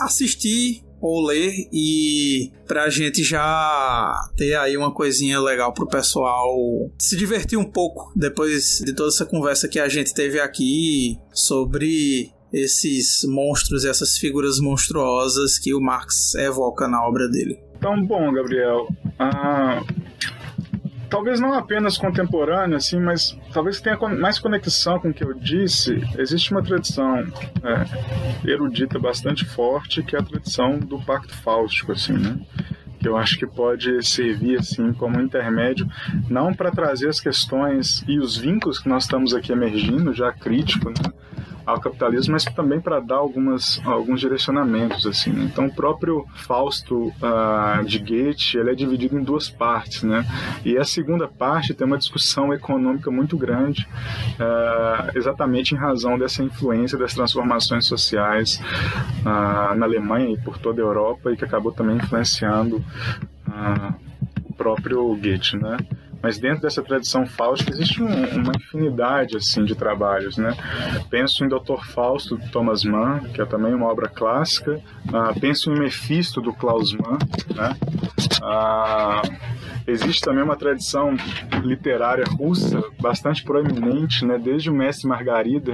[0.00, 6.54] assistir ou ler e pra gente já ter aí uma coisinha legal pro pessoal
[6.98, 12.30] se divertir um pouco depois de toda essa conversa que a gente teve aqui sobre
[12.52, 17.58] esses monstros essas figuras monstruosas que o Marx evoca na obra dele.
[17.76, 18.88] Então, bom, Gabriel,
[19.18, 19.82] ah,
[21.08, 26.02] talvez não apenas contemporâneo, assim, mas talvez tenha mais conexão com o que eu disse.
[26.18, 32.12] Existe uma tradição é, erudita bastante forte, que é a tradição do Pacto Fáustico, assim,
[32.12, 32.38] né?
[32.98, 35.86] que eu acho que pode servir assim como intermédio,
[36.28, 40.88] não para trazer as questões e os vínculos que nós estamos aqui emergindo, já crítico,
[40.88, 41.12] né?
[41.66, 45.04] Ao capitalismo, mas também para dar algumas, alguns direcionamentos.
[45.04, 45.30] assim.
[45.30, 45.48] Né?
[45.52, 50.04] Então, o próprio Fausto uh, de Goethe ele é dividido em duas partes.
[50.04, 50.24] Né?
[50.64, 53.86] E a segunda parte tem uma discussão econômica muito grande,
[54.34, 58.60] uh, exatamente em razão dessa influência das transformações sociais
[59.22, 62.84] uh, na Alemanha e por toda a Europa, e que acabou também influenciando
[64.44, 65.56] o próprio Goethe.
[65.56, 65.78] Né?
[66.22, 70.54] Mas dentro dessa tradição fáustica existe um, uma infinidade assim de trabalhos, né?
[71.10, 71.84] Penso em Dr.
[71.92, 74.80] Fausto do Thomas Mann, que é também uma obra clássica.
[75.06, 77.18] Uh, penso em Mephisto do Klaus Mann,
[77.54, 77.76] né?
[78.42, 81.14] Uh, existe também uma tradição
[81.62, 84.38] literária russa bastante proeminente, né?
[84.38, 85.72] Desde o Mestre Margarida,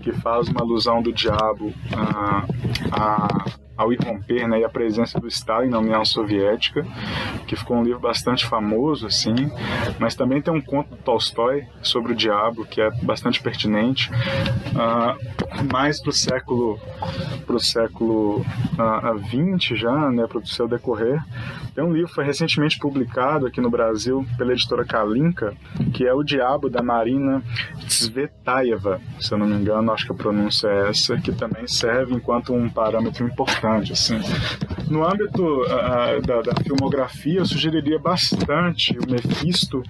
[0.00, 2.46] que faz uma alusão do diabo a,
[2.92, 3.44] a
[3.76, 6.86] ao irromper né, e a presença do Stalin na União Soviética,
[7.46, 9.34] que ficou um livro bastante famoso, assim,
[9.98, 15.72] mas também tem um conto do Tolstói sobre o diabo, que é bastante pertinente, uh,
[15.72, 16.78] mais para o século
[17.46, 21.22] pro século uh, 20 já, né, para o seu decorrer.
[21.74, 25.54] Tem um livro que foi recentemente publicado aqui no Brasil pela editora Kalinka,
[25.92, 27.42] que é O Diabo da Marina
[27.86, 32.14] Tsvetaeva, se eu não me engano, acho que a pronúncia é essa, que também serve
[32.14, 33.92] enquanto um parâmetro importante.
[33.92, 34.18] Assim.
[34.88, 39.82] No âmbito uh, da, da, filmografia, eu sugeriria bastante o Mephisto,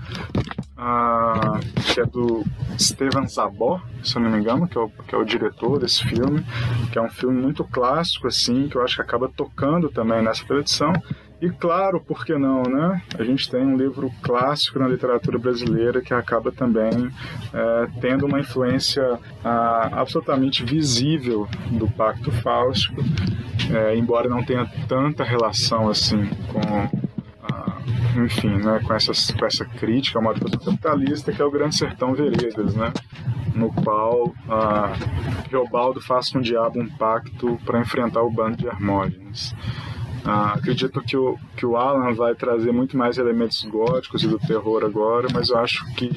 [0.78, 1.58] uh,
[1.92, 2.44] que é do
[2.78, 6.04] Steven Zabor, se eu não me engano, que é, o, que é o diretor desse
[6.04, 6.44] filme,
[6.92, 10.44] que é um filme muito clássico, assim, que eu acho que acaba tocando também nessa
[10.44, 10.92] tradição.
[11.44, 13.02] E claro, por que não, né?
[13.18, 17.10] A gente tem um livro clássico na literatura brasileira que acaba também
[17.52, 22.98] é, tendo uma influência ah, absolutamente visível do Pacto Fáustico,
[23.70, 27.04] é, embora não tenha tanta relação assim com
[27.42, 27.76] ah,
[28.16, 32.14] enfim, né, com, essas, com essa crítica ao modo capitalista que é o Grande Sertão
[32.14, 32.90] Veredas, né?
[33.54, 38.66] no qual uh, Reobaldo faz com o diabo um pacto para enfrentar o bando de
[38.66, 39.54] Hermógenes.
[40.24, 44.38] Uh, acredito que o, que o Alan vai trazer muito mais elementos góticos e do
[44.38, 46.10] terror agora, mas eu acho que,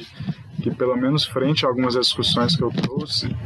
[0.62, 3.36] que pelo menos frente a algumas discussões que eu trouxe,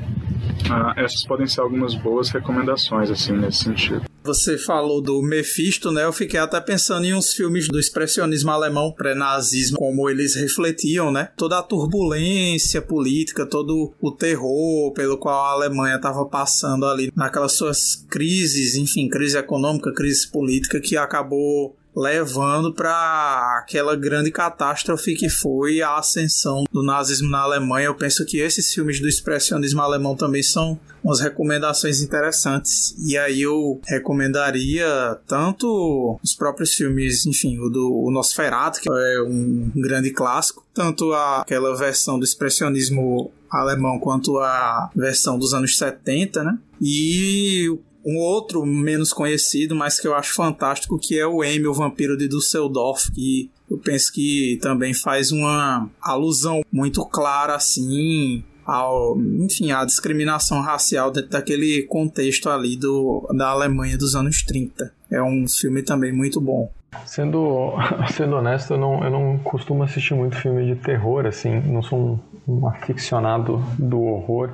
[0.70, 4.11] ah, essas podem ser algumas boas recomendações, assim, nesse sentido.
[4.24, 6.05] Você falou do Mephisto, né?
[6.05, 11.31] Eu fiquei até pensando em uns filmes do expressionismo alemão pré-nazismo, como eles refletiam, né?
[11.36, 17.53] Toda a turbulência política, todo o terror pelo qual a Alemanha estava passando ali naquelas
[17.53, 25.28] suas crises, enfim, crise econômica, crise política, que acabou levando para aquela grande catástrofe que
[25.28, 27.86] foi a ascensão do nazismo na Alemanha.
[27.86, 32.94] Eu penso que esses filmes do expressionismo alemão também são umas recomendações interessantes.
[32.98, 39.23] E aí eu recomendaria tanto os próprios filmes, enfim, o do o Nosferatu, que é
[39.23, 46.43] um grande clássico, tanto aquela versão do expressionismo alemão quanto a versão dos anos 70,
[46.43, 46.59] né?
[46.81, 51.74] E um outro menos conhecido, mas que eu acho fantástico, que é o Emil, o
[51.74, 59.19] Vampiro de Dusseldorf, que eu penso que também faz uma alusão muito clara, assim, ao,
[59.19, 64.93] enfim, à discriminação racial dentro daquele contexto ali do, da Alemanha dos anos 30.
[65.11, 66.70] É um filme também muito bom.
[67.07, 67.73] Sendo,
[68.15, 71.99] sendo honesto, eu não, eu não costumo assistir muito filme de terror, assim, não sou
[71.99, 74.51] um um aficionado do horror,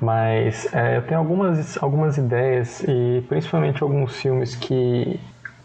[0.00, 5.20] mas é, eu tenho algumas, algumas ideias e principalmente alguns filmes que.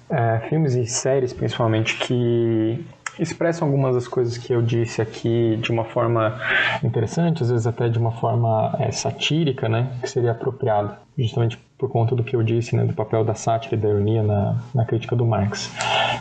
[0.09, 2.81] É, filmes e séries principalmente que
[3.19, 6.39] expressam algumas das coisas que eu disse aqui de uma forma
[6.83, 11.89] interessante, às vezes até de uma forma é, satírica, né, que seria apropriado, justamente por
[11.89, 14.83] conta do que eu disse, né, do papel da sátira e da ironia na, na
[14.83, 15.71] crítica do Marx.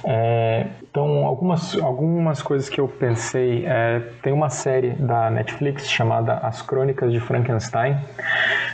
[0.05, 6.35] É, então, algumas, algumas coisas que eu pensei, é, tem uma série da Netflix chamada
[6.35, 7.97] As Crônicas de Frankenstein,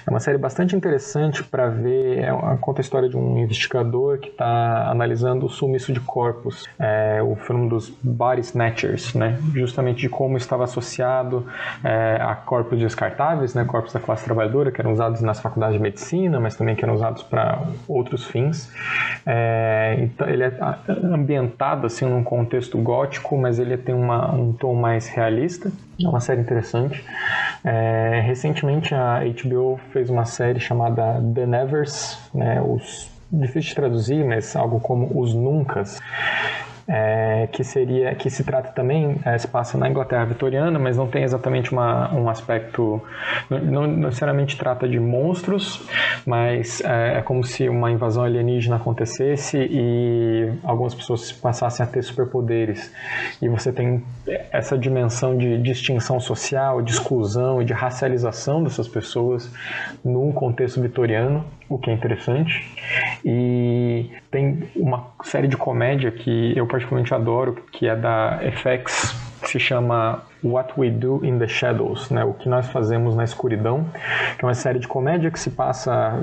[0.04, 4.28] é uma série bastante interessante para ver, é, conta a história de um investigador que
[4.28, 10.08] está analisando o sumiço de corpos, é, o filme dos body snatchers, né, justamente de
[10.08, 11.46] como estava associado
[11.84, 15.82] é, a corpos descartáveis, né, corpos da classe trabalhadora, que eram usados nas faculdades de
[15.82, 18.70] medicina, mas também também que eram usados para outros fins.
[19.24, 20.52] É, então ele é
[21.04, 25.70] ambientado assim num contexto gótico, mas ele tem uma, um tom mais realista.
[26.02, 27.04] É uma série interessante.
[27.64, 34.24] É, recentemente a HBO fez uma série chamada The Nevers, né, os difícil de traduzir,
[34.24, 35.98] mas algo como os Nuncas,
[36.88, 41.06] é, que seria que se trata também é, se passa na Inglaterra vitoriana, mas não
[41.06, 43.02] tem exatamente uma, um aspecto
[43.48, 45.82] não, não necessariamente trata de monstros,
[46.26, 52.02] mas é, é, como se uma invasão alienígena acontecesse e algumas pessoas passassem a ter
[52.02, 52.92] superpoderes
[53.40, 54.02] e você tem
[54.50, 59.50] essa dimensão de distinção social, de exclusão e de racialização dessas pessoas
[60.04, 62.62] num contexto vitoriano o que é interessante.
[63.24, 69.48] E tem uma série de comédia que eu particularmente adoro, que é da FX, que
[69.48, 72.24] se chama What We Do in the Shadows, né?
[72.24, 73.86] O que nós fazemos na escuridão,
[74.38, 76.20] que é uma série de comédia que se passa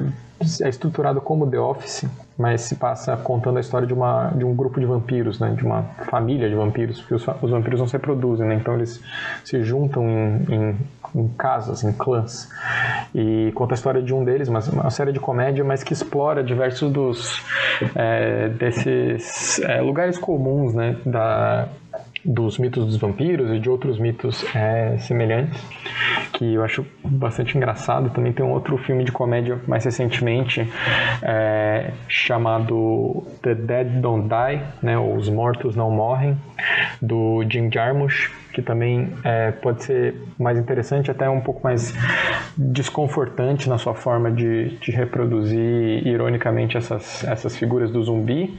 [0.61, 2.05] é estruturado como The Office,
[2.38, 5.53] mas se passa contando a história de, uma, de um grupo de vampiros, né?
[5.55, 8.55] De uma família de vampiros, porque os, os vampiros não se reproduzem, né?
[8.55, 9.01] Então eles
[9.43, 10.77] se juntam em, em,
[11.15, 12.49] em casas, em clãs,
[13.14, 16.44] e conta a história de um deles, mas uma série de comédia, mas que explora
[16.44, 17.44] diversos dos
[17.95, 20.98] é, desses é, lugares comuns, né?
[21.06, 21.68] Da
[22.23, 25.61] dos mitos dos vampiros e de outros mitos é, semelhantes,
[26.34, 28.10] que eu acho bastante engraçado.
[28.10, 30.68] Também tem um outro filme de comédia mais recentemente
[31.22, 36.38] é, chamado The Dead Don't Die, né, Os Mortos Não Morrem,
[37.02, 41.93] do Jim Jarmusch, que também é, pode ser mais interessante, até um pouco mais
[42.57, 48.57] desconfortante na sua forma de, de reproduzir ironicamente essas, essas figuras do zumbi.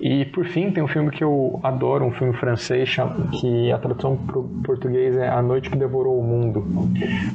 [0.00, 2.96] E por fim, tem um filme que eu adoro, um filme francês,
[3.40, 6.64] que a tradução para o português é A Noite que Devorou o Mundo,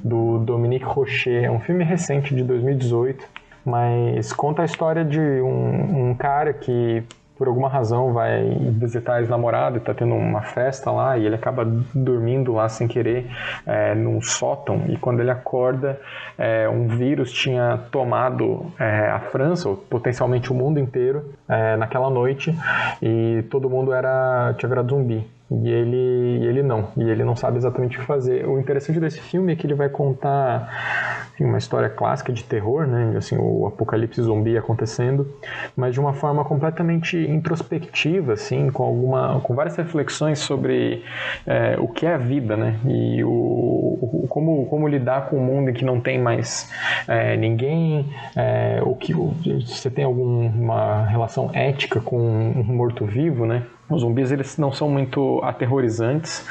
[0.03, 1.43] do Dominique Rocher.
[1.43, 7.03] É um filme recente de 2018 mas conta a história de um, um, cara que
[7.39, 11.35] por alguma razão vai visitar a ex-namorada e tá tendo uma festa lá e ele
[11.35, 11.63] acaba
[11.95, 13.31] dormindo lá sem querer
[13.65, 15.97] é, num sótão e quando ele acorda
[16.37, 22.09] é, um vírus tinha tomado é, a França ou potencialmente o mundo inteiro é, naquela
[22.09, 22.53] noite
[23.01, 27.57] e todo mundo era tinha virado zumbi E ele, ele não, e ele não sabe
[27.57, 28.47] exatamente o que fazer.
[28.47, 32.85] O interessante desse filme é que ele vai contar enfim, uma história clássica de terror,
[32.85, 33.15] né?
[33.17, 35.27] Assim, o apocalipse zumbi acontecendo,
[35.76, 41.03] mas de uma forma completamente introspectiva, assim, com alguma, com várias reflexões sobre
[41.47, 42.80] é, o que é a vida, né?
[42.85, 46.69] E o, o, como, como lidar com um mundo em que não tem mais
[47.07, 48.05] é, ninguém,
[48.35, 53.63] é, o que você tem alguma relação ética com um morto-vivo, né?
[53.89, 56.45] Os zumbis eles não são muito aterrorizantes,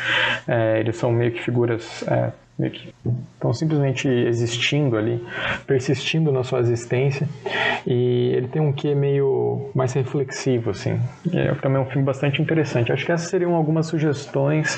[0.47, 2.93] é, eles são meio que figuras é, meio que
[3.35, 5.25] estão simplesmente existindo ali,
[5.67, 7.29] persistindo na sua existência.
[7.87, 10.99] E ele tem um quê meio mais reflexivo, assim.
[11.33, 12.93] É também um filme bastante interessante.
[12.93, 14.77] Acho que essas seriam algumas sugestões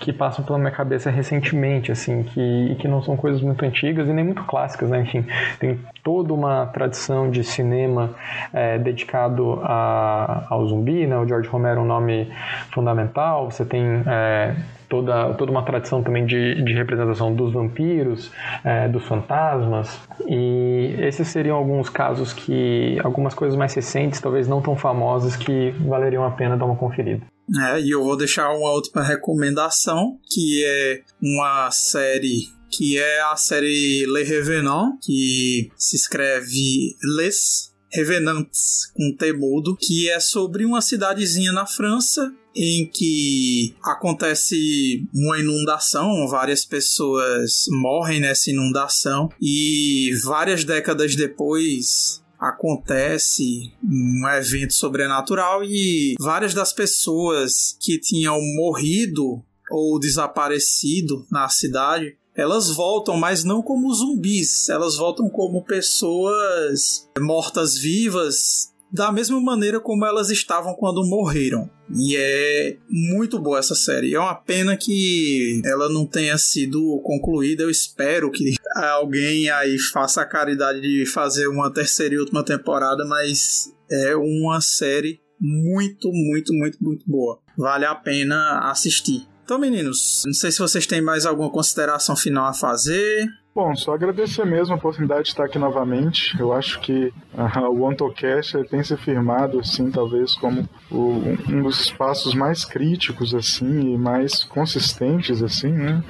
[0.00, 4.12] que passam pela minha cabeça recentemente, assim, que, que não são coisas muito antigas e
[4.12, 5.00] nem muito clássicas, né?
[5.00, 5.24] Enfim,
[5.58, 8.14] tem toda uma tradição de cinema
[8.52, 11.16] é, dedicado a, ao zumbi, né?
[11.16, 12.30] O George Romero é um nome
[12.72, 13.50] fundamental.
[13.50, 14.54] Você tem é,
[14.92, 18.30] toda, toda uma tradição também de, de representação dos vampiros,
[18.62, 19.98] é, dos fantasmas.
[20.28, 25.70] E esses seriam alguns casos que, algumas coisas mais recentes, talvez não tão famosas, que
[25.88, 27.22] valeriam a pena dar uma conferida.
[27.70, 33.36] É, e eu vou deixar uma outra recomendação, que é uma série que é a
[33.36, 41.52] série Le Revenant, que se escreve Les Revenants com Temudo, que é sobre uma cidadezinha
[41.52, 51.16] na França em que acontece uma inundação, várias pessoas morrem nessa inundação e várias décadas
[51.16, 61.48] depois acontece um evento sobrenatural e várias das pessoas que tinham morrido ou desaparecido na
[61.48, 69.80] cidade elas voltam, mas não como zumbis, elas voltam como pessoas mortas-vivas da mesma maneira
[69.80, 71.70] como elas estavam quando morreram.
[71.94, 74.14] E é muito boa essa série.
[74.14, 77.62] É uma pena que ela não tenha sido concluída.
[77.62, 83.04] Eu espero que alguém aí faça a caridade de fazer uma terceira e última temporada,
[83.06, 87.40] mas é uma série muito, muito, muito, muito boa.
[87.56, 89.26] Vale a pena assistir.
[89.44, 93.28] Então, meninos, não sei se vocês têm mais alguma consideração final a fazer.
[93.54, 96.34] Bom, só agradecer mesmo a oportunidade de estar aqui novamente.
[96.40, 101.20] Eu acho que uh, o AntoCast tem se firmado, assim, talvez como o,
[101.50, 106.02] um dos espaços mais críticos, assim, e mais consistentes, assim, né?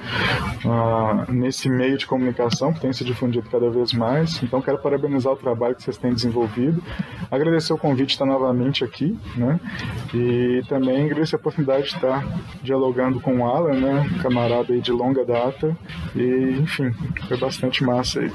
[0.63, 4.41] Uh, nesse meio de comunicação que tem se difundido cada vez mais.
[4.41, 6.81] Então, quero parabenizar o trabalho que vocês têm desenvolvido.
[7.29, 9.59] Agradecer o convite de estar novamente aqui, né?
[10.13, 12.25] E também agradecer a oportunidade de estar
[12.61, 14.09] dialogando com o Alan, né?
[14.21, 15.75] Camarada aí de longa data.
[16.15, 16.89] E, enfim,
[17.33, 18.31] foi bastante massa aí.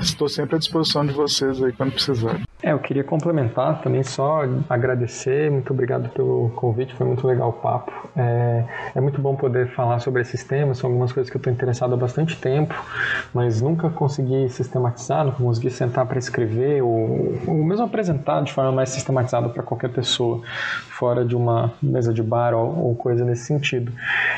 [0.00, 2.40] Estou sempre à disposição de vocês aí quando precisar.
[2.62, 7.52] É, eu queria complementar também só agradecer, muito obrigado pelo convite, foi muito legal o
[7.52, 7.90] papo.
[8.16, 8.64] É,
[8.94, 11.92] é muito bom poder falar sobre esses temas, são algumas coisas que eu estou interessado
[11.92, 12.72] há bastante tempo,
[13.34, 18.70] mas nunca consegui sistematizar, não consegui sentar para escrever ou, ou mesmo apresentar de forma
[18.70, 20.40] mais sistematizada para qualquer pessoa,
[20.90, 23.90] fora de uma mesa de bar ou, ou, coisa nesse sentido.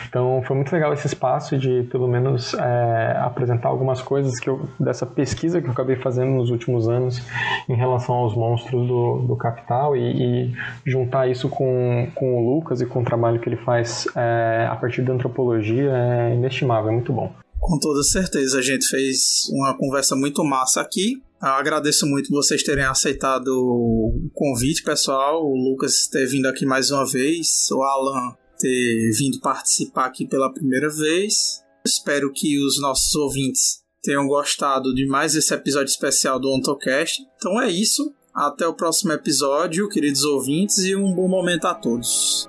[0.09, 4.66] Então foi muito legal esse espaço de pelo menos é, apresentar algumas coisas que eu,
[4.80, 7.20] dessa pesquisa que eu acabei fazendo nos últimos anos
[7.68, 10.52] em relação relação aos monstros do, do Capital e, e,
[10.86, 14.76] juntar isso com, com o Lucas e com o trabalho que ele faz é, a
[14.76, 17.32] partir da antropologia é inestimável, é muito bom.
[17.58, 21.22] Com toda certeza, a gente fez uma conversa muito massa aqui.
[21.42, 25.42] Eu agradeço muito vocês terem aceitado o convite, pessoal.
[25.42, 30.52] O Lucas ter vindo aqui mais uma vez, o Alan ter vindo participar aqui pela
[30.52, 31.62] primeira vez.
[31.86, 37.22] Espero que os nossos ouvintes tenham gostado de mais esse episódio especial do OntoCast.
[37.36, 38.14] Então é isso.
[38.35, 42.48] Até o próximo episódio, queridos ouvintes, e um bom momento a todos.